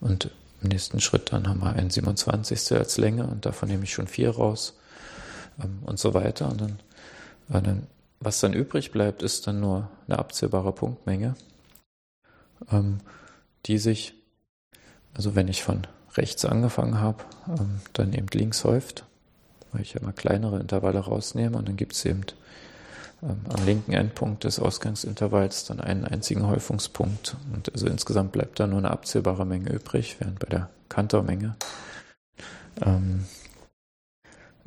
und 0.00 0.30
im 0.60 0.68
nächsten 0.68 1.00
Schritt 1.00 1.32
dann 1.32 1.48
haben 1.48 1.60
wir 1.60 1.72
ein 1.72 1.88
27. 1.88 2.72
als 2.72 2.98
Länge 2.98 3.26
und 3.26 3.46
davon 3.46 3.68
nehme 3.68 3.84
ich 3.84 3.92
schon 3.92 4.08
vier 4.08 4.30
raus 4.30 4.74
ähm, 5.62 5.78
und 5.86 5.98
so 5.98 6.14
weiter. 6.14 6.50
Und 6.50 6.60
dann, 6.60 6.78
dann, 7.50 7.86
was 8.20 8.40
dann 8.40 8.52
übrig 8.52 8.92
bleibt, 8.92 9.22
ist 9.22 9.46
dann 9.46 9.60
nur 9.60 9.88
eine 10.06 10.18
abzählbare 10.18 10.72
Punktmenge, 10.72 11.34
ähm, 12.70 12.98
die 13.66 13.78
sich, 13.78 14.14
also 15.14 15.34
wenn 15.34 15.48
ich 15.48 15.62
von 15.62 15.86
rechts 16.16 16.44
angefangen 16.44 17.00
habe, 17.00 17.24
ähm, 17.48 17.80
dann 17.92 18.12
eben 18.12 18.28
links 18.32 18.64
häuft, 18.64 19.04
weil 19.72 19.82
ich 19.82 19.96
immer 19.96 20.12
kleinere 20.12 20.60
Intervalle 20.60 21.00
rausnehme 21.00 21.56
und 21.56 21.68
dann 21.68 21.76
gibt 21.76 21.94
es 21.94 22.04
eben 22.04 22.22
ähm, 23.22 23.40
am 23.48 23.64
linken 23.64 23.92
Endpunkt 23.92 24.44
des 24.44 24.58
Ausgangsintervalls 24.58 25.64
dann 25.64 25.80
einen 25.80 26.04
einzigen 26.04 26.46
Häufungspunkt. 26.46 27.36
Und 27.52 27.72
also 27.72 27.86
insgesamt 27.86 28.32
bleibt 28.32 28.60
da 28.60 28.66
nur 28.66 28.78
eine 28.78 28.90
abzählbare 28.90 29.44
Menge 29.44 29.70
übrig, 29.70 30.16
während 30.18 30.38
bei 30.38 30.48
der 30.48 30.70
Kantormenge 30.88 31.56
ähm, 32.80 33.24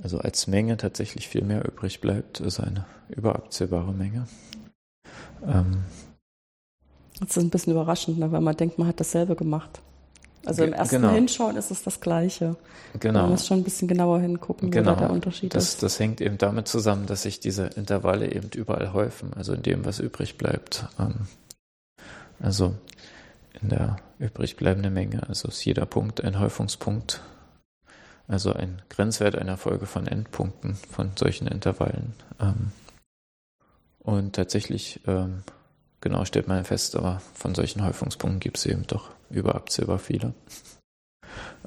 also 0.02 0.20
als 0.20 0.48
Menge 0.48 0.78
tatsächlich 0.78 1.28
viel 1.28 1.44
mehr 1.44 1.66
übrig 1.66 2.02
bleibt, 2.02 2.40
ist 2.40 2.60
eine 2.60 2.86
überabzählbare 3.10 3.94
Menge. 3.94 4.28
Ähm, 5.46 5.84
das 7.20 7.38
ist 7.38 7.44
ein 7.44 7.50
bisschen 7.50 7.74
überraschend, 7.74 8.18
ne, 8.20 8.32
weil 8.32 8.42
man 8.42 8.58
denkt, 8.58 8.80
man 8.80 8.88
hat 8.88 9.00
dasselbe 9.00 9.36
gemacht. 9.36 9.82
Also 10.46 10.64
im 10.64 10.74
ersten 10.74 10.98
genau. 10.98 11.14
Hinschauen 11.14 11.56
ist 11.56 11.72
es 11.72 11.84
das 11.84 12.02
Gleiche. 12.02 12.58
Genau. 13.00 13.22
Man 13.22 13.32
muss 13.32 13.48
schon 13.48 13.60
ein 13.60 13.64
bisschen 13.64 13.88
genauer 13.88 14.20
hingucken, 14.20 14.72
genau. 14.72 14.92
wo 14.92 14.96
da 14.96 15.02
der 15.02 15.10
Unterschied 15.12 15.56
das, 15.56 15.70
ist. 15.70 15.84
Das 15.84 16.00
hängt 16.00 16.20
eben 16.20 16.38
damit 16.38 16.68
zusammen, 16.68 17.06
dass 17.06 17.22
sich 17.22 17.40
diese 17.40 17.68
Intervalle 17.68 18.32
eben 18.32 18.50
überall 18.54 18.92
häufen, 18.92 19.32
also 19.36 19.54
in 19.54 19.64
dem, 19.64 19.86
was 19.86 20.00
übrig 20.00 20.38
bleibt. 20.38 20.86
Ähm, 21.00 21.28
also 22.42 22.76
in 23.62 23.70
der 23.70 23.98
übrig 24.20 24.58
bleibenden 24.58 24.94
Menge, 24.94 25.28
also 25.30 25.48
ist 25.48 25.64
jeder 25.64 25.86
Punkt 25.86 26.22
ein 26.22 26.40
Häufungspunkt, 26.40 27.22
also 28.34 28.54
ein 28.54 28.82
Grenzwert 28.90 29.36
einer 29.36 29.58
Folge 29.58 29.86
von 29.86 30.08
Endpunkten 30.08 30.76
von 30.76 31.12
solchen 31.16 31.48
Intervallen. 31.48 32.14
Ähm, 32.40 32.72
und 34.00 34.36
tatsächlich, 34.36 35.00
ähm, 35.08 35.44
genau, 36.02 36.26
stellt 36.26 36.48
man 36.48 36.66
fest, 36.66 36.96
aber 36.96 37.22
von 37.34 37.56
solchen 37.56 37.84
Häufungspunkten 37.84 38.40
gibt 38.40 38.58
es 38.58 38.66
eben 38.66 38.86
doch 38.88 39.12
überabzählbar 39.30 40.00
viele. 40.00 40.34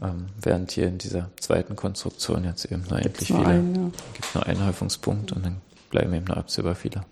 Ähm, 0.00 0.26
während 0.40 0.70
hier 0.70 0.86
in 0.86 0.98
dieser 0.98 1.30
zweiten 1.40 1.74
Konstruktion 1.74 2.44
jetzt 2.44 2.66
eben 2.66 2.84
nur 2.88 3.00
endlich 3.00 3.28
viele, 3.28 3.46
ein, 3.46 3.74
ja. 3.74 3.90
gibt 4.12 4.34
nur 4.34 4.46
einen 4.46 4.64
Häufungspunkt 4.64 5.32
und 5.32 5.44
dann 5.44 5.62
bleiben 5.90 6.12
eben 6.12 6.26
nur 6.26 6.36
abzählbar 6.36 6.74
viele 6.74 7.04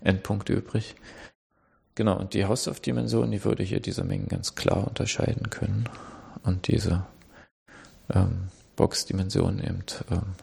Endpunkte 0.00 0.52
übrig. 0.52 0.96
Genau, 1.94 2.18
und 2.18 2.34
die 2.34 2.44
Hausdorff-Dimension, 2.44 3.30
die 3.30 3.44
würde 3.44 3.62
hier 3.62 3.80
diese 3.80 4.02
Mengen 4.02 4.28
ganz 4.28 4.56
klar 4.56 4.86
unterscheiden 4.86 5.48
können. 5.48 5.88
Und 6.42 6.66
diese 6.66 7.06
ähm, 8.12 8.48
Box-Dimension 8.76 9.58
eben 9.58 9.84
ähm, 10.10 10.34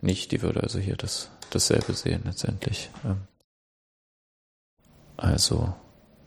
nicht, 0.00 0.32
die 0.32 0.42
würde 0.42 0.62
also 0.62 0.78
hier 0.78 0.96
das, 0.96 1.30
dasselbe 1.50 1.94
sehen 1.94 2.22
letztendlich. 2.24 2.90
Ähm, 3.04 3.22
also 5.16 5.74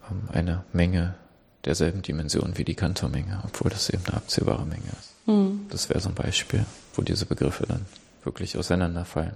ähm, 0.09 0.29
eine 0.31 0.63
Menge 0.73 1.15
derselben 1.65 2.01
Dimension 2.01 2.57
wie 2.57 2.63
die 2.63 2.75
Kantormenge, 2.75 3.41
obwohl 3.45 3.69
das 3.69 3.89
eben 3.89 4.05
eine 4.05 4.17
abzählbare 4.17 4.65
Menge 4.65 4.87
ist. 4.99 5.13
Mhm. 5.27 5.67
Das 5.69 5.89
wäre 5.89 5.99
so 5.99 6.09
ein 6.09 6.15
Beispiel, 6.15 6.65
wo 6.95 7.01
diese 7.01 7.25
Begriffe 7.25 7.65
dann 7.67 7.85
wirklich 8.23 8.57
auseinanderfallen. 8.57 9.35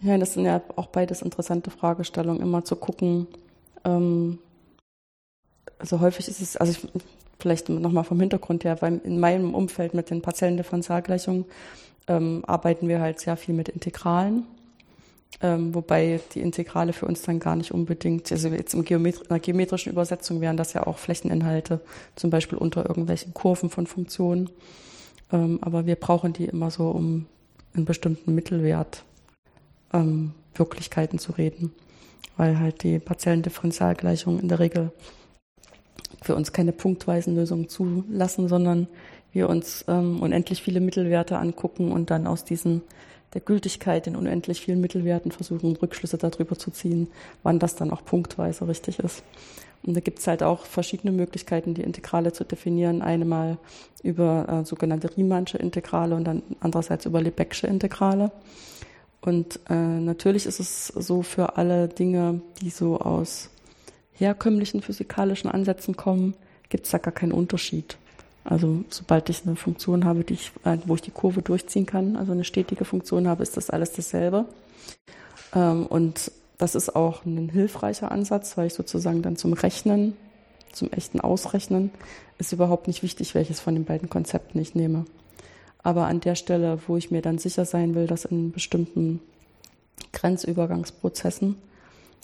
Ja, 0.00 0.18
das 0.18 0.34
sind 0.34 0.46
ja 0.46 0.60
auch 0.74 0.88
beides 0.88 1.22
interessante 1.22 1.70
Fragestellungen, 1.70 2.42
immer 2.42 2.64
zu 2.64 2.74
gucken. 2.74 3.28
Ähm, 3.84 4.38
also 5.78 6.00
häufig 6.00 6.26
ist 6.28 6.40
es, 6.40 6.56
also 6.56 6.72
ich, 6.72 7.02
vielleicht 7.42 7.68
nochmal 7.68 8.04
vom 8.04 8.20
Hintergrund 8.20 8.64
her, 8.64 8.78
weil 8.80 9.00
in 9.04 9.20
meinem 9.20 9.54
Umfeld 9.54 9.94
mit 9.94 10.10
den 10.10 10.22
partiellen 10.22 10.56
Differentialgleichungen 10.56 11.44
ähm, 12.08 12.42
arbeiten 12.46 12.88
wir 12.88 13.00
halt 13.00 13.20
sehr 13.20 13.36
viel 13.36 13.54
mit 13.54 13.68
Integralen 13.68 14.46
ähm, 15.40 15.74
wobei 15.74 16.20
die 16.34 16.40
Integrale 16.40 16.92
für 16.92 17.06
uns 17.06 17.22
dann 17.22 17.40
gar 17.40 17.56
nicht 17.56 17.72
unbedingt, 17.72 18.30
also 18.30 18.48
jetzt 18.48 18.74
im 18.74 18.84
Geometri 18.84 19.22
in 19.22 19.28
der 19.28 19.40
geometrischen 19.40 19.92
Übersetzung 19.92 20.40
wären 20.40 20.56
das 20.56 20.72
ja 20.72 20.86
auch 20.86 20.98
Flächeninhalte, 20.98 21.80
zum 22.14 22.30
Beispiel 22.30 22.58
unter 22.58 22.88
irgendwelchen 22.88 23.34
Kurven 23.34 23.70
von 23.70 23.86
Funktionen. 23.86 24.50
Ähm, 25.32 25.58
aber 25.62 25.86
wir 25.86 25.96
brauchen 25.96 26.32
die 26.32 26.44
immer 26.44 26.70
so, 26.70 26.90
um 26.90 27.26
einen 27.74 27.86
bestimmten 27.86 28.34
Mittelwert 28.34 29.04
ähm, 29.92 30.32
Wirklichkeiten 30.54 31.18
zu 31.18 31.32
reden, 31.32 31.72
weil 32.36 32.60
halt 32.60 32.82
die 32.82 32.98
partiellen 32.98 33.42
Differentialgleichungen 33.42 34.40
in 34.40 34.48
der 34.48 34.60
Regel 34.60 34.92
für 36.22 36.36
uns 36.36 36.52
keine 36.52 36.72
punktweisen 36.72 37.34
Lösungen 37.34 37.68
zulassen, 37.68 38.48
sondern 38.48 38.88
wir 39.32 39.48
uns 39.48 39.84
ähm, 39.88 40.20
unendlich 40.20 40.62
viele 40.62 40.80
Mittelwerte 40.80 41.38
angucken 41.38 41.90
und 41.90 42.10
dann 42.10 42.26
aus 42.26 42.44
diesen 42.44 42.82
der 43.34 43.40
Gültigkeit 43.40 44.06
in 44.06 44.16
unendlich 44.16 44.60
vielen 44.60 44.80
Mittelwerten 44.80 45.32
versuchen, 45.32 45.74
Rückschlüsse 45.76 46.18
darüber 46.18 46.58
zu 46.58 46.70
ziehen, 46.70 47.08
wann 47.42 47.58
das 47.58 47.76
dann 47.76 47.90
auch 47.90 48.04
punktweise 48.04 48.68
richtig 48.68 48.98
ist. 48.98 49.22
Und 49.84 49.94
da 49.96 50.00
gibt 50.00 50.20
es 50.20 50.26
halt 50.26 50.42
auch 50.42 50.64
verschiedene 50.64 51.12
Möglichkeiten, 51.12 51.74
die 51.74 51.82
Integrale 51.82 52.32
zu 52.32 52.44
definieren. 52.44 53.02
Einmal 53.02 53.58
über 54.02 54.46
äh, 54.48 54.64
sogenannte 54.64 55.16
Riemannsche 55.16 55.58
Integrale 55.58 56.14
und 56.14 56.24
dann 56.24 56.42
andererseits 56.60 57.06
über 57.06 57.20
Lebesgue 57.20 57.68
Integrale. 57.68 58.30
Und 59.22 59.60
äh, 59.70 59.74
natürlich 59.74 60.46
ist 60.46 60.60
es 60.60 60.88
so 60.88 61.22
für 61.22 61.56
alle 61.56 61.88
Dinge, 61.88 62.42
die 62.60 62.70
so 62.70 63.00
aus 63.00 63.50
herkömmlichen 64.14 64.82
physikalischen 64.82 65.50
Ansätzen 65.50 65.96
kommen, 65.96 66.34
gibt 66.68 66.86
es 66.86 66.92
da 66.92 66.98
gar 66.98 67.12
keinen 67.12 67.32
Unterschied. 67.32 67.96
Also 68.44 68.84
sobald 68.88 69.28
ich 69.28 69.42
eine 69.46 69.56
Funktion 69.56 70.04
habe, 70.04 70.24
die 70.24 70.34
ich, 70.34 70.52
äh, 70.64 70.78
wo 70.86 70.94
ich 70.94 71.02
die 71.02 71.10
Kurve 71.10 71.42
durchziehen 71.42 71.86
kann, 71.86 72.16
also 72.16 72.32
eine 72.32 72.44
stetige 72.44 72.84
Funktion 72.84 73.28
habe, 73.28 73.42
ist 73.42 73.56
das 73.56 73.70
alles 73.70 73.92
dasselbe. 73.92 74.46
Ähm, 75.54 75.86
und 75.86 76.32
das 76.58 76.74
ist 76.74 76.94
auch 76.94 77.24
ein 77.24 77.48
hilfreicher 77.48 78.10
Ansatz, 78.10 78.56
weil 78.56 78.66
ich 78.66 78.74
sozusagen 78.74 79.22
dann 79.22 79.36
zum 79.36 79.52
Rechnen, 79.52 80.16
zum 80.72 80.90
echten 80.90 81.20
Ausrechnen, 81.20 81.90
ist 82.38 82.52
überhaupt 82.52 82.88
nicht 82.88 83.02
wichtig, 83.02 83.34
welches 83.34 83.60
von 83.60 83.74
den 83.74 83.84
beiden 83.84 84.08
Konzepten 84.08 84.60
ich 84.60 84.74
nehme. 84.74 85.04
Aber 85.82 86.06
an 86.06 86.20
der 86.20 86.34
Stelle, 86.34 86.78
wo 86.86 86.96
ich 86.96 87.10
mir 87.10 87.22
dann 87.22 87.38
sicher 87.38 87.64
sein 87.64 87.94
will, 87.94 88.06
dass 88.06 88.24
in 88.24 88.52
bestimmten 88.52 89.20
Grenzübergangsprozessen, 90.12 91.56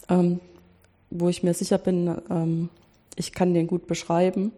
ähm, 0.09 0.41
wo 1.11 1.29
ich 1.29 1.43
mir 1.43 1.55
sicher 1.55 1.79
bin, 1.79 2.15
ähm, 2.31 2.69
ich 3.17 3.33
kann 3.33 3.55
den 3.55 3.67
gut 3.67 3.87
beschreiben, 3.87 4.53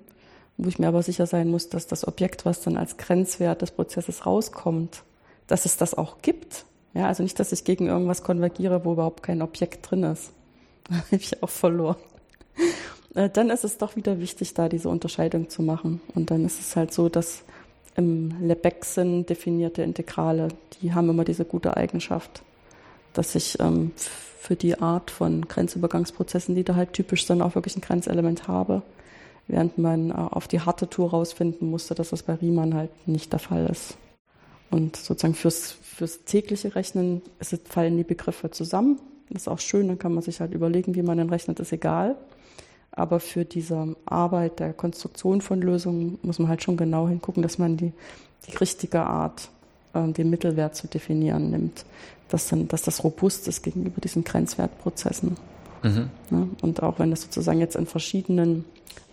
wo 0.56 0.68
ich 0.68 0.78
mir 0.78 0.88
aber 0.88 1.02
sicher 1.02 1.26
sein 1.26 1.48
muss, 1.48 1.68
dass 1.68 1.86
das 1.86 2.06
Objekt, 2.06 2.44
was 2.44 2.60
dann 2.60 2.76
als 2.76 2.96
Grenzwert 2.96 3.62
des 3.62 3.70
Prozesses 3.70 4.26
rauskommt, 4.26 5.02
dass 5.46 5.64
es 5.64 5.76
das 5.76 5.94
auch 5.94 6.22
gibt. 6.22 6.64
Ja, 6.92 7.06
also 7.06 7.22
nicht, 7.22 7.38
dass 7.38 7.52
ich 7.52 7.64
gegen 7.64 7.86
irgendwas 7.86 8.22
konvergiere, 8.22 8.84
wo 8.84 8.92
überhaupt 8.92 9.22
kein 9.22 9.42
Objekt 9.42 9.90
drin 9.90 10.04
ist. 10.04 10.32
Da 10.88 10.96
habe 10.96 11.16
ich 11.16 11.40
auch 11.40 11.50
verloren. 11.50 11.96
Äh, 13.14 13.30
dann 13.30 13.50
ist 13.50 13.64
es 13.64 13.78
doch 13.78 13.94
wieder 13.94 14.18
wichtig, 14.18 14.54
da 14.54 14.68
diese 14.68 14.88
Unterscheidung 14.88 15.48
zu 15.48 15.62
machen. 15.62 16.00
Und 16.14 16.32
dann 16.32 16.44
ist 16.44 16.58
es 16.58 16.74
halt 16.74 16.92
so, 16.92 17.08
dass 17.08 17.44
im 17.96 18.34
Lebesgue 18.40 19.22
definierte 19.22 19.82
Integrale, 19.82 20.48
die 20.80 20.92
haben 20.92 21.08
immer 21.10 21.24
diese 21.24 21.44
gute 21.44 21.76
Eigenschaft, 21.76 22.42
dass 23.12 23.34
ich 23.34 23.58
ähm, 23.60 23.92
für 24.40 24.56
die 24.56 24.80
Art 24.80 25.10
von 25.10 25.46
Grenzübergangsprozessen, 25.46 26.54
die 26.54 26.64
da 26.64 26.74
halt 26.74 26.94
typisch 26.94 27.26
sind, 27.26 27.42
auch 27.42 27.54
wirklich 27.54 27.76
ein 27.76 27.82
Grenzelement 27.82 28.48
habe 28.48 28.82
während 29.50 29.78
man 29.78 30.10
äh, 30.10 30.14
auf 30.14 30.48
die 30.48 30.60
harte 30.60 30.88
Tour 30.88 31.10
rausfinden 31.10 31.68
musste, 31.68 31.94
dass 31.94 32.10
das 32.10 32.22
bei 32.22 32.34
Riemann 32.34 32.74
halt 32.74 32.90
nicht 33.06 33.32
der 33.32 33.40
Fall 33.40 33.66
ist. 33.66 33.96
Und 34.70 34.96
sozusagen 34.96 35.34
fürs, 35.34 35.72
fürs 35.72 36.24
tägliche 36.24 36.74
Rechnen 36.74 37.22
fallen 37.64 37.96
die 37.96 38.04
Begriffe 38.04 38.50
zusammen. 38.50 39.00
Das 39.28 39.42
ist 39.42 39.48
auch 39.48 39.58
schön, 39.58 39.88
dann 39.88 39.98
kann 39.98 40.14
man 40.14 40.22
sich 40.22 40.40
halt 40.40 40.54
überlegen, 40.54 40.94
wie 40.94 41.02
man 41.02 41.18
dann 41.18 41.30
rechnet, 41.30 41.60
ist 41.60 41.72
egal. 41.72 42.16
Aber 42.92 43.20
für 43.20 43.44
diese 43.44 43.96
Arbeit 44.04 44.60
der 44.60 44.72
Konstruktion 44.72 45.40
von 45.40 45.60
Lösungen 45.60 46.18
muss 46.22 46.38
man 46.38 46.48
halt 46.48 46.62
schon 46.62 46.76
genau 46.76 47.08
hingucken, 47.08 47.42
dass 47.42 47.58
man 47.58 47.76
die, 47.76 47.92
die 48.48 48.56
richtige 48.56 49.02
Art, 49.02 49.50
den 49.94 50.30
Mittelwert 50.30 50.76
zu 50.76 50.86
definieren 50.86 51.50
nimmt, 51.50 51.84
dass, 52.28 52.48
dann, 52.48 52.68
dass 52.68 52.82
das 52.82 53.02
robust 53.02 53.48
ist 53.48 53.62
gegenüber 53.62 54.00
diesen 54.00 54.24
Grenzwertprozessen. 54.24 55.36
Mhm. 55.82 56.10
Ja, 56.30 56.46
und 56.62 56.82
auch 56.82 56.98
wenn 56.98 57.10
das 57.10 57.22
sozusagen 57.22 57.58
jetzt 57.58 57.76
in 57.76 57.86
verschiedenen 57.86 58.64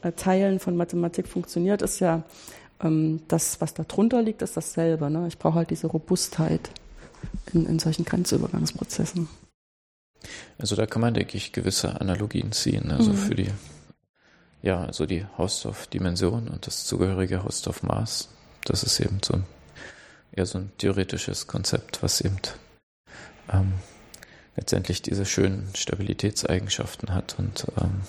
äh, 0.01 0.11
Teilen 0.11 0.59
von 0.59 0.75
Mathematik 0.75 1.27
funktioniert, 1.27 1.81
ist 1.81 1.99
ja 1.99 2.23
ähm, 2.81 3.21
das, 3.27 3.61
was 3.61 3.73
da 3.73 3.83
drunter 3.83 4.21
liegt, 4.21 4.41
ist 4.41 4.57
dasselbe. 4.57 5.09
Ne? 5.09 5.27
Ich 5.27 5.37
brauche 5.37 5.55
halt 5.55 5.69
diese 5.69 5.87
Robustheit 5.87 6.69
in, 7.53 7.65
in 7.65 7.79
solchen 7.79 8.05
Grenzübergangsprozessen. 8.05 9.27
Also 10.57 10.75
da 10.75 10.85
kann 10.85 11.01
man, 11.01 11.13
denke 11.13 11.37
ich, 11.37 11.53
gewisse 11.53 11.99
Analogien 12.01 12.51
ziehen. 12.51 12.91
Also 12.91 13.11
mhm. 13.11 13.17
für 13.17 13.35
die, 13.35 13.49
ja, 14.61 14.83
also 14.83 15.05
die 15.05 15.25
Hausdorff-Dimension 15.37 16.47
und 16.47 16.67
das 16.67 16.85
zugehörige 16.85 17.43
Hausdorff-Maß, 17.43 18.29
das 18.65 18.83
ist 18.83 18.99
eben 18.99 19.19
so 19.23 19.35
ein, 19.35 19.43
eher 20.37 20.45
so 20.45 20.59
ein 20.59 20.71
theoretisches 20.77 21.47
Konzept, 21.47 22.03
was 22.03 22.21
eben 22.21 22.37
ähm, 23.51 23.73
letztendlich 24.55 25.01
diese 25.01 25.25
schönen 25.25 25.69
Stabilitätseigenschaften 25.75 27.13
hat 27.13 27.35
und 27.37 27.65
ähm, 27.81 28.01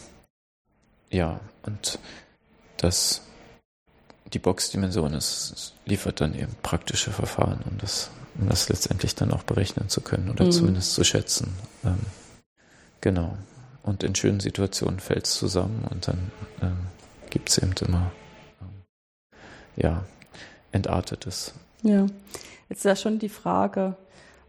ja, 1.10 1.40
und 1.62 1.98
das 2.76 3.22
die 4.34 4.38
Boxdimension 4.38 5.14
ist, 5.14 5.72
liefert 5.86 6.20
dann 6.20 6.34
eben 6.34 6.54
praktische 6.62 7.10
Verfahren, 7.10 7.62
um 7.70 7.78
das, 7.78 8.10
um 8.38 8.48
das 8.48 8.68
letztendlich 8.68 9.14
dann 9.14 9.32
auch 9.32 9.42
berechnen 9.42 9.88
zu 9.88 10.02
können 10.02 10.28
oder 10.28 10.44
mhm. 10.44 10.52
zumindest 10.52 10.92
zu 10.92 11.02
schätzen. 11.02 11.54
Ähm, 11.82 11.98
genau. 13.00 13.38
Und 13.82 14.02
in 14.02 14.14
schönen 14.14 14.40
Situationen 14.40 15.00
fällt 15.00 15.24
es 15.24 15.38
zusammen 15.38 15.86
und 15.90 16.08
dann 16.08 16.30
ähm, 16.60 16.76
gibt 17.30 17.48
es 17.48 17.56
eben 17.56 17.72
immer 17.86 18.12
ähm, 18.60 18.82
ja, 19.76 20.04
Entartetes. 20.72 21.54
Ja, 21.82 22.06
jetzt 22.68 22.78
ist 22.78 22.84
ja 22.84 22.96
schon 22.96 23.18
die 23.18 23.28
Frage, 23.28 23.96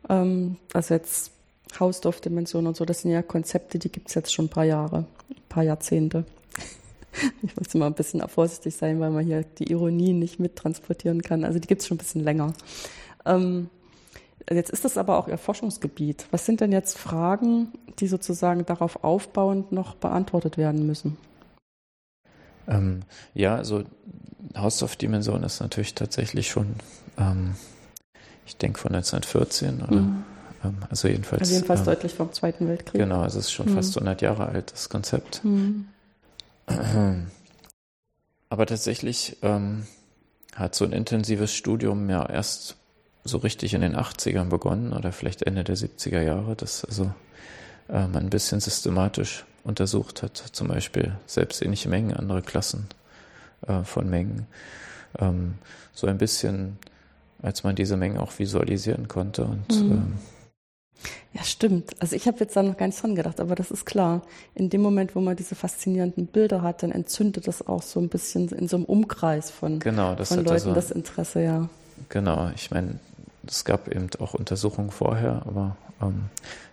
ähm, 0.10 0.58
also 0.74 0.94
jetzt 0.94 1.32
Hausdorfdimension 1.80 2.66
und 2.66 2.76
so, 2.76 2.86
das 2.86 3.02
sind 3.02 3.12
ja 3.12 3.22
Konzepte, 3.22 3.78
die 3.78 3.92
gibt 3.92 4.10
es 4.10 4.16
jetzt 4.16 4.34
schon 4.34 4.46
ein 4.46 4.50
paar 4.50 4.64
Jahre, 4.64 5.06
ein 5.30 5.50
paar 5.50 5.64
Jahrzehnte. 5.64 6.26
Ich 7.42 7.58
muss 7.58 7.74
immer 7.74 7.88
ein 7.88 7.96
bisschen 7.96 8.26
vorsichtig 8.30 8.76
sein, 8.76 9.00
weil 9.00 9.10
man 9.10 9.26
hier 9.26 9.44
die 9.44 9.72
Ironie 9.72 10.14
nicht 10.14 10.40
mittransportieren 10.40 11.24
kann. 11.24 11.44
Also 11.44 11.58
die 11.58 11.68
gibt 11.68 11.82
es 11.82 11.88
schon 11.88 11.96
ein 11.96 11.98
bisschen 11.98 12.24
länger. 12.24 12.54
Ähm, 13.26 13.70
jetzt 14.50 14.70
ist 14.70 14.86
das 14.86 14.96
aber 14.96 15.18
auch 15.18 15.28
Ihr 15.28 15.40
Forschungsgebiet. 15.40 16.28
Was 16.32 16.46
sind 16.46 16.62
denn 16.62 16.72
jetzt 16.72 16.98
Fragen, 16.98 17.74
die 18.00 18.08
sozusagen 18.08 18.64
darauf 18.66 19.04
aufbauend 19.04 19.72
noch 19.72 19.96
beantwortet 19.96 20.58
werden 20.58 20.86
müssen? 20.86 21.18
Ähm, 22.68 23.02
ja, 23.34 23.56
also 23.56 23.84
Hausdorf-Dimension 24.56 25.44
ist 25.44 25.60
natürlich 25.60 25.96
tatsächlich 25.96 26.50
schon, 26.50 26.76
ähm, 27.20 27.56
ich 28.46 28.58
denke 28.58 28.80
von 28.80 28.96
1914 28.96 29.82
oder 29.82 30.02
mhm. 30.02 30.24
Ähm, 30.64 30.78
also 30.90 31.08
jedenfalls. 31.08 31.42
Also 31.42 31.54
jedenfalls 31.54 31.80
ähm, 31.82 31.86
deutlich 31.86 32.14
vom 32.14 32.34
Zweiten 32.34 32.68
Weltkrieg. 32.68 33.02
Genau, 33.02 33.22
also 33.22 33.40
es 33.40 33.46
ist 33.46 33.52
schon 33.52 33.70
mhm. 33.70 33.76
fast 33.76 33.98
100 33.98 34.22
Jahre 34.22 34.48
alt, 34.48 34.72
das 34.72 34.90
Konzept. 34.90 35.44
Mhm. 35.44 35.88
Aber 38.50 38.66
tatsächlich 38.66 39.38
ähm, 39.42 39.86
hat 40.56 40.76
so 40.76 40.86
ein 40.86 40.92
intensives 40.92 41.54
Studium 41.54 42.10
ja 42.10 42.28
erst 42.28 42.76
so 43.24 43.38
richtig 43.38 43.74
in 43.74 43.82
den 43.82 43.96
80ern 43.96 44.46
begonnen 44.46 44.94
oder 44.94 45.12
vielleicht 45.12 45.44
Ende 45.44 45.64
der 45.64 45.78
70er 45.78 46.22
Jahre, 46.22 46.56
das 46.56 46.84
also 46.84 47.12
ähm, 47.90 48.16
ein 48.16 48.30
bisschen 48.30 48.60
systematisch 48.60 49.46
untersucht 49.64 50.24
hat, 50.24 50.38
zum 50.38 50.68
Beispiel 50.68 51.14
selbstähnliche 51.28 51.90
Mengen, 51.90 52.14
andere 52.14 52.42
Klassen 52.42 52.88
äh, 53.68 53.84
von 53.84 54.10
Mengen. 54.10 54.48
Ähm, 55.20 55.56
so 55.94 56.08
ein 56.08 56.18
bisschen, 56.18 56.80
als 57.42 57.64
man 57.64 57.76
diese 57.76 57.98
Mengen 57.98 58.18
auch 58.18 58.38
visualisieren 58.38 59.08
konnte 59.08 59.46
und 59.46 59.70
mhm. 59.70 59.92
ähm, 59.92 60.14
ja, 61.34 61.44
stimmt. 61.44 61.92
Also 62.00 62.16
ich 62.16 62.28
habe 62.28 62.40
jetzt 62.40 62.56
da 62.56 62.64
noch 62.64 62.76
gar 62.76 62.88
nicht 62.88 63.02
dran 63.02 63.16
gedacht, 63.16 63.40
aber 63.40 63.56
das 63.56 63.72
ist 63.72 63.86
klar. 63.86 64.24
In 64.56 64.70
dem 64.70 64.82
Moment, 64.82 65.16
wo 65.16 65.22
man 65.22 65.36
diese 65.36 65.56
faszinierenden 65.56 66.26
Bilder 66.26 66.62
hat, 66.64 66.82
dann 66.82 66.92
entzündet 66.92 67.48
das 67.48 67.66
auch 67.68 67.84
so 67.84 68.00
ein 68.00 68.10
bisschen 68.10 68.50
in 68.50 68.68
so 68.68 68.78
einem 68.78 68.86
Umkreis 68.86 69.52
von, 69.52 69.80
genau, 69.80 70.16
von 70.16 70.38
Leuten 70.38 70.52
also, 70.52 70.74
das 70.74 70.92
Interesse, 70.92 71.44
ja. 71.44 71.70
Genau, 72.10 72.50
ich 72.56 72.72
meine, 72.72 73.00
es 73.48 73.64
gab 73.64 73.88
eben 73.88 74.08
auch 74.20 74.34
Untersuchungen 74.34 74.90
vorher, 74.90 75.44
aber 75.46 75.78
ähm, 76.02 76.26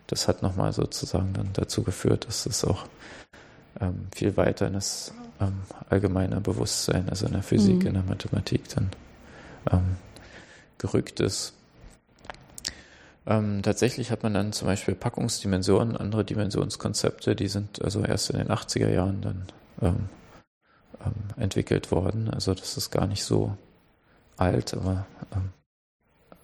das 0.07 0.27
hat 0.27 0.43
nochmal 0.43 0.73
sozusagen 0.73 1.33
dann 1.35 1.51
dazu 1.53 1.83
geführt, 1.83 2.27
dass 2.27 2.47
es 2.47 2.65
auch 2.65 2.87
ähm, 3.81 4.07
viel 4.15 4.37
weiter 4.37 4.67
in 4.67 4.73
das 4.73 5.13
ähm, 5.41 5.61
allgemeine 5.91 6.41
Bewusstsein, 6.41 7.09
also 7.11 7.27
in 7.27 7.33
der 7.33 7.43
Physik, 7.43 7.81
mhm. 7.81 7.87
in 7.89 7.95
der 7.95 8.03
Mathematik 8.05 8.69
dann 8.75 8.91
ähm, 9.71 9.97
gerückt 10.79 11.21
ist. 11.21 11.53
Ähm, 13.27 13.63
tatsächlich 13.63 14.11
hat 14.11 14.23
man 14.23 14.35
dann 14.35 14.53
zum 14.53 14.69
Beispiel 14.69 14.95
Packungsdimensionen, 14.95 15.97
andere 15.97 16.25
Dimensionskonzepte, 16.25 17.35
die 17.35 17.49
sind 17.49 17.83
also 17.83 18.05
erst 18.05 18.31
in 18.31 18.39
den 18.39 18.49
80er 18.49 18.89
Jahren 18.89 19.21
dann 19.21 19.47
ähm, 19.83 20.09
ähm, 21.05 21.13
entwickelt 21.43 21.91
worden. 21.91 22.31
Also 22.31 22.55
das 22.55 22.77
ist 22.77 22.91
gar 22.91 23.09
nicht 23.09 23.25
so 23.25 23.57
alt, 24.37 24.75
aber 24.75 25.07
ähm, 25.35 25.51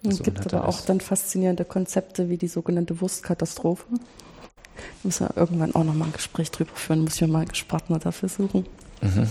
es 0.09 0.21
gibt 0.21 0.53
aber 0.53 0.67
auch 0.67 0.81
dann 0.81 0.99
faszinierende 0.99 1.63
Konzepte 1.63 2.29
wie 2.29 2.37
die 2.37 2.49
sogenannte 2.49 2.99
Wurstkatastrophe. 2.99 3.85
Da 3.91 4.81
müssen 5.03 5.29
wir 5.29 5.37
irgendwann 5.37 5.73
auch 5.75 5.85
nochmal 5.85 6.09
ein 6.09 6.13
Gespräch 6.13 6.51
drüber 6.51 6.75
führen, 6.75 7.01
muss 7.01 7.15
ich 7.15 7.21
mir 7.21 7.27
mal 7.27 7.39
einen 7.39 7.67
Partner 7.67 7.99
dafür 7.99 8.27
suchen. 8.27 8.65
Mhm. 9.01 9.29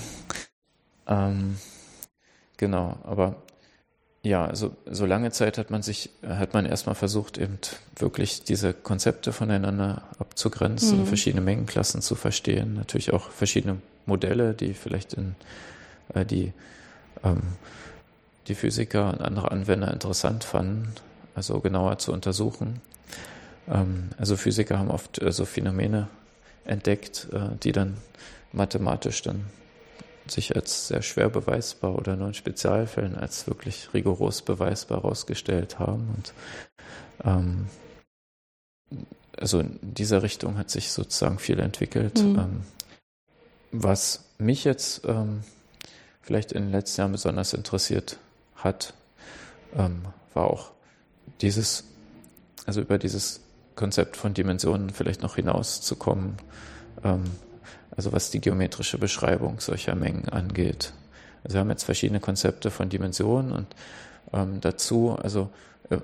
Ähm, 1.07 1.57
genau, 2.57 2.96
aber 3.05 3.42
ja, 4.22 4.46
also 4.46 4.76
so 4.86 5.04
lange 5.04 5.32
Zeit 5.32 5.58
hat 5.58 5.70
man 5.70 5.82
sich, 5.82 6.10
hat 6.26 6.54
man 6.54 6.64
erstmal 6.64 6.94
versucht, 6.94 7.38
eben 7.38 7.58
wirklich 7.96 8.44
diese 8.44 8.72
Konzepte 8.72 9.32
voneinander 9.32 10.02
abzugrenzen, 10.18 11.00
mhm. 11.00 11.06
verschiedene 11.06 11.40
Mengenklassen 11.40 12.02
zu 12.02 12.14
verstehen, 12.14 12.74
natürlich 12.74 13.12
auch 13.12 13.30
verschiedene 13.30 13.78
Modelle, 14.06 14.54
die 14.54 14.74
vielleicht 14.74 15.14
in 15.14 15.34
äh, 16.14 16.24
die 16.24 16.52
ähm, 17.24 17.42
die 18.48 18.54
Physiker 18.54 19.10
und 19.10 19.20
andere 19.20 19.50
Anwender 19.50 19.92
interessant 19.92 20.44
fanden, 20.44 20.92
also 21.34 21.60
genauer 21.60 21.98
zu 21.98 22.12
untersuchen. 22.12 22.80
Ähm, 23.68 24.10
also 24.18 24.36
Physiker 24.36 24.78
haben 24.78 24.90
oft 24.90 25.20
äh, 25.20 25.32
so 25.32 25.44
Phänomene 25.44 26.08
entdeckt, 26.64 27.28
äh, 27.32 27.56
die 27.62 27.72
dann 27.72 27.96
mathematisch 28.52 29.22
dann 29.22 29.46
sich 30.26 30.54
als 30.54 30.88
sehr 30.88 31.02
schwer 31.02 31.28
beweisbar 31.28 31.96
oder 31.96 32.16
nur 32.16 32.28
in 32.28 32.34
Spezialfällen 32.34 33.16
als 33.16 33.46
wirklich 33.46 33.92
rigoros 33.92 34.42
beweisbar 34.42 35.02
herausgestellt 35.02 35.78
haben. 35.78 36.14
Und 36.16 36.32
ähm, 37.24 37.66
also 39.36 39.60
in 39.60 39.78
dieser 39.82 40.22
Richtung 40.22 40.58
hat 40.58 40.70
sich 40.70 40.92
sozusagen 40.92 41.38
viel 41.38 41.58
entwickelt. 41.58 42.22
Mhm. 42.22 42.38
Ähm, 42.38 42.60
was 43.72 44.24
mich 44.38 44.64
jetzt 44.64 45.02
ähm, 45.06 45.42
vielleicht 46.20 46.52
in 46.52 46.64
den 46.64 46.72
letzten 46.72 47.00
Jahren 47.00 47.12
besonders 47.12 47.52
interessiert 47.54 48.18
hat, 48.56 48.94
ähm, 49.76 50.02
war 50.34 50.44
auch 50.44 50.70
dieses, 51.40 51.84
also 52.66 52.80
über 52.80 52.98
dieses 52.98 53.40
Konzept 53.74 54.16
von 54.16 54.34
Dimensionen 54.34 54.90
vielleicht 54.90 55.22
noch 55.22 55.36
hinauszukommen. 55.36 56.36
Also 57.97 58.12
was 58.12 58.30
die 58.30 58.40
geometrische 58.40 58.99
Beschreibung 58.99 59.61
solcher 59.61 59.95
Mengen 59.95 60.28
angeht. 60.28 60.93
Also 61.45 61.55
wir 61.55 61.61
haben 61.61 61.70
jetzt 61.70 61.84
verschiedene 61.84 62.20
Konzepte 62.20 62.70
von 62.70 62.88
Dimensionen 62.88 63.53
und 63.53 63.66
ähm, 64.32 64.61
dazu 64.61 65.16
also 65.20 65.51
äh, 65.90 65.99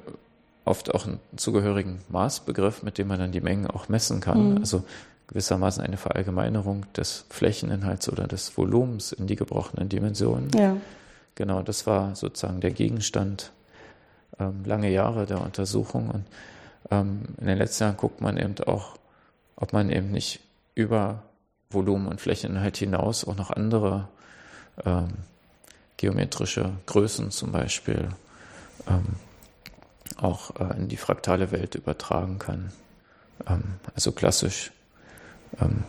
oft 0.65 0.95
auch 0.95 1.07
einen 1.07 1.19
zugehörigen 1.37 2.01
Maßbegriff, 2.09 2.83
mit 2.83 2.99
dem 2.99 3.09
man 3.09 3.19
dann 3.19 3.33
die 3.33 3.41
Mengen 3.41 3.67
auch 3.67 3.89
messen 3.89 4.21
kann. 4.21 4.53
Mhm. 4.53 4.59
Also 4.59 4.85
gewissermaßen 5.29 5.83
eine 5.83 5.97
Verallgemeinerung 5.97 6.85
des 6.95 7.25
Flächeninhalts 7.31 8.11
oder 8.11 8.27
des 8.27 8.57
Volumens 8.57 9.13
in 9.13 9.27
die 9.27 9.37
gebrochenen 9.37 9.89
Dimensionen. 9.89 10.51
Ja. 10.55 10.77
Genau, 11.35 11.63
das 11.63 11.87
war 11.87 12.17
sozusagen 12.17 12.61
der 12.61 12.71
Gegenstand 12.71 13.53
ähm, 14.39 14.65
lange 14.65 14.91
Jahre 14.91 15.27
der 15.27 15.41
Untersuchung 15.41 16.11
und 16.11 16.25
ähm, 16.91 17.23
in 17.39 17.47
den 17.47 17.59
letzten 17.59 17.85
Jahren 17.85 17.97
guckt 17.97 18.21
man 18.21 18.37
eben 18.37 18.55
auch, 18.67 18.97
ob 19.57 19.73
man 19.73 19.91
eben 19.91 20.11
nicht 20.11 20.41
über 20.75 21.23
Volumen 21.71 22.07
und 22.07 22.21
Flächeninhalt 22.21 22.77
hinaus 22.77 23.25
auch 23.25 23.37
noch 23.37 23.51
andere 23.51 24.09
ähm, 24.85 25.09
geometrische 25.97 26.73
Größen 26.87 27.31
zum 27.31 27.53
Beispiel 27.53 28.09
ähm, 28.89 29.17
auch 30.17 30.57
äh, 30.59 30.77
in 30.77 30.89
die 30.89 30.97
fraktale 30.97 31.51
Welt 31.51 31.75
übertragen 31.75 32.39
kann. 32.39 32.73
Ähm, 33.47 33.65
also 33.95 34.13
klassisch 34.13 34.73
ähm, 35.61 35.85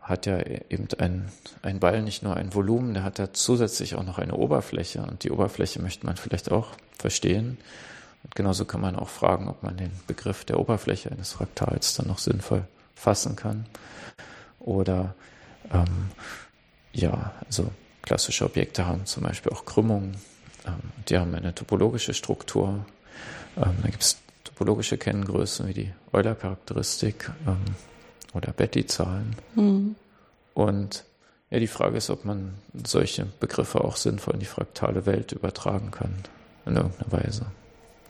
hat 0.00 0.26
ja 0.26 0.38
eben 0.38 0.88
ein, 0.98 1.30
ein 1.62 1.80
Ball 1.80 2.02
nicht 2.02 2.22
nur 2.22 2.36
ein 2.36 2.54
Volumen, 2.54 2.94
der 2.94 3.04
hat 3.04 3.18
ja 3.18 3.32
zusätzlich 3.32 3.94
auch 3.94 4.04
noch 4.04 4.18
eine 4.18 4.34
Oberfläche 4.34 5.02
und 5.02 5.24
die 5.24 5.30
Oberfläche 5.30 5.80
möchte 5.80 6.06
man 6.06 6.16
vielleicht 6.16 6.50
auch 6.50 6.68
verstehen. 6.98 7.58
Und 8.22 8.34
genauso 8.34 8.64
kann 8.64 8.80
man 8.80 8.96
auch 8.96 9.08
fragen, 9.08 9.48
ob 9.48 9.62
man 9.62 9.76
den 9.76 9.92
Begriff 10.06 10.44
der 10.44 10.60
Oberfläche 10.60 11.10
eines 11.10 11.32
Fraktals 11.32 11.94
dann 11.94 12.08
noch 12.08 12.18
sinnvoll 12.18 12.64
fassen 12.94 13.34
kann. 13.36 13.66
Oder 14.60 15.14
ähm, 15.72 16.10
ja, 16.92 17.32
also 17.46 17.70
klassische 18.02 18.44
Objekte 18.44 18.86
haben 18.86 19.06
zum 19.06 19.22
Beispiel 19.22 19.52
auch 19.52 19.64
Krümmungen. 19.64 20.16
Ähm, 20.66 20.74
die 21.08 21.18
haben 21.18 21.34
eine 21.34 21.54
topologische 21.54 22.14
Struktur. 22.14 22.84
Ähm, 23.56 23.76
da 23.82 23.88
gibt 23.88 24.02
es 24.02 24.18
topologische 24.44 24.98
Kenngrößen 24.98 25.66
wie 25.68 25.74
die 25.74 25.92
Euler-Charakteristik 26.12 27.30
ähm, 27.46 27.58
oder 28.34 28.52
Betty-Zahlen. 28.52 29.36
Mhm. 29.54 29.96
Und 30.54 31.04
ja, 31.50 31.58
die 31.58 31.66
Frage 31.66 31.96
ist, 31.96 32.10
ob 32.10 32.24
man 32.24 32.54
solche 32.84 33.24
Begriffe 33.24 33.82
auch 33.82 33.96
sinnvoll 33.96 34.34
in 34.34 34.40
die 34.40 34.46
fraktale 34.46 35.06
Welt 35.06 35.32
übertragen 35.32 35.90
kann, 35.90 36.14
in 36.66 36.76
irgendeiner 36.76 37.12
Weise. 37.12 37.46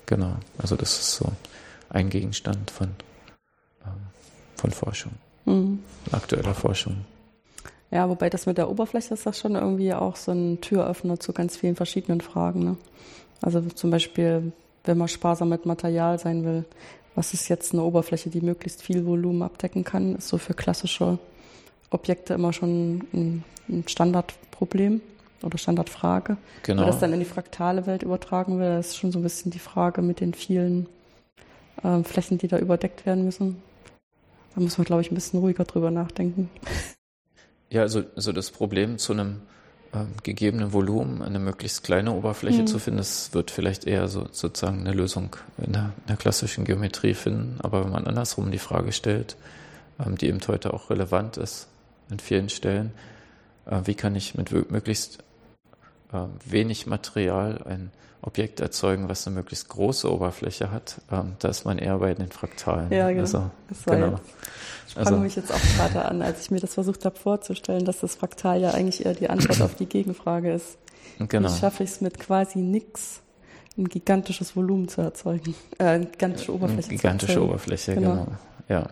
Genau, 0.07 0.37
also 0.59 0.77
das 0.77 0.99
ist 0.99 1.15
so 1.17 1.33
ein 1.89 2.11
Gegenstand 2.11 2.71
von, 2.71 2.89
ähm, 3.87 3.93
von 4.57 4.71
Forschung 4.73 5.13
mhm. 5.45 5.81
aktueller 6.13 6.55
Forschung. 6.55 6.97
Ja, 7.91 8.09
wobei 8.09 8.31
das 8.31 8.47
mit 8.47 8.57
der 8.57 8.71
Oberfläche 8.71 9.15
ist 9.15 9.27
das 9.27 9.39
schon 9.39 9.57
irgendwie 9.57 9.93
auch 9.93 10.17
so 10.17 10.31
ein 10.33 10.61
Türöffner 10.61 11.19
zu 11.19 11.33
ganz 11.33 11.57
vielen 11.57 11.75
verschiedenen 11.75 12.21
Fragen. 12.21 12.65
Ne? 12.65 12.77
Also 13.43 13.61
zum 13.63 13.91
Beispiel, 13.91 14.53
wenn 14.85 14.99
man 14.99 15.09
sparsam 15.09 15.49
mit 15.49 15.67
Material 15.67 16.19
sein 16.19 16.45
will, 16.45 16.65
was 17.17 17.35
ist 17.35 17.49
jetzt 17.49 17.73
eine 17.73 17.83
Oberfläche, 17.83 18.31
die 18.31 18.41
möglichst 18.41 18.83
viel 18.83 19.05
Volumen 19.05 19.43
abdecken 19.43 19.83
kann, 19.83 20.17
ist 20.17 20.29
so 20.29 20.39
für 20.39 20.55
klassische 20.55 21.19
Objekte 21.91 22.35
immer 22.35 22.53
schon 22.53 23.03
ein, 23.13 23.45
ein 23.69 23.85
Standardproblem 23.89 25.01
oder 25.43 25.59
Standardfrage. 25.59 26.37
Genau. 26.63 26.69
Wenn 26.69 26.77
man 26.77 26.87
das 26.87 27.01
dann 27.01 27.13
in 27.13 27.19
die 27.19 27.25
fraktale 27.25 27.87
Welt 27.87 28.05
übertragen 28.05 28.61
will, 28.61 28.79
ist 28.79 28.97
schon 28.97 29.11
so 29.11 29.19
ein 29.19 29.23
bisschen 29.23 29.51
die 29.51 29.59
Frage 29.59 30.03
mit 30.03 30.21
den 30.21 30.35
vielen 30.35 30.87
äh, 31.83 32.03
Flächen, 32.05 32.39
die 32.39 32.47
da 32.47 32.59
überdeckt 32.59 33.07
werden 33.07 33.25
müssen. 33.25 33.61
Da 34.55 34.61
muss 34.61 34.79
man, 34.79 34.85
glaube 34.85 35.03
ich, 35.03 35.11
ein 35.11 35.15
bisschen 35.15 35.41
ruhiger 35.41 35.65
drüber 35.65 35.91
nachdenken. 35.91 36.51
Ja, 37.71 37.83
also, 37.83 38.03
also 38.17 38.33
das 38.33 38.51
Problem 38.51 38.99
zu 38.99 39.13
einem 39.13 39.43
äh, 39.93 40.05
gegebenen 40.23 40.73
Volumen 40.73 41.23
eine 41.23 41.39
möglichst 41.39 41.85
kleine 41.85 42.13
Oberfläche 42.13 42.63
mhm. 42.63 42.67
zu 42.67 42.79
finden, 42.79 42.99
das 42.99 43.33
wird 43.33 43.51
vielleicht 43.51 43.87
eher 43.87 44.09
so 44.09 44.27
sozusagen 44.31 44.81
eine 44.81 44.93
Lösung 44.93 45.37
in 45.59 45.73
der, 45.73 45.93
in 45.99 46.07
der 46.09 46.17
klassischen 46.17 46.65
Geometrie 46.65 47.15
finden. 47.15 47.59
Aber 47.61 47.85
wenn 47.85 47.93
man 47.93 48.07
andersrum 48.07 48.51
die 48.51 48.59
Frage 48.59 48.93
stellt, 48.93 49.37
ähm, 50.05 50.17
die 50.17 50.27
eben 50.27 50.41
heute 50.49 50.75
auch 50.75 50.91
relevant 50.91 51.37
ist 51.37 51.69
an 52.11 52.19
vielen 52.19 52.49
Stellen, 52.49 52.93
äh, 53.67 53.81
wie 53.85 53.95
kann 53.95 54.17
ich 54.17 54.35
mit 54.35 54.51
möglichst 54.71 55.25
wenig 56.45 56.87
Material 56.87 57.63
ein 57.65 57.91
Objekt 58.23 58.61
erzeugen, 58.61 59.09
was 59.09 59.27
eine 59.27 59.37
möglichst 59.37 59.69
große 59.69 60.13
Oberfläche 60.13 60.71
hat, 60.71 61.01
ähm, 61.11 61.37
da 61.39 61.49
ist 61.49 61.65
man 61.65 61.79
eher 61.79 61.99
bei 61.99 62.13
den 62.13 62.31
Fraktalen. 62.31 62.93
Ja, 62.93 63.09
genau. 63.09 63.21
Also, 63.23 63.51
das 63.69 63.85
genau. 63.85 64.21
sprang 64.89 65.07
also, 65.07 65.17
mich 65.19 65.37
jetzt 65.37 65.53
auch 65.53 65.61
gerade 65.77 66.05
an, 66.05 66.21
als 66.21 66.43
ich 66.43 66.51
mir 66.51 66.61
das 66.61 66.75
versucht 66.75 67.05
habe 67.05 67.17
vorzustellen, 67.17 67.85
dass 67.85 68.01
das 68.01 68.17
Fraktal 68.17 68.61
ja 68.61 68.73
eigentlich 68.73 69.07
eher 69.07 69.15
die 69.15 69.31
Antwort 69.31 69.61
auf 69.63 69.75
die 69.75 69.87
Gegenfrage 69.87 70.53
ist. 70.53 70.77
Genau. 71.19 71.49
Wie 71.49 71.59
schaffe 71.59 71.83
ich 71.83 71.91
es 71.91 72.01
mit 72.01 72.19
quasi 72.19 72.59
nichts, 72.59 73.23
ein 73.79 73.89
gigantisches 73.89 74.55
Volumen 74.57 74.89
zu 74.89 75.01
erzeugen, 75.01 75.55
äh, 75.79 75.85
eine 75.85 76.07
gigantische 76.07 76.55
Oberfläche. 76.55 76.89
Eine 76.89 76.97
gigantische 76.97 77.43
Oberfläche, 77.43 77.95
genau. 77.95 78.11
genau. 78.11 78.27
Ja, 78.69 78.89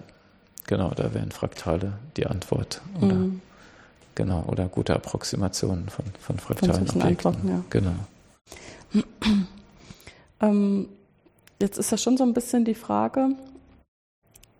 genau, 0.67 0.91
da 0.95 1.13
wären 1.13 1.33
Fraktale 1.33 1.95
die 2.17 2.27
Antwort. 2.27 2.81
Oder, 3.01 3.15
mhm. 3.15 3.43
Genau, 4.19 4.43
oder 4.49 4.67
gute 4.67 4.97
Approximationen 4.97 5.89
von, 5.89 6.05
von 6.19 6.41
fraktalen 6.41 6.89
von 6.89 7.03
Objekten. 7.03 7.49
Ja. 7.49 7.65
Genau. 7.71 7.93
ähm, 10.41 10.89
jetzt 11.61 11.79
ist 11.79 11.93
ja 11.93 11.97
schon 11.97 12.17
so 12.17 12.25
ein 12.25 12.35
bisschen 12.35 12.65
die 12.65 12.75
Frage, 12.75 13.29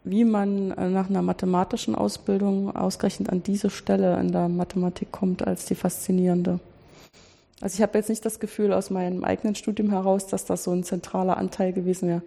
wie 0.05 0.25
man 0.25 0.71
äh, 0.71 0.89
nach 0.89 1.11
einer 1.11 1.23
mathematischen 1.23 1.97
Ausbildung 1.97 2.77
ausgerechnet 2.77 3.31
an 3.31 3.43
diese 3.43 3.69
Stelle 3.69 4.21
in 4.21 4.31
der 4.31 4.49
Mathematik 4.49 5.11
kommt 5.11 5.45
als 5.45 5.65
die 5.65 5.75
faszinierende. 5.75 6.61
Also 7.61 7.75
ich 7.75 7.83
habe 7.83 7.99
jetzt 7.99 8.11
nicht 8.11 8.25
das 8.25 8.39
Gefühl 8.39 8.73
aus 8.73 8.91
meinem 8.91 9.25
eigenen 9.25 9.57
Studium 9.57 9.91
heraus, 9.91 10.29
dass 10.29 10.45
das 10.45 10.63
so 10.63 10.71
ein 10.71 10.85
zentraler 10.85 11.37
Anteil 11.37 11.73
gewesen 11.73 12.09
wäre. 12.09 12.23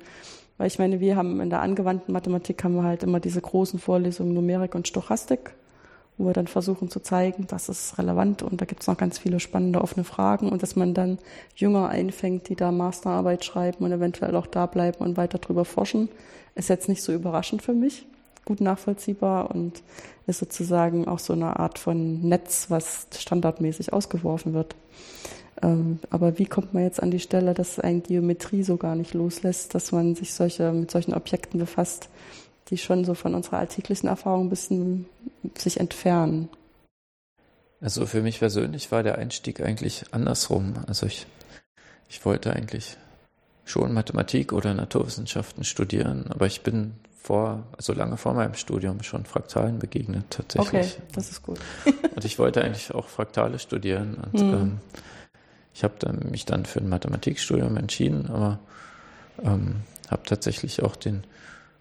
Weil 0.58 0.68
ich 0.68 0.80
meine, 0.80 1.00
wir 1.00 1.16
haben 1.16 1.40
in 1.40 1.50
der 1.50 1.62
angewandten 1.62 2.12
Mathematik 2.12 2.62
haben 2.66 2.76
wir 2.76 2.84
halt 2.84 3.04
immer 3.04 3.22
diese 3.22 3.40
großen 3.40 3.80
Vorlesungen 3.80 4.34
Numerik 4.34 4.76
und 4.76 4.90
Stochastik, 4.90 5.54
wo 6.22 6.28
wir 6.28 6.34
dann 6.34 6.48
versuchen 6.48 6.90
zu 6.90 7.00
zeigen, 7.00 7.48
das 7.48 7.68
ist 7.68 7.98
relevant 7.98 8.44
und 8.44 8.62
da 8.62 8.66
gibt 8.66 8.82
es 8.82 8.88
noch 8.88 8.98
ganz 8.98 9.18
viele 9.18 9.40
spannende 9.40 9.82
offene 9.82 10.04
Fragen 10.04 10.50
und 10.50 10.62
dass 10.62 10.76
man 10.76 10.94
dann 10.94 11.18
Jünger 11.56 11.90
einfängt, 11.90 12.48
die 12.50 12.56
da 12.56 12.72
Masterarbeit 12.72 13.44
schreiben 13.44 13.84
und 13.84 13.92
eventuell 13.92 14.36
auch 14.36 14.48
da 14.48 14.68
bleiben 14.68 15.00
und 15.00 15.18
weiter 15.18 15.40
drüber 15.40 15.66
forschen, 15.66 16.10
ist 16.54 16.70
jetzt 16.70 16.90
nicht 16.90 17.02
so 17.02 17.12
überraschend 17.12 17.64
für 17.64 17.74
mich, 17.74 18.06
gut 18.46 18.62
nachvollziehbar 18.62 19.50
und 19.52 19.82
ist 20.28 20.40
sozusagen 20.40 21.08
auch 21.08 21.20
so 21.20 21.34
eine 21.34 21.60
Art 21.60 21.80
von 21.80 22.22
Netz, 22.22 22.68
was 22.70 23.08
standardmäßig 23.18 23.92
ausgeworfen 23.92 24.54
wird. 24.54 24.76
Ähm, 25.64 26.00
aber 26.10 26.38
wie 26.38 26.46
kommt 26.46 26.74
man 26.74 26.84
jetzt 26.84 27.02
an 27.02 27.12
die 27.12 27.20
Stelle, 27.20 27.54
dass 27.54 27.80
ein 27.80 28.04
Geometrie 28.04 28.64
so 28.64 28.78
gar 28.78 28.96
nicht 28.96 29.14
loslässt, 29.14 29.74
dass 29.74 29.92
man 29.92 30.16
sich 30.16 30.34
solche, 30.34 30.72
mit 30.72 30.92
solchen 30.92 31.14
Objekten 31.14 31.60
befasst, 31.60 32.10
die 32.72 32.78
schon 32.78 33.06
so 33.06 33.14
von 33.14 33.36
unserer 33.36 33.58
alltäglichen 33.58 34.08
Erfahrung 34.08 34.48
ein 34.48 34.50
bisschen 34.50 35.06
sich 35.58 35.80
entfernen? 35.80 36.50
Also 37.82 38.06
für 38.06 38.22
mich 38.22 38.40
persönlich 38.40 38.92
war 38.92 39.04
der 39.04 39.18
Einstieg 39.18 39.62
eigentlich 39.62 40.06
andersrum. 40.12 40.76
Also 40.88 41.06
ich, 41.06 41.28
ich 42.10 42.24
wollte 42.26 42.54
eigentlich 42.54 42.98
schon 43.66 43.94
Mathematik 43.94 44.54
oder 44.54 44.74
Naturwissenschaften 44.74 45.64
studieren, 45.64 46.26
aber 46.30 46.46
ich 46.46 46.62
bin 46.62 46.94
vor, 47.22 47.64
also 47.78 47.94
lange 47.94 48.18
vor 48.18 48.34
meinem 48.34 48.56
Studium 48.56 49.04
schon 49.04 49.26
Fraktalen 49.26 49.80
begegnet 49.80 50.26
tatsächlich. 50.30 50.94
Okay, 50.94 51.04
das 51.14 51.30
ist 51.30 51.44
gut. 51.44 51.60
und 52.16 52.26
ich 52.26 52.40
wollte 52.40 52.64
eigentlich 52.64 52.94
auch 52.94 53.08
Fraktale 53.08 53.60
studieren 53.60 54.16
und 54.16 54.40
hm. 54.40 54.54
ähm, 54.54 54.78
ich 55.74 55.84
habe 55.84 55.94
dann, 56.00 56.20
mich 56.30 56.46
dann 56.46 56.66
für 56.66 56.80
ein 56.80 56.90
Mathematikstudium 56.90 57.78
entschieden, 57.78 58.30
aber 58.30 58.60
ähm, 59.44 59.82
habe 60.10 60.24
tatsächlich 60.26 60.84
auch 60.84 60.96
den 60.96 61.24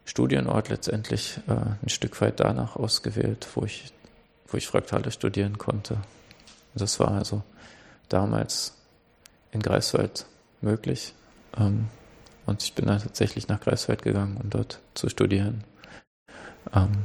Studienort 0.04 0.68
letztendlich 0.68 1.38
äh, 1.48 1.52
ein 1.52 1.88
Stück 1.88 2.20
weit 2.20 2.40
danach 2.40 2.76
ausgewählt, 2.76 3.46
wo 3.54 3.64
ich, 3.64 3.92
wo 4.48 4.56
ich 4.56 4.66
Fraktale 4.66 5.10
studieren 5.10 5.58
konnte. 5.58 5.98
Das 6.74 7.00
war 7.00 7.12
also 7.12 7.42
damals 8.08 8.74
in 9.52 9.60
Greifswald 9.60 10.26
möglich. 10.60 11.14
Ähm, 11.56 11.88
und 12.46 12.62
ich 12.62 12.74
bin 12.74 12.86
dann 12.86 13.00
tatsächlich 13.00 13.48
nach 13.48 13.60
Greifswald 13.60 14.02
gegangen, 14.02 14.36
um 14.42 14.50
dort 14.50 14.80
zu 14.94 15.08
studieren. 15.08 15.64
Ähm, 16.74 17.04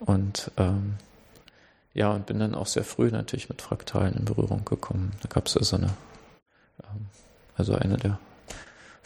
und 0.00 0.50
ähm, 0.56 0.94
ja, 1.92 2.12
und 2.12 2.26
bin 2.26 2.38
dann 2.38 2.54
auch 2.54 2.66
sehr 2.66 2.84
früh 2.84 3.10
natürlich 3.10 3.48
mit 3.48 3.60
Fraktalen 3.62 4.14
in 4.14 4.24
Berührung 4.24 4.64
gekommen. 4.64 5.12
Da 5.22 5.28
gab 5.28 5.46
es 5.46 5.54
ja 5.54 5.64
so 5.64 5.76
eine, 5.76 5.92
ähm, 6.84 7.06
also 7.56 7.74
eine 7.74 7.96
der 7.96 8.18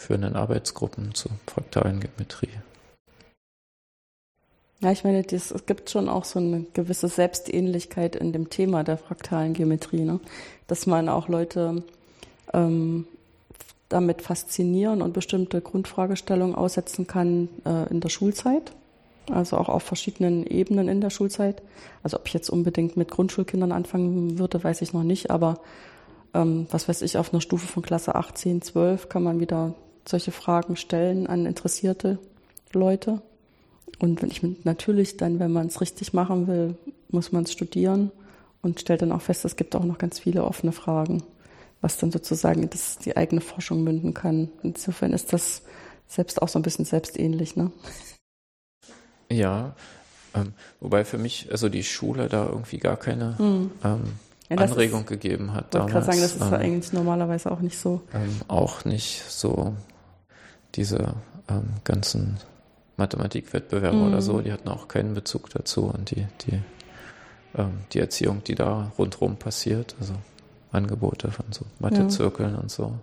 führenden 0.05 0.36
Arbeitsgruppen 0.36 1.14
zur 1.14 1.32
fraktalen 1.46 2.00
Geometrie. 2.00 2.50
Ja, 4.80 4.92
ich 4.92 5.02
meine, 5.02 5.22
das, 5.22 5.50
es 5.50 5.66
gibt 5.66 5.88
schon 5.88 6.09
auch 6.09 6.24
so 6.24 6.38
eine 6.38 6.66
gewisse 6.74 7.09
Selbstähnlichkeit 7.09 8.16
in 8.16 8.32
dem 8.32 8.50
Thema 8.50 8.84
der 8.84 8.98
fraktalen 8.98 9.55
Geometrie, 9.55 10.02
ne? 10.02 10.20
dass 10.66 10.86
man 10.86 11.09
auch 11.09 11.28
Leute 11.28 11.82
ähm, 12.52 13.07
damit 13.88 14.20
faszinieren 14.20 15.00
und 15.00 15.14
bestimmte 15.14 15.61
Grundfragestellungen 15.61 16.55
aussetzen 16.55 17.07
kann 17.07 17.48
äh, 17.64 17.88
in 17.90 18.00
der 18.00 18.11
Schulzeit. 18.11 18.72
Also 19.30 19.57
auch 19.57 19.70
auf 19.70 19.82
verschiedenen 19.82 20.46
Ebenen 20.46 20.88
in 20.88 21.00
der 21.00 21.09
Schulzeit. 21.09 21.62
Also 22.02 22.18
ob 22.18 22.26
ich 22.26 22.34
jetzt 22.34 22.50
unbedingt 22.50 22.98
mit 22.98 23.11
Grundschulkindern 23.11 23.72
anfangen 23.72 24.38
würde, 24.38 24.62
weiß 24.62 24.82
ich 24.82 24.92
noch 24.92 25.02
nicht. 25.02 25.30
Aber 25.30 25.61
ähm, 26.34 26.66
was 26.70 26.88
weiß 26.88 27.00
ich, 27.00 27.16
auf 27.16 27.32
einer 27.32 27.40
Stufe 27.40 27.66
von 27.66 27.82
Klasse 27.82 28.16
8, 28.16 28.36
10, 28.36 28.62
12 28.62 29.09
kann 29.09 29.22
man 29.22 29.40
wieder 29.40 29.74
solche 30.09 30.32
Fragen 30.32 30.76
stellen 30.76 31.26
an 31.26 31.46
interessierte 31.46 32.18
Leute. 32.72 33.22
Und 33.98 34.22
wenn 34.22 34.30
ich 34.30 34.42
natürlich 34.64 35.16
dann, 35.16 35.38
wenn 35.38 35.52
man 35.52 35.68
es 35.68 35.80
richtig 35.80 36.12
machen 36.12 36.46
will, 36.46 36.76
muss 37.09 37.32
man 37.32 37.44
es 37.44 37.52
studieren 37.52 38.11
und 38.62 38.80
stellt 38.80 39.02
dann 39.02 39.12
auch 39.12 39.22
fest, 39.22 39.44
es 39.44 39.57
gibt 39.57 39.76
auch 39.76 39.84
noch 39.84 39.98
ganz 39.98 40.18
viele 40.18 40.44
offene 40.44 40.72
Fragen, 40.72 41.22
was 41.80 41.96
dann 41.96 42.11
sozusagen 42.11 42.68
das, 42.70 42.98
die 42.98 43.16
eigene 43.16 43.40
Forschung 43.40 43.84
münden 43.84 44.14
kann. 44.14 44.50
Insofern 44.62 45.12
ist 45.12 45.32
das 45.32 45.62
selbst 46.09 46.42
auch 46.42 46.48
so 46.48 46.59
ein 46.59 46.62
bisschen 46.62 46.84
selbstähnlich, 46.84 47.57
ne? 47.57 47.70
Ja, 49.30 49.74
ähm, 50.34 50.52
wobei 50.80 51.05
für 51.05 51.18
mich 51.18 51.48
also 51.50 51.68
die 51.68 51.84
Schule 51.84 52.28
da 52.28 52.46
irgendwie 52.46 52.78
gar 52.78 52.96
keine 52.96 53.38
hm. 53.38 53.70
ähm, 53.84 54.00
ja, 54.50 54.57
Anregung 54.59 55.02
ist, 55.02 55.07
gegeben 55.07 55.55
hat. 55.55 55.74
Ich 55.74 55.80
wollte 55.80 55.92
gerade 55.92 56.07
sagen, 56.07 56.20
das 56.20 56.34
ist 56.34 56.42
ähm, 56.42 56.55
eigentlich 56.55 56.92
normalerweise 56.92 57.50
auch 57.50 57.61
nicht 57.61 57.78
so. 57.78 58.02
Ähm, 58.12 58.40
auch 58.48 58.84
nicht 58.84 59.22
so 59.28 59.74
diese 60.75 61.14
ähm, 61.49 61.68
ganzen 61.85 62.39
Mathematikwettbewerbe 62.97 63.97
mhm. 63.97 64.09
oder 64.09 64.22
so, 64.22 64.41
die 64.41 64.53
hatten 64.53 64.68
auch 64.68 64.89
keinen 64.89 65.14
Bezug 65.14 65.51
dazu 65.51 65.87
und 65.87 66.11
die, 66.11 66.27
die, 66.43 66.61
ähm, 67.57 67.81
die 67.93 68.01
Erziehung, 68.01 68.43
die 68.45 68.55
da 68.55 68.93
rundherum 68.99 69.37
passiert, 69.37 69.95
also 70.01 70.14
Angebote 70.70 71.31
von 71.31 71.47
so 71.51 71.64
Mathezirkeln 71.79 72.55
ja. 72.55 72.61
und 72.61 72.70
so. 72.70 72.99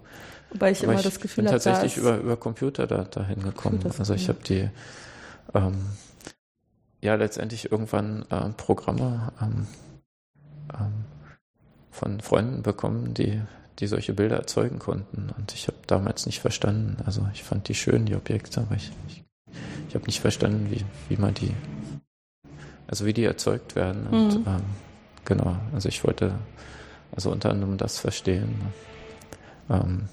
Wobei 0.51 0.71
ich 0.71 0.79
Aber 0.79 0.91
immer 0.91 0.99
ich 0.99 1.05
das 1.05 1.19
Gefühl 1.19 1.45
habe, 1.45 1.59
tatsächlich 1.59 1.97
über, 1.97 2.17
über 2.17 2.35
Computer 2.35 2.87
da, 2.87 3.03
dahin 3.03 3.41
gekommen. 3.41 3.79
Also 3.97 4.13
ich 4.13 4.27
habe 4.27 4.39
die 4.43 4.69
ähm, 5.53 5.85
ja 6.99 7.15
letztendlich 7.15 7.71
irgendwann 7.71 8.25
äh, 8.29 8.49
Programme 8.57 9.31
ähm, 9.41 9.67
ähm, 10.73 11.05
von 11.89 12.19
Freunden 12.19 12.63
bekommen, 12.63 13.13
die 13.13 13.41
die 13.81 13.87
solche 13.87 14.13
Bilder 14.13 14.37
erzeugen 14.37 14.79
konnten. 14.79 15.29
Und 15.37 15.53
ich 15.53 15.67
habe 15.67 15.77
damals 15.87 16.25
nicht 16.25 16.39
verstanden. 16.39 16.97
Also 17.05 17.27
ich 17.33 17.43
fand 17.43 17.67
die 17.67 17.75
schön, 17.75 18.05
die 18.05 18.15
Objekte, 18.15 18.61
aber 18.61 18.75
ich, 18.75 18.91
ich 19.09 19.21
ich 19.91 19.95
habe 19.95 20.05
nicht 20.05 20.21
verstanden, 20.21 20.71
wie, 20.71 20.85
wie 21.09 21.19
man 21.19 21.33
die, 21.33 21.51
also 22.87 23.05
wie 23.05 23.11
die 23.11 23.25
erzeugt 23.25 23.75
werden. 23.75 24.07
Und 24.07 24.39
mhm. 24.39 24.45
ähm, 24.47 24.61
genau, 25.25 25.57
also 25.73 25.89
ich 25.89 26.05
wollte 26.05 26.33
also 27.11 27.29
unter 27.29 27.49
anderem 27.49 27.77
das 27.77 27.99
verstehen. 27.99 28.55
Ähm, 29.69 30.07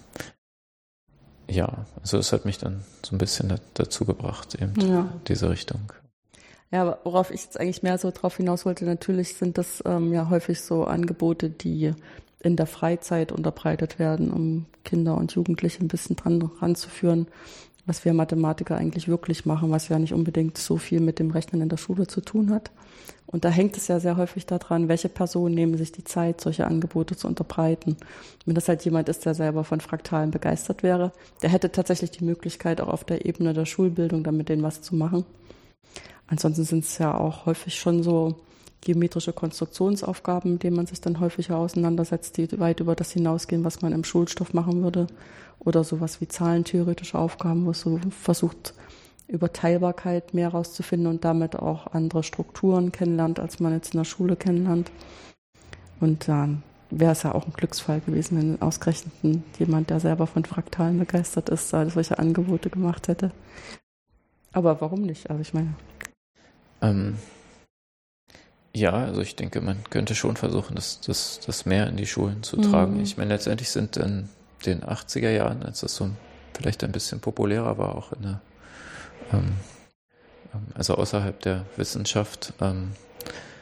ja, 1.49 1.87
also 2.01 2.19
es 2.19 2.33
hat 2.33 2.45
mich 2.45 2.59
dann 2.59 2.83
so 3.07 3.14
ein 3.14 3.19
bisschen 3.19 3.55
dazu 3.75 4.05
gebracht, 4.05 4.57
eben 4.57 4.75
ja. 4.81 5.07
diese 5.29 5.49
Richtung. 5.49 5.93
Ja, 6.73 6.99
worauf 7.05 7.31
ich 7.31 7.45
jetzt 7.45 7.61
eigentlich 7.61 7.85
mehr 7.85 7.99
so 7.99 8.11
drauf 8.11 8.37
hinaus 8.37 8.66
wollte, 8.66 8.85
natürlich 8.85 9.37
sind 9.37 9.59
das 9.59 9.81
ähm, 9.87 10.12
ja 10.12 10.29
häufig 10.29 10.61
so 10.61 10.87
Angebote, 10.87 11.51
die 11.51 11.95
in 12.41 12.57
der 12.57 12.66
Freizeit 12.66 13.32
unterbreitet 13.32 13.99
werden, 13.99 14.30
um 14.30 14.66
Kinder 14.84 15.16
und 15.16 15.32
Jugendliche 15.32 15.80
ein 15.80 15.89
bisschen 15.89 16.16
dran 16.16 16.43
ranzuführen, 16.61 17.26
was 17.86 18.05
wir 18.05 18.12
Mathematiker 18.12 18.76
eigentlich 18.76 19.09
wirklich 19.09 19.47
machen, 19.47 19.70
was 19.70 19.89
ja 19.89 19.99
nicht 19.99 20.12
unbedingt 20.12 20.59
so 20.59 20.76
viel 20.76 21.01
mit 21.01 21.18
dem 21.18 21.30
Rechnen 21.30 21.62
in 21.62 21.68
der 21.68 21.78
Schule 21.78 22.07
zu 22.07 22.20
tun 22.20 22.51
hat. 22.51 22.70
Und 23.26 23.45
da 23.45 23.51
hängt 23.51 23.76
es 23.76 23.89
ja 23.89 23.99
sehr 23.99 24.16
häufig 24.16 24.47
daran, 24.47 24.89
welche 24.89 25.09
Personen 25.09 25.55
nehmen 25.55 25.76
sich 25.76 25.93
die 25.93 26.05
Zeit, 26.05 26.41
solche 26.41 26.66
Angebote 26.66 27.16
zu 27.16 27.26
unterbreiten. 27.28 27.97
Wenn 28.47 28.55
das 28.55 28.68
halt 28.68 28.84
jemand 28.84 29.09
ist, 29.09 29.26
der 29.26 29.34
selber 29.34 29.64
von 29.64 29.80
Fraktalen 29.80 30.30
begeistert 30.30 30.82
wäre, 30.82 31.12
der 31.43 31.51
hätte 31.51 31.72
tatsächlich 31.72 32.11
die 32.11 32.24
Möglichkeit, 32.24 32.80
auch 32.80 32.89
auf 32.89 33.05
der 33.05 33.26
Ebene 33.26 33.53
der 33.53 33.66
Schulbildung 33.66 34.22
damit 34.22 34.49
denen 34.49 34.62
was 34.62 34.80
zu 34.80 34.95
machen. 34.95 35.24
Ansonsten 36.26 36.64
sind 36.64 36.84
es 36.84 36.99
ja 36.99 37.16
auch 37.16 37.47
häufig 37.47 37.74
schon 37.74 38.03
so 38.03 38.36
geometrische 38.81 39.33
Konstruktionsaufgaben, 39.33 40.55
mit 40.55 40.62
denen 40.62 40.76
man 40.76 40.87
sich 40.87 41.01
dann 41.01 41.20
häufiger 41.20 41.59
auseinandersetzt, 41.59 42.37
die 42.37 42.59
weit 42.61 42.81
über 42.81 42.95
das 42.95 43.11
hinausgehen, 43.11 43.64
was 43.64 43.83
man 43.83 43.93
im 43.93 44.05
Schulstoff 44.05 44.55
machen 44.55 44.83
würde. 44.83 45.07
Oder 45.59 45.83
sowas 45.83 46.20
wie 46.20 46.29
zahlentheoretische 46.29 47.18
Aufgaben, 47.18 47.66
wo 47.66 47.70
es 47.70 47.81
so 47.81 47.99
versucht, 48.11 48.74
über 49.26 49.53
Teilbarkeit 49.53 50.33
mehr 50.33 50.53
herauszufinden 50.53 51.09
und 51.09 51.24
damit 51.24 51.57
auch 51.57 51.89
andere 51.89 52.22
Strukturen 52.22 52.93
kennenlernt, 52.93 53.39
als 53.39 53.61
man 53.61 53.72
jetzt 53.72 53.93
in 53.93 53.99
der 53.99 54.05
Schule 54.05 54.37
kennenlernt. 54.37 54.91
Und 56.01 56.29
dann 56.29 56.62
wäre 56.91 57.12
es 57.12 57.24
ja 57.24 57.35
auch 57.35 57.45
ein 57.47 57.53
Glücksfall 57.53 58.01
gewesen, 58.01 58.39
wenn 58.39 58.62
ausgerechnet 58.62 59.12
jemand, 59.59 59.91
der 59.91 60.01
selber 60.01 60.26
von 60.26 60.45
Fraktalen 60.45 60.99
begeistert 60.99 61.51
ist, 61.51 61.68
solche 61.68 62.18
Angebote 62.18 62.70
gemacht 62.70 63.09
hätte. 63.09 63.33
Aber 64.53 64.81
warum 64.81 65.03
nicht? 65.03 65.29
Also 65.29 65.43
ich 65.43 65.53
meine. 65.53 65.74
Ähm, 66.81 67.16
ja, 68.79 68.93
also 68.93 69.20
ich 69.20 69.37
denke, 69.37 69.61
man 69.61 69.83
könnte 69.91 70.14
schon 70.14 70.37
versuchen, 70.37 70.76
das, 70.76 71.01
das, 71.01 71.41
das 71.45 71.66
mehr 71.66 71.87
in 71.89 71.97
die 71.97 72.07
Schulen 72.07 72.43
zu 72.43 72.57
tragen. 72.57 72.97
Mhm. 72.97 73.03
Ich 73.03 73.16
meine, 73.16 73.35
letztendlich 73.35 73.70
sind 73.70 73.97
in 73.97 74.29
den 74.66 74.83
80er 74.83 75.31
Jahren, 75.31 75.62
als 75.62 75.81
das 75.81 75.95
so 75.95 76.11
vielleicht 76.57 76.85
ein 76.85 76.93
bisschen 76.93 77.20
populärer 77.20 77.79
war, 77.79 77.95
auch 77.97 78.12
in 78.12 78.22
der, 78.22 78.41
ähm, 79.33 79.53
ähm, 80.55 80.66
also 80.74 80.95
außerhalb 80.95 81.41
der 81.41 81.64
Wissenschaft, 81.76 82.53
ähm, 82.61 82.93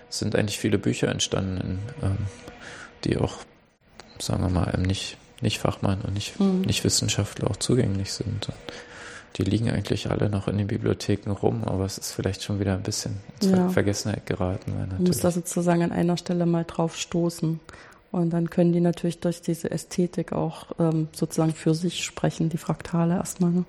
sind 0.08 0.36
eigentlich 0.36 0.58
viele 0.58 0.78
Bücher 0.78 1.08
entstanden, 1.08 1.80
ähm, 2.02 2.18
die 3.04 3.18
auch, 3.18 3.38
sagen 4.18 4.42
wir 4.42 4.50
mal, 4.50 4.64
einem 4.64 4.84
nicht, 4.84 5.16
nicht 5.40 5.58
Fachmann 5.58 6.00
und 6.02 6.14
nicht, 6.14 6.38
mhm. 6.40 6.62
nicht 6.62 6.84
Wissenschaftler 6.84 7.50
auch 7.50 7.56
zugänglich 7.56 8.12
sind. 8.12 8.48
Und 8.48 8.56
die 9.36 9.44
liegen 9.44 9.70
eigentlich 9.70 10.10
alle 10.10 10.30
noch 10.30 10.48
in 10.48 10.56
den 10.56 10.66
Bibliotheken 10.66 11.30
rum, 11.30 11.64
aber 11.64 11.84
es 11.84 11.98
ist 11.98 12.12
vielleicht 12.12 12.42
schon 12.42 12.58
wieder 12.58 12.72
ein 12.72 12.82
bisschen 12.82 13.16
in 13.42 13.50
ja. 13.50 13.68
Vergessenheit 13.68 14.24
geraten. 14.26 14.72
Man 14.74 15.04
muss 15.04 15.20
da 15.20 15.30
sozusagen 15.30 15.82
an 15.82 15.92
einer 15.92 16.16
Stelle 16.16 16.46
mal 16.46 16.64
drauf 16.64 16.96
stoßen. 16.96 17.60
Und 18.12 18.30
dann 18.30 18.48
können 18.48 18.72
die 18.72 18.80
natürlich 18.80 19.20
durch 19.20 19.42
diese 19.42 19.70
Ästhetik 19.70 20.32
auch 20.32 20.68
ähm, 20.78 21.08
sozusagen 21.12 21.52
für 21.52 21.74
sich 21.74 22.02
sprechen, 22.04 22.48
die 22.48 22.56
Fraktale 22.56 23.16
erstmal. 23.16 23.50
Ne? 23.50 23.64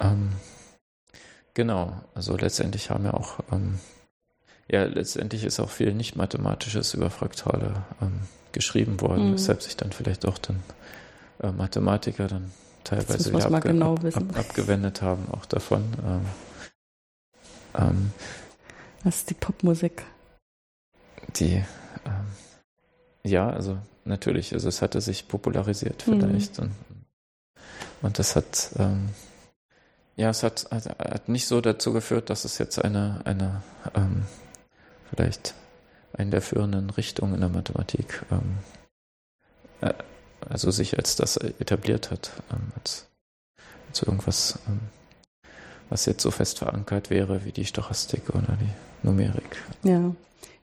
Ähm, 0.00 0.30
genau, 1.52 2.00
also 2.14 2.36
letztendlich 2.36 2.88
haben 2.88 3.04
wir 3.04 3.14
auch, 3.14 3.40
ähm, 3.52 3.80
ja, 4.70 4.84
letztendlich 4.84 5.44
ist 5.44 5.60
auch 5.60 5.68
viel 5.68 5.92
nicht-mathematisches 5.92 6.94
über 6.94 7.10
Fraktale 7.10 7.84
ähm, 8.00 8.20
geschrieben 8.52 9.00
worden, 9.02 9.30
mhm. 9.30 9.34
weshalb 9.34 9.60
sich 9.60 9.76
dann 9.76 9.92
vielleicht 9.92 10.26
auch 10.26 10.38
dann 10.38 10.62
äh, 11.42 11.50
Mathematiker 11.50 12.28
dann 12.28 12.50
teilweise 12.84 13.32
wieder 13.32 13.46
abge 13.46 13.72
genau 13.72 13.94
ab, 13.94 14.38
abgewendet 14.38 15.02
haben, 15.02 15.26
auch 15.32 15.46
davon. 15.46 15.82
Ähm, 16.06 16.20
ähm, 17.76 18.12
das 19.02 19.16
ist 19.16 19.30
die 19.30 19.34
Popmusik. 19.34 20.04
Die, 21.36 21.64
ähm, 22.04 22.26
ja, 23.22 23.48
also 23.50 23.78
natürlich, 24.04 24.52
also 24.52 24.68
es 24.68 24.82
hatte 24.82 25.00
sich 25.00 25.28
popularisiert 25.28 26.06
mhm. 26.06 26.20
vielleicht. 26.20 26.58
Mhm. 26.58 26.64
Und, 26.64 26.74
und 28.02 28.18
das 28.18 28.36
hat, 28.36 28.70
ähm, 28.78 29.08
ja, 30.16 30.30
es 30.30 30.42
hat, 30.42 30.68
hat, 30.70 30.86
hat, 30.98 31.28
nicht 31.28 31.46
so 31.46 31.60
dazu 31.60 31.92
geführt, 31.92 32.30
dass 32.30 32.44
es 32.44 32.58
jetzt 32.58 32.82
eine, 32.82 33.20
eine 33.24 33.62
ähm, 33.94 34.22
vielleicht 35.10 35.54
eine 36.12 36.30
der 36.30 36.42
führenden 36.42 36.90
Richtungen 36.90 37.34
in 37.34 37.40
der 37.40 37.48
Mathematik 37.48 38.22
ähm, 38.30 38.58
äh, 39.80 39.94
also 40.48 40.70
sich 40.70 40.96
als 40.96 41.16
das 41.16 41.36
etabliert 41.36 42.10
hat, 42.10 42.32
ähm, 42.52 42.72
als, 42.76 43.06
als 43.88 44.02
irgendwas, 44.02 44.58
ähm, 44.68 44.80
was 45.90 46.06
jetzt 46.06 46.22
so 46.22 46.30
fest 46.30 46.58
verankert 46.58 47.10
wäre 47.10 47.44
wie 47.44 47.52
die 47.52 47.64
Stochastik 47.64 48.30
oder 48.30 48.58
die 48.60 49.06
Numerik. 49.06 49.56
Ja. 49.82 50.14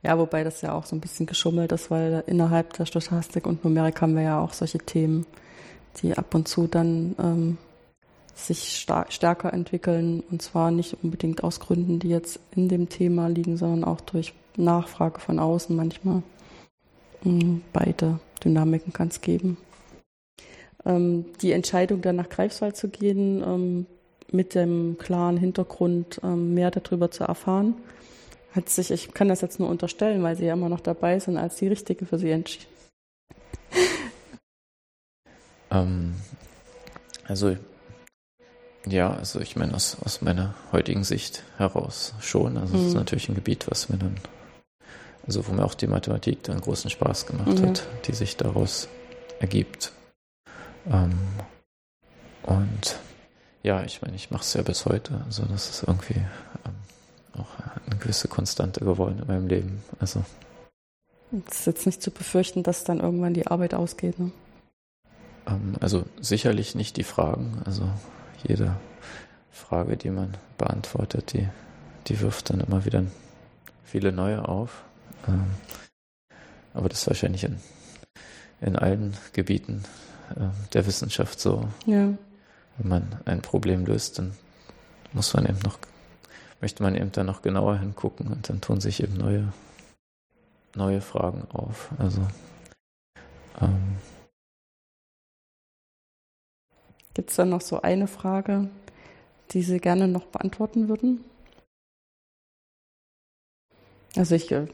Ja, 0.03 0.17
wobei 0.17 0.43
das 0.43 0.61
ja 0.61 0.73
auch 0.73 0.85
so 0.85 0.95
ein 0.95 0.99
bisschen 0.99 1.27
geschummelt 1.27 1.71
ist, 1.71 1.91
weil 1.91 2.23
innerhalb 2.25 2.73
der 2.73 2.87
Stochastik 2.87 3.45
und 3.45 3.63
Numerik 3.63 4.01
haben 4.01 4.15
wir 4.15 4.23
ja 4.23 4.39
auch 4.39 4.53
solche 4.53 4.79
Themen, 4.79 5.27
die 6.01 6.17
ab 6.17 6.33
und 6.33 6.47
zu 6.47 6.65
dann 6.65 7.15
ähm, 7.19 7.57
sich 8.33 8.83
stärker 9.09 9.53
entwickeln 9.53 10.23
und 10.31 10.41
zwar 10.41 10.71
nicht 10.71 10.97
unbedingt 11.03 11.43
aus 11.43 11.59
Gründen, 11.59 11.99
die 11.99 12.09
jetzt 12.09 12.39
in 12.55 12.67
dem 12.67 12.89
Thema 12.89 13.27
liegen, 13.27 13.57
sondern 13.57 13.83
auch 13.83 14.01
durch 14.01 14.33
Nachfrage 14.57 15.19
von 15.19 15.37
außen 15.37 15.75
manchmal. 15.75 16.23
Mhm, 17.23 17.61
beide 17.71 18.19
Dynamiken 18.43 18.93
kann 18.93 19.09
es 19.09 19.21
geben 19.21 19.57
ähm, 20.85 21.25
die 21.41 21.51
Entscheidung, 21.51 22.01
dann 22.01 22.15
nach 22.15 22.29
Greifswald 22.29 22.75
zu 22.75 22.89
gehen, 22.89 23.43
ähm, 23.45 23.85
mit 24.31 24.55
dem 24.55 24.97
klaren 24.97 25.37
Hintergrund, 25.37 26.21
ähm, 26.23 26.53
mehr 26.53 26.71
darüber 26.71 27.11
zu 27.11 27.23
erfahren, 27.25 27.75
hat 28.53 28.69
sich, 28.69 28.91
ich 28.91 29.13
kann 29.13 29.27
das 29.27 29.41
jetzt 29.41 29.59
nur 29.59 29.69
unterstellen, 29.69 30.23
weil 30.23 30.35
Sie 30.35 30.45
ja 30.45 30.53
immer 30.53 30.69
noch 30.69 30.79
dabei 30.79 31.19
sind, 31.19 31.37
als 31.37 31.55
die 31.57 31.67
richtige 31.67 32.05
für 32.05 32.17
Sie 32.17 32.31
entschieden. 32.31 32.67
Ähm, 35.69 36.15
also 37.27 37.55
ja, 38.87 39.11
also 39.11 39.39
ich 39.39 39.55
meine 39.55 39.75
aus, 39.75 39.97
aus 40.03 40.21
meiner 40.21 40.55
heutigen 40.71 41.03
Sicht 41.03 41.43
heraus 41.57 42.13
schon. 42.19 42.57
Also 42.57 42.75
es 42.75 42.87
ist 42.87 42.93
mhm. 42.93 42.99
natürlich 42.99 43.29
ein 43.29 43.35
Gebiet, 43.35 43.69
was 43.69 43.89
mir 43.89 43.97
dann, 43.97 44.15
also 45.25 45.47
wo 45.47 45.53
mir 45.53 45.63
auch 45.63 45.75
die 45.75 45.87
Mathematik 45.87 46.43
dann 46.43 46.59
großen 46.59 46.89
Spaß 46.89 47.27
gemacht 47.27 47.59
mhm. 47.59 47.67
hat, 47.67 47.83
die 48.07 48.13
sich 48.13 48.37
daraus 48.37 48.87
ergibt. 49.39 49.91
Ähm, 50.89 51.17
und 52.43 52.99
ja, 53.63 53.83
ich 53.83 54.01
meine, 54.01 54.15
ich 54.15 54.31
mache 54.31 54.41
es 54.41 54.53
ja 54.53 54.61
bis 54.61 54.85
heute. 54.85 55.21
Also 55.25 55.43
das 55.45 55.69
ist 55.69 55.83
irgendwie 55.83 56.19
ähm, 56.65 56.75
auch 57.39 57.47
eine 57.85 57.97
gewisse 57.97 58.27
Konstante 58.27 58.83
geworden 58.83 59.19
in 59.19 59.27
meinem 59.27 59.47
Leben. 59.47 59.83
Also 59.99 60.23
es 61.47 61.59
ist 61.59 61.67
jetzt 61.67 61.85
nicht 61.85 62.01
zu 62.01 62.11
befürchten, 62.11 62.63
dass 62.63 62.83
dann 62.83 62.99
irgendwann 62.99 63.33
die 63.33 63.47
Arbeit 63.47 63.73
ausgeht. 63.73 64.19
Ne? 64.19 64.31
Ähm, 65.47 65.75
also 65.79 66.05
sicherlich 66.19 66.75
nicht 66.75 66.97
die 66.97 67.03
Fragen. 67.03 67.61
Also 67.65 67.87
jede 68.47 68.75
Frage, 69.51 69.97
die 69.97 70.09
man 70.09 70.35
beantwortet, 70.57 71.33
die, 71.33 71.47
die 72.07 72.19
wirft 72.19 72.49
dann 72.49 72.59
immer 72.61 72.85
wieder 72.85 73.03
viele 73.85 74.11
neue 74.11 74.47
auf. 74.47 74.83
Ähm, 75.27 75.45
aber 76.73 76.89
das 76.89 77.01
ist 77.01 77.07
wahrscheinlich 77.07 77.43
in, 77.43 77.57
in 78.61 78.75
allen 78.75 79.15
Gebieten 79.33 79.83
der 80.73 80.85
Wissenschaft 80.85 81.39
so. 81.39 81.67
Ja. 81.85 82.13
Wenn 82.77 82.87
man 82.87 83.19
ein 83.25 83.41
Problem 83.41 83.85
löst, 83.85 84.19
dann 84.19 84.33
muss 85.13 85.33
man 85.33 85.45
eben 85.45 85.59
noch, 85.59 85.77
möchte 86.61 86.83
man 86.83 86.95
eben 86.95 87.11
dann 87.11 87.25
noch 87.25 87.41
genauer 87.41 87.77
hingucken 87.77 88.27
und 88.27 88.49
dann 88.49 88.61
tun 88.61 88.81
sich 88.81 89.03
eben 89.03 89.17
neue, 89.17 89.51
neue 90.75 91.01
Fragen 91.01 91.47
auf. 91.51 91.89
Also 91.97 92.21
ähm, 93.59 93.97
Gibt 97.13 97.29
es 97.29 97.35
da 97.35 97.45
noch 97.45 97.61
so 97.61 97.81
eine 97.81 98.07
Frage, 98.07 98.69
die 99.51 99.63
Sie 99.63 99.79
gerne 99.79 100.07
noch 100.07 100.25
beantworten 100.25 100.87
würden? 100.87 101.23
Also 104.15 104.35
ich 104.35 104.51
äh, 104.51 104.67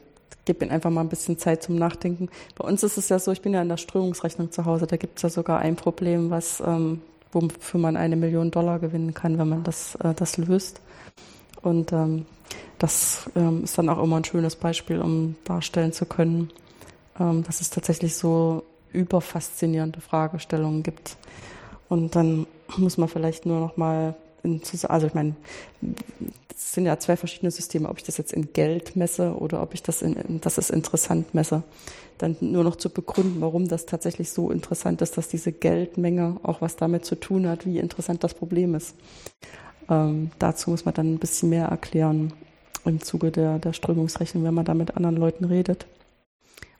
gebe 0.44 0.64
Ihnen 0.64 0.72
einfach 0.72 0.90
mal 0.90 1.02
ein 1.02 1.08
bisschen 1.08 1.38
Zeit 1.38 1.62
zum 1.62 1.76
Nachdenken. 1.76 2.28
Bei 2.56 2.66
uns 2.66 2.82
ist 2.82 2.96
es 2.96 3.08
ja 3.08 3.18
so, 3.18 3.32
ich 3.32 3.42
bin 3.42 3.52
ja 3.54 3.62
in 3.62 3.68
der 3.68 3.76
Strömungsrechnung 3.76 4.50
zu 4.50 4.64
Hause, 4.64 4.86
da 4.86 4.96
gibt 4.96 5.18
es 5.18 5.22
ja 5.22 5.28
sogar 5.28 5.60
ein 5.60 5.76
Problem, 5.76 6.30
was, 6.30 6.60
ähm, 6.60 7.02
wofür 7.32 7.80
man 7.80 7.96
eine 7.96 8.16
Million 8.16 8.50
Dollar 8.50 8.78
gewinnen 8.78 9.14
kann, 9.14 9.38
wenn 9.38 9.48
man 9.48 9.64
das, 9.64 9.94
äh, 9.96 10.14
das 10.14 10.36
löst. 10.38 10.80
Und 11.62 11.92
ähm, 11.92 12.24
das 12.78 13.28
ähm, 13.34 13.64
ist 13.64 13.76
dann 13.76 13.88
auch 13.88 14.02
immer 14.02 14.16
ein 14.16 14.24
schönes 14.24 14.56
Beispiel, 14.56 15.00
um 15.00 15.36
darstellen 15.44 15.92
zu 15.92 16.06
können, 16.06 16.50
ähm, 17.18 17.42
dass 17.44 17.60
es 17.60 17.70
tatsächlich 17.70 18.16
so 18.16 18.62
überfaszinierende 18.92 20.00
Fragestellungen 20.00 20.82
gibt. 20.82 21.16
Und 21.88 22.16
dann 22.16 22.46
muss 22.76 22.98
man 22.98 23.08
vielleicht 23.08 23.46
nur 23.46 23.60
noch 23.60 23.76
mal 23.76 24.14
also 24.88 25.06
ich 25.06 25.14
meine, 25.14 25.34
es 26.54 26.72
sind 26.72 26.86
ja 26.86 26.98
zwei 26.98 27.16
verschiedene 27.16 27.50
Systeme, 27.50 27.88
ob 27.88 27.98
ich 27.98 28.04
das 28.04 28.16
jetzt 28.16 28.32
in 28.32 28.52
Geld 28.52 28.96
messe 28.96 29.34
oder 29.34 29.62
ob 29.62 29.74
ich 29.74 29.82
das 29.82 30.02
in, 30.02 30.40
das 30.40 30.58
ist 30.58 30.70
interessant 30.70 31.34
messe. 31.34 31.62
Dann 32.18 32.36
nur 32.40 32.64
noch 32.64 32.76
zu 32.76 32.90
begründen, 32.90 33.40
warum 33.40 33.68
das 33.68 33.86
tatsächlich 33.86 34.30
so 34.30 34.50
interessant 34.50 35.00
ist, 35.02 35.16
dass 35.16 35.28
diese 35.28 35.52
Geldmenge 35.52 36.38
auch 36.42 36.60
was 36.60 36.76
damit 36.76 37.04
zu 37.04 37.14
tun 37.14 37.48
hat, 37.48 37.64
wie 37.64 37.78
interessant 37.78 38.24
das 38.24 38.34
Problem 38.34 38.74
ist. 38.74 38.94
Ähm, 39.88 40.30
dazu 40.38 40.70
muss 40.70 40.84
man 40.84 40.94
dann 40.94 41.14
ein 41.14 41.18
bisschen 41.18 41.50
mehr 41.50 41.66
erklären. 41.66 42.32
im 42.84 43.00
Zuge 43.00 43.30
der, 43.30 43.58
der 43.58 43.72
Strömungsrechnung, 43.72 44.44
wenn 44.44 44.54
man 44.54 44.64
da 44.64 44.74
mit 44.74 44.96
anderen 44.96 45.16
Leuten 45.16 45.44
redet. 45.44 45.86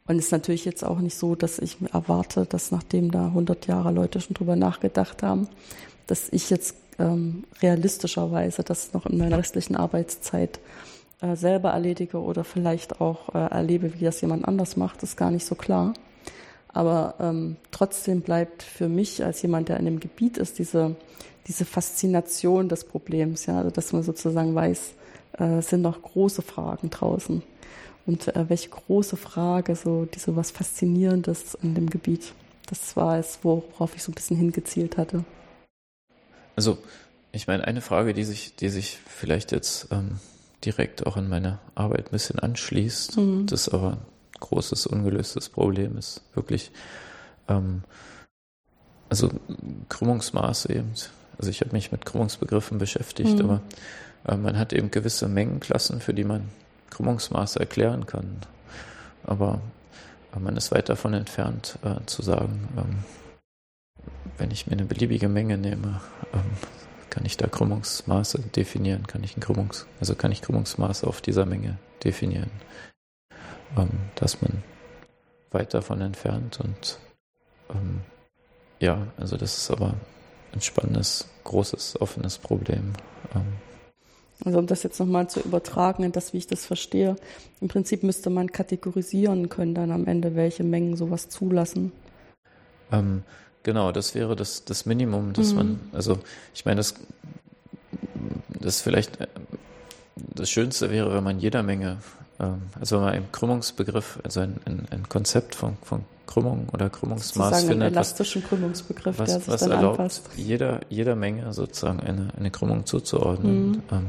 Und 0.07 0.17
es 0.17 0.27
ist 0.27 0.33
natürlich 0.33 0.65
jetzt 0.65 0.85
auch 0.85 1.01
nicht 1.01 1.17
so, 1.17 1.35
dass 1.35 1.59
ich 1.59 1.77
erwarte, 1.93 2.47
dass 2.47 2.71
nachdem 2.71 3.11
da 3.11 3.27
100 3.27 3.67
Jahre 3.67 3.93
Leute 3.93 4.21
schon 4.21 4.35
drüber 4.35 4.57
nachgedacht 4.57 5.23
haben, 5.23 5.49
dass 6.07 6.31
ich 6.33 6.49
jetzt 6.49 6.75
ähm, 6.99 7.45
realistischerweise 7.63 8.63
das 8.63 8.93
noch 8.93 9.07
in 9.07 9.19
meiner 9.19 9.39
restlichen 9.39 9.77
Arbeitszeit 9.77 10.59
äh, 11.21 11.37
selber 11.37 11.71
erledige 11.71 12.21
oder 12.21 12.45
vielleicht 12.45 13.01
auch 13.01 13.35
äh, 13.35 13.39
erlebe, 13.39 13.95
wie 13.95 14.05
das 14.05 14.21
jemand 14.21 14.47
anders 14.47 14.77
macht, 14.77 15.03
ist 15.03 15.17
gar 15.17 15.31
nicht 15.31 15.45
so 15.45 15.55
klar. 15.55 15.95
Aber 16.69 17.15
ähm, 17.19 17.57
trotzdem 17.71 18.21
bleibt 18.21 18.63
für 18.63 18.89
mich 18.89 19.25
als 19.25 19.43
jemand, 19.43 19.69
der 19.69 19.79
in 19.79 19.87
dem 19.87 20.01
Gebiet 20.01 20.39
ist, 20.39 20.59
diese, 20.59 20.97
diese 21.47 21.65
Faszination 21.65 22.69
des 22.69 22.85
Problems, 22.85 23.47
ja, 23.47 23.59
also 23.59 23.71
dass 23.71 23.93
man 23.93 24.03
sozusagen 24.03 24.55
weiß, 24.55 24.93
äh, 25.39 25.63
sind 25.63 25.83
noch 25.83 26.03
große 26.03 26.43
Fragen 26.43 26.91
draußen. 26.91 27.43
Und 28.07 28.29
äh, 28.29 28.49
welche 28.49 28.69
große 28.69 29.17
Frage, 29.17 29.77
so 29.77 30.07
diese 30.07 30.37
was 30.37 30.51
Faszinierendes 30.51 31.57
in 31.63 31.75
dem 31.75 31.91
Gebiet. 31.91 32.33
Das 32.69 32.97
war 32.97 33.19
es, 33.19 33.39
worauf 33.43 33.95
ich 33.97 34.03
so 34.03 34.13
ein 34.13 34.15
bisschen 34.15 34.37
hingezielt 34.37 34.99
hatte. 34.99 35.25
Also, 36.59 36.77
ich 37.31 37.47
meine, 37.47 37.69
eine 37.69 37.81
Frage, 37.81 38.15
die 38.15 38.25
sich, 38.25 38.57
die 38.57 38.69
sich 38.69 38.99
vielleicht 39.07 39.53
jetzt 39.53 39.93
ähm, 39.93 40.19
direkt 40.65 41.07
auch 41.07 41.17
in 41.17 41.29
meine 41.29 41.61
Arbeit 41.77 42.07
ein 42.07 42.11
bisschen 42.11 42.41
anschließt, 42.41 43.17
mhm. 43.17 43.47
das 43.47 43.69
aber 43.69 43.93
ein 43.93 43.99
großes, 44.41 44.89
ungelöstes 44.89 45.51
Problem 45.51 45.97
ist, 45.97 46.21
wirklich, 46.35 46.73
ähm, 47.47 47.85
also 49.09 49.31
Krümmungsmaße 49.89 50.73
eben. 50.75 50.95
Also 51.39 51.49
ich 51.49 51.61
habe 51.61 51.71
mich 51.71 51.93
mit 51.93 52.05
Krümmungsbegriffen 52.05 52.79
beschäftigt, 52.79 53.39
mhm. 53.39 53.45
aber 53.45 53.63
äh, 54.27 54.37
man 54.37 54.59
hat 54.59 54.73
eben 54.73 54.91
gewisse 54.91 55.29
Mengenklassen, 55.29 56.01
für 56.01 56.13
die 56.13 56.25
man 56.25 56.49
Krümmungsmaße 56.91 57.61
erklären 57.61 58.05
kann. 58.07 58.39
Aber 59.23 59.61
äh, 60.35 60.41
man 60.41 60.57
ist 60.57 60.73
weit 60.73 60.89
davon 60.89 61.15
entfernt 61.15 61.79
äh, 61.85 62.05
zu 62.07 62.23
sagen, 62.23 62.69
ähm, 62.77 63.05
wenn 64.37 64.51
ich 64.51 64.67
mir 64.67 64.73
eine 64.73 64.85
beliebige 64.85 65.29
Menge 65.29 65.59
nehme, 65.59 66.01
ähm, 66.33 66.41
kann 67.11 67.25
ich 67.25 67.37
da 67.37 67.47
Krümmungsmaße 67.47 68.41
definieren, 68.55 69.07
kann 69.07 69.25
ich 69.25 69.37
ein 69.37 69.41
Krümmungs, 69.41 69.87
also 70.01 70.15
kann 70.15 70.33
ich 70.33 70.43
Krümmungsmaße 70.43 71.07
auf 71.07 71.21
dieser 71.21 71.47
Menge 71.47 71.79
definieren. 72.05 72.51
Ähm, 73.77 73.91
dass 74.15 74.41
man 74.41 74.63
weit 75.51 75.75
davon 75.75 76.01
entfernt 76.01 76.61
und 76.61 76.99
ähm, 77.71 78.01
ja, 78.81 79.09
also 79.17 79.37
das 79.37 79.59
ist 79.59 79.71
aber 79.71 79.95
ein 80.53 80.61
spannendes, 80.61 81.29
großes, 81.45 82.01
offenes 82.01 82.39
Problem. 82.39 82.93
Ähm, 83.35 83.43
also 84.45 84.59
um 84.59 84.67
das 84.67 84.85
jetzt 84.85 85.01
nochmal 85.01 85.29
zu 85.29 85.41
übertragen 85.41 86.05
in 86.05 86.13
das, 86.13 86.33
wie 86.33 86.39
ich 86.39 86.47
das 86.47 86.65
verstehe, 86.65 87.17
im 87.61 87.69
Prinzip 87.69 88.05
müsste 88.05 88.31
man 88.31 88.53
kategorisieren 88.53 89.49
können 89.49 89.75
dann 89.75 89.91
am 89.91 90.07
Ende, 90.07 90.37
welche 90.37 90.63
Mengen 90.63 90.97
sowas 90.97 91.29
zulassen. 91.29 91.93
Ähm, 92.93 93.25
genau, 93.63 93.93
das 93.93 94.15
wäre 94.15 94.37
das, 94.37 94.65
das 94.65 94.87
Minimum, 94.87 95.33
dass 95.33 95.51
mhm. 95.51 95.57
man, 95.57 95.81
also 95.93 96.19
ich 96.55 96.65
meine, 96.65 96.77
das, 96.77 96.95
das 98.61 98.81
vielleicht, 98.81 99.21
äh, 99.21 99.27
das 100.17 100.51
Schönste 100.51 100.91
wäre, 100.91 101.15
wenn 101.15 101.25
man 101.25 101.39
jeder 101.39 101.63
Menge, 101.63 101.99
ähm, 102.41 102.63
also 102.79 102.97
wenn 102.97 103.05
man 103.05 103.15
einen 103.15 103.33
Krümmungsbegriff, 103.33 104.19
also 104.25 104.41
ein, 104.41 104.61
ein, 104.65 104.87
ein 104.91 105.09
Konzept 105.09 105.55
von, 105.55 105.77
von 105.83 106.05
Krümmung 106.27 106.69
oder 106.73 106.91
Krümmungsmaß 106.91 107.49
sozusagen 107.49 107.69
findet. 107.69 107.87
Einen 107.87 107.95
elastischen 107.95 108.43
was, 108.43 108.49
Krümmungsbegriff, 108.49 109.19
was, 109.19 109.31
der 109.31 109.39
sich 109.41 109.49
was 109.49 109.61
dann 109.61 109.71
erlaubt, 109.73 109.99
anpasst. 109.99 110.31
Jeder, 110.37 110.81
jeder 110.89 111.17
Menge 111.17 111.53
sozusagen 111.53 112.01
eine, 112.01 112.29
eine 112.37 112.51
Krümmung 112.51 112.87
zuzuordnen. 112.87 113.71
Mhm. 113.71 113.83
Ähm, 113.91 114.07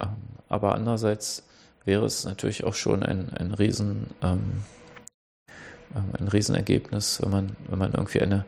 ähm, 0.00 0.08
aber 0.48 0.74
andererseits 0.74 1.44
wäre 1.84 2.06
es 2.06 2.24
natürlich 2.24 2.64
auch 2.64 2.74
schon 2.74 3.02
ein, 3.02 3.30
ein 3.34 3.52
Riesen, 3.52 4.06
ähm, 4.22 4.30
ähm, 4.30 4.62
ein 5.94 6.28
Riesenergebnis, 6.28 7.20
wenn 7.22 7.30
man, 7.30 7.56
wenn 7.68 7.78
man 7.78 7.92
irgendwie 7.92 8.20
eine, 8.20 8.44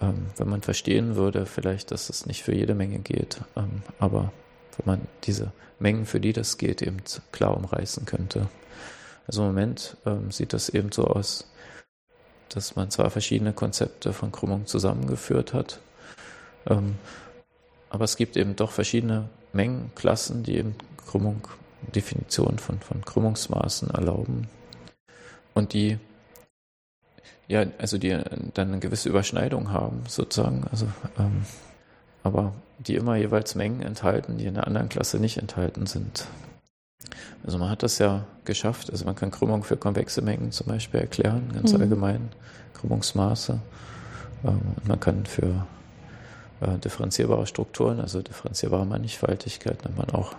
ähm, 0.00 0.26
wenn 0.36 0.48
man 0.48 0.62
verstehen 0.62 1.16
würde, 1.16 1.46
vielleicht, 1.46 1.90
dass 1.90 2.10
es 2.10 2.26
nicht 2.26 2.42
für 2.42 2.54
jede 2.54 2.74
Menge 2.74 2.98
geht, 2.98 3.40
ähm, 3.56 3.82
aber 3.98 4.32
wenn 4.76 4.86
man 4.86 5.00
diese 5.24 5.52
Mengen, 5.78 6.06
für 6.06 6.20
die 6.20 6.32
das 6.32 6.58
geht, 6.58 6.82
eben 6.82 6.98
klar 7.32 7.56
umreißen 7.56 8.04
könnte. 8.04 8.48
Also 9.26 9.42
im 9.42 9.48
Moment 9.48 9.96
sieht 10.30 10.52
das 10.52 10.68
eben 10.68 10.92
so 10.92 11.04
aus, 11.04 11.46
dass 12.48 12.76
man 12.76 12.90
zwar 12.90 13.10
verschiedene 13.10 13.52
Konzepte 13.52 14.12
von 14.12 14.32
Krümmung 14.32 14.66
zusammengeführt 14.66 15.54
hat, 15.54 15.80
ähm, 16.66 16.96
aber 17.88 18.04
es 18.04 18.16
gibt 18.16 18.36
eben 18.36 18.56
doch 18.56 18.70
verschiedene 18.70 19.28
Mengenklassen, 19.52 20.42
die 20.42 20.56
eben 20.56 20.74
Krümmung, 21.06 21.46
Definition 21.94 22.58
von, 22.58 22.78
von 22.80 23.04
Krümmungsmaßen 23.04 23.90
erlauben 23.90 24.48
und 25.54 25.72
die 25.72 25.98
ja, 27.50 27.64
also 27.78 27.98
die 27.98 28.16
dann 28.54 28.68
eine 28.68 28.78
gewisse 28.78 29.08
Überschneidung 29.08 29.72
haben, 29.72 30.04
sozusagen, 30.06 30.64
also 30.70 30.86
ähm, 31.18 31.44
aber 32.22 32.52
die 32.78 32.94
immer 32.94 33.16
jeweils 33.16 33.56
Mengen 33.56 33.82
enthalten, 33.82 34.38
die 34.38 34.46
in 34.46 34.54
der 34.54 34.68
anderen 34.68 34.88
Klasse 34.88 35.18
nicht 35.18 35.36
enthalten 35.36 35.86
sind. 35.86 36.26
Also 37.44 37.58
man 37.58 37.68
hat 37.68 37.82
das 37.82 37.98
ja 37.98 38.24
geschafft. 38.44 38.90
Also 38.90 39.04
man 39.04 39.16
kann 39.16 39.32
Krümmung 39.32 39.64
für 39.64 39.76
konvexe 39.76 40.22
Mengen 40.22 40.52
zum 40.52 40.68
Beispiel 40.68 41.00
erklären, 41.00 41.50
ganz 41.52 41.72
mhm. 41.72 41.80
allgemein, 41.80 42.28
Krümmungsmaße. 42.74 43.58
Ähm, 44.44 44.60
und 44.76 44.86
man 44.86 45.00
kann 45.00 45.26
für 45.26 45.66
äh, 46.60 46.78
differenzierbare 46.78 47.48
Strukturen, 47.48 47.98
also 47.98 48.22
differenzierbare 48.22 48.86
Mannigfaltigkeit, 48.86 49.84
nennt 49.84 49.98
man 49.98 50.10
auch 50.10 50.36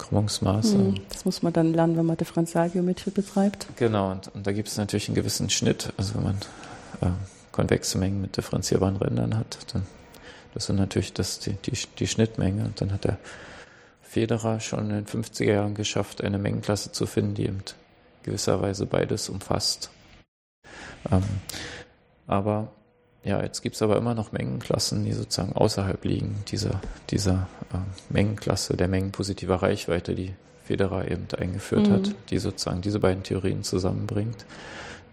Krümmungsmaße. 0.00 0.76
Mhm. 0.76 1.00
Das 1.10 1.24
muss 1.24 1.42
man 1.42 1.52
dann 1.52 1.72
lernen, 1.72 1.96
wenn 1.96 2.06
man 2.06 2.16
Differentialgeometrie 2.16 3.10
betreibt. 3.10 3.66
Genau, 3.76 4.10
und, 4.10 4.28
und 4.34 4.46
da 4.46 4.52
gibt 4.52 4.68
es 4.68 4.76
natürlich 4.76 5.08
einen 5.08 5.14
gewissen 5.14 5.50
Schnitt. 5.50 5.92
Also 5.96 6.14
wenn 6.14 6.24
man 6.24 6.36
äh, 7.00 7.10
konvexe 7.52 7.98
Mengen 7.98 8.20
mit 8.20 8.36
differenzierbaren 8.36 8.96
Rändern 8.96 9.36
hat, 9.36 9.58
dann 9.72 9.86
das 10.54 10.66
sind 10.66 10.76
natürlich 10.76 11.12
das, 11.12 11.38
die, 11.38 11.52
die, 11.52 11.78
die 11.98 12.06
Schnittmenge. 12.06 12.64
Und 12.64 12.80
dann 12.80 12.92
hat 12.92 13.04
der 13.04 13.18
Federer 14.02 14.60
schon 14.60 14.90
in 14.90 15.04
den 15.04 15.06
50er 15.06 15.52
Jahren 15.52 15.74
geschafft, 15.74 16.22
eine 16.24 16.38
Mengenklasse 16.38 16.92
zu 16.92 17.06
finden, 17.06 17.34
die 17.34 17.44
eben 17.44 17.62
gewisserweise 18.22 18.86
beides 18.86 19.28
umfasst. 19.28 19.90
Ähm, 21.10 21.22
aber 22.26 22.72
ja, 23.22 23.42
jetzt 23.42 23.62
gibt 23.62 23.76
es 23.76 23.82
aber 23.82 23.96
immer 23.96 24.14
noch 24.14 24.32
Mengenklassen, 24.32 25.04
die 25.04 25.12
sozusagen 25.12 25.52
außerhalb 25.52 26.04
liegen 26.04 26.42
dieser, 26.48 26.80
dieser 27.10 27.48
äh, 27.72 27.78
Mengenklasse 28.08 28.76
der 28.76 28.88
Mengen 28.88 29.12
positiver 29.12 29.56
Reichweite, 29.56 30.14
die 30.14 30.34
Federer 30.64 31.10
eben 31.10 31.26
eingeführt 31.36 31.88
mhm. 31.88 31.92
hat, 31.92 32.14
die 32.30 32.38
sozusagen 32.38 32.80
diese 32.80 33.00
beiden 33.00 33.22
Theorien 33.22 33.62
zusammenbringt. 33.62 34.46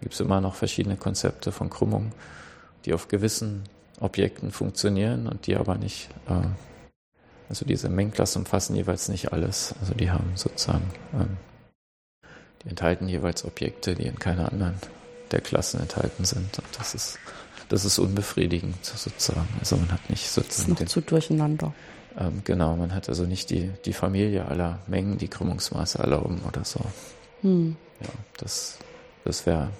Gibt 0.00 0.14
es 0.14 0.20
immer 0.20 0.40
noch 0.40 0.54
verschiedene 0.54 0.96
Konzepte 0.96 1.52
von 1.52 1.68
Krümmung, 1.68 2.12
die 2.84 2.94
auf 2.94 3.08
gewissen 3.08 3.64
Objekten 4.00 4.52
funktionieren 4.52 5.26
und 5.26 5.46
die 5.46 5.56
aber 5.56 5.76
nicht 5.76 6.08
äh, 6.28 6.46
also 7.48 7.64
diese 7.64 7.88
Mengenklassen 7.88 8.42
umfassen 8.42 8.76
jeweils 8.76 9.08
nicht 9.08 9.32
alles. 9.32 9.74
Also 9.80 9.94
die 9.94 10.10
haben 10.10 10.32
sozusagen, 10.34 10.90
ähm, 11.14 11.36
die 12.62 12.68
enthalten 12.68 13.08
jeweils 13.08 13.44
Objekte, 13.44 13.94
die 13.94 14.06
in 14.06 14.18
keiner 14.18 14.52
anderen 14.52 14.74
der 15.30 15.40
Klassen 15.40 15.80
enthalten 15.80 16.24
sind. 16.24 16.58
Und 16.58 16.78
das 16.78 16.94
ist, 16.94 17.18
das 17.68 17.84
ist 17.84 17.98
unbefriedigend 17.98 18.84
sozusagen. 18.84 19.48
Also 19.58 19.76
man 19.76 19.92
hat 19.92 20.08
nicht 20.10 20.28
sozusagen. 20.28 20.70
Das 20.74 20.80
ist 20.80 20.86
noch 20.86 20.88
zu 20.88 21.00
durcheinander. 21.02 21.74
Ähm, 22.18 22.42
genau, 22.44 22.76
man 22.76 22.94
hat 22.94 23.08
also 23.08 23.24
nicht 23.24 23.50
die, 23.50 23.70
die 23.84 23.92
Familie 23.92 24.46
aller 24.46 24.80
Mengen, 24.86 25.18
die 25.18 25.28
Krümmungsmaße 25.28 25.98
erlauben 25.98 26.40
oder 26.46 26.64
so. 26.64 26.80
Hm. 27.42 27.76
Ja, 28.00 28.08
das, 28.38 28.78
das 29.24 29.46
wäre 29.46 29.70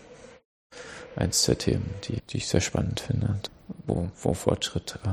eins 1.16 1.42
der 1.44 1.58
Themen, 1.58 1.88
die, 2.04 2.20
die 2.30 2.36
ich 2.36 2.46
sehr 2.46 2.60
spannend 2.60 3.00
finde, 3.00 3.40
wo, 3.86 4.08
wo 4.22 4.34
Fortschritt 4.34 4.98
äh, 5.04 5.08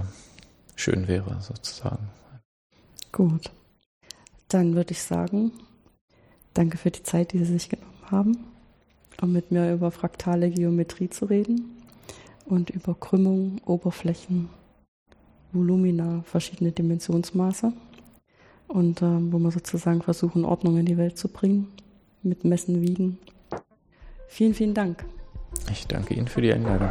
schön 0.76 1.08
wäre 1.08 1.42
sozusagen. 1.42 2.10
Gut. 3.12 3.50
Dann 4.50 4.76
würde 4.76 4.92
ich 4.92 5.02
sagen, 5.02 5.52
danke 6.54 6.78
für 6.78 6.92
die 6.92 7.04
Zeit, 7.04 7.34
die 7.34 7.40
Sie 7.40 7.54
sich 7.54 7.70
genommen 7.70 8.12
haben, 8.12 8.38
um 9.22 9.32
mit 9.32 9.52
mir 9.52 9.74
über 9.74 9.90
fraktale 9.90 10.52
Geometrie 10.52 11.10
zu 11.10 11.26
reden 11.26 11.85
und 12.46 12.70
über 12.70 12.96
Krümmung, 12.96 13.60
Oberflächen, 13.66 14.50
Volumina, 15.52 16.22
verschiedene 16.26 16.72
Dimensionsmaße 16.72 17.74
und 18.68 19.02
äh, 19.02 19.32
wo 19.32 19.40
wir 19.40 19.52
sozusagen 19.52 20.02
versuchen, 20.02 20.46
Ordnung 20.46 20.78
in 20.78 20.86
die 20.86 20.98
Welt 20.98 21.18
zu 21.18 21.28
bringen, 21.28 21.72
mit 22.24 22.44
Messen, 22.44 22.82
Wiegen. 22.82 23.20
Vielen, 24.28 24.54
vielen 24.54 24.74
Dank. 24.74 25.06
Ich 25.72 25.88
danke 25.88 26.14
Ihnen 26.14 26.28
für 26.28 26.42
die 26.42 26.52
Einladung. 26.52 26.90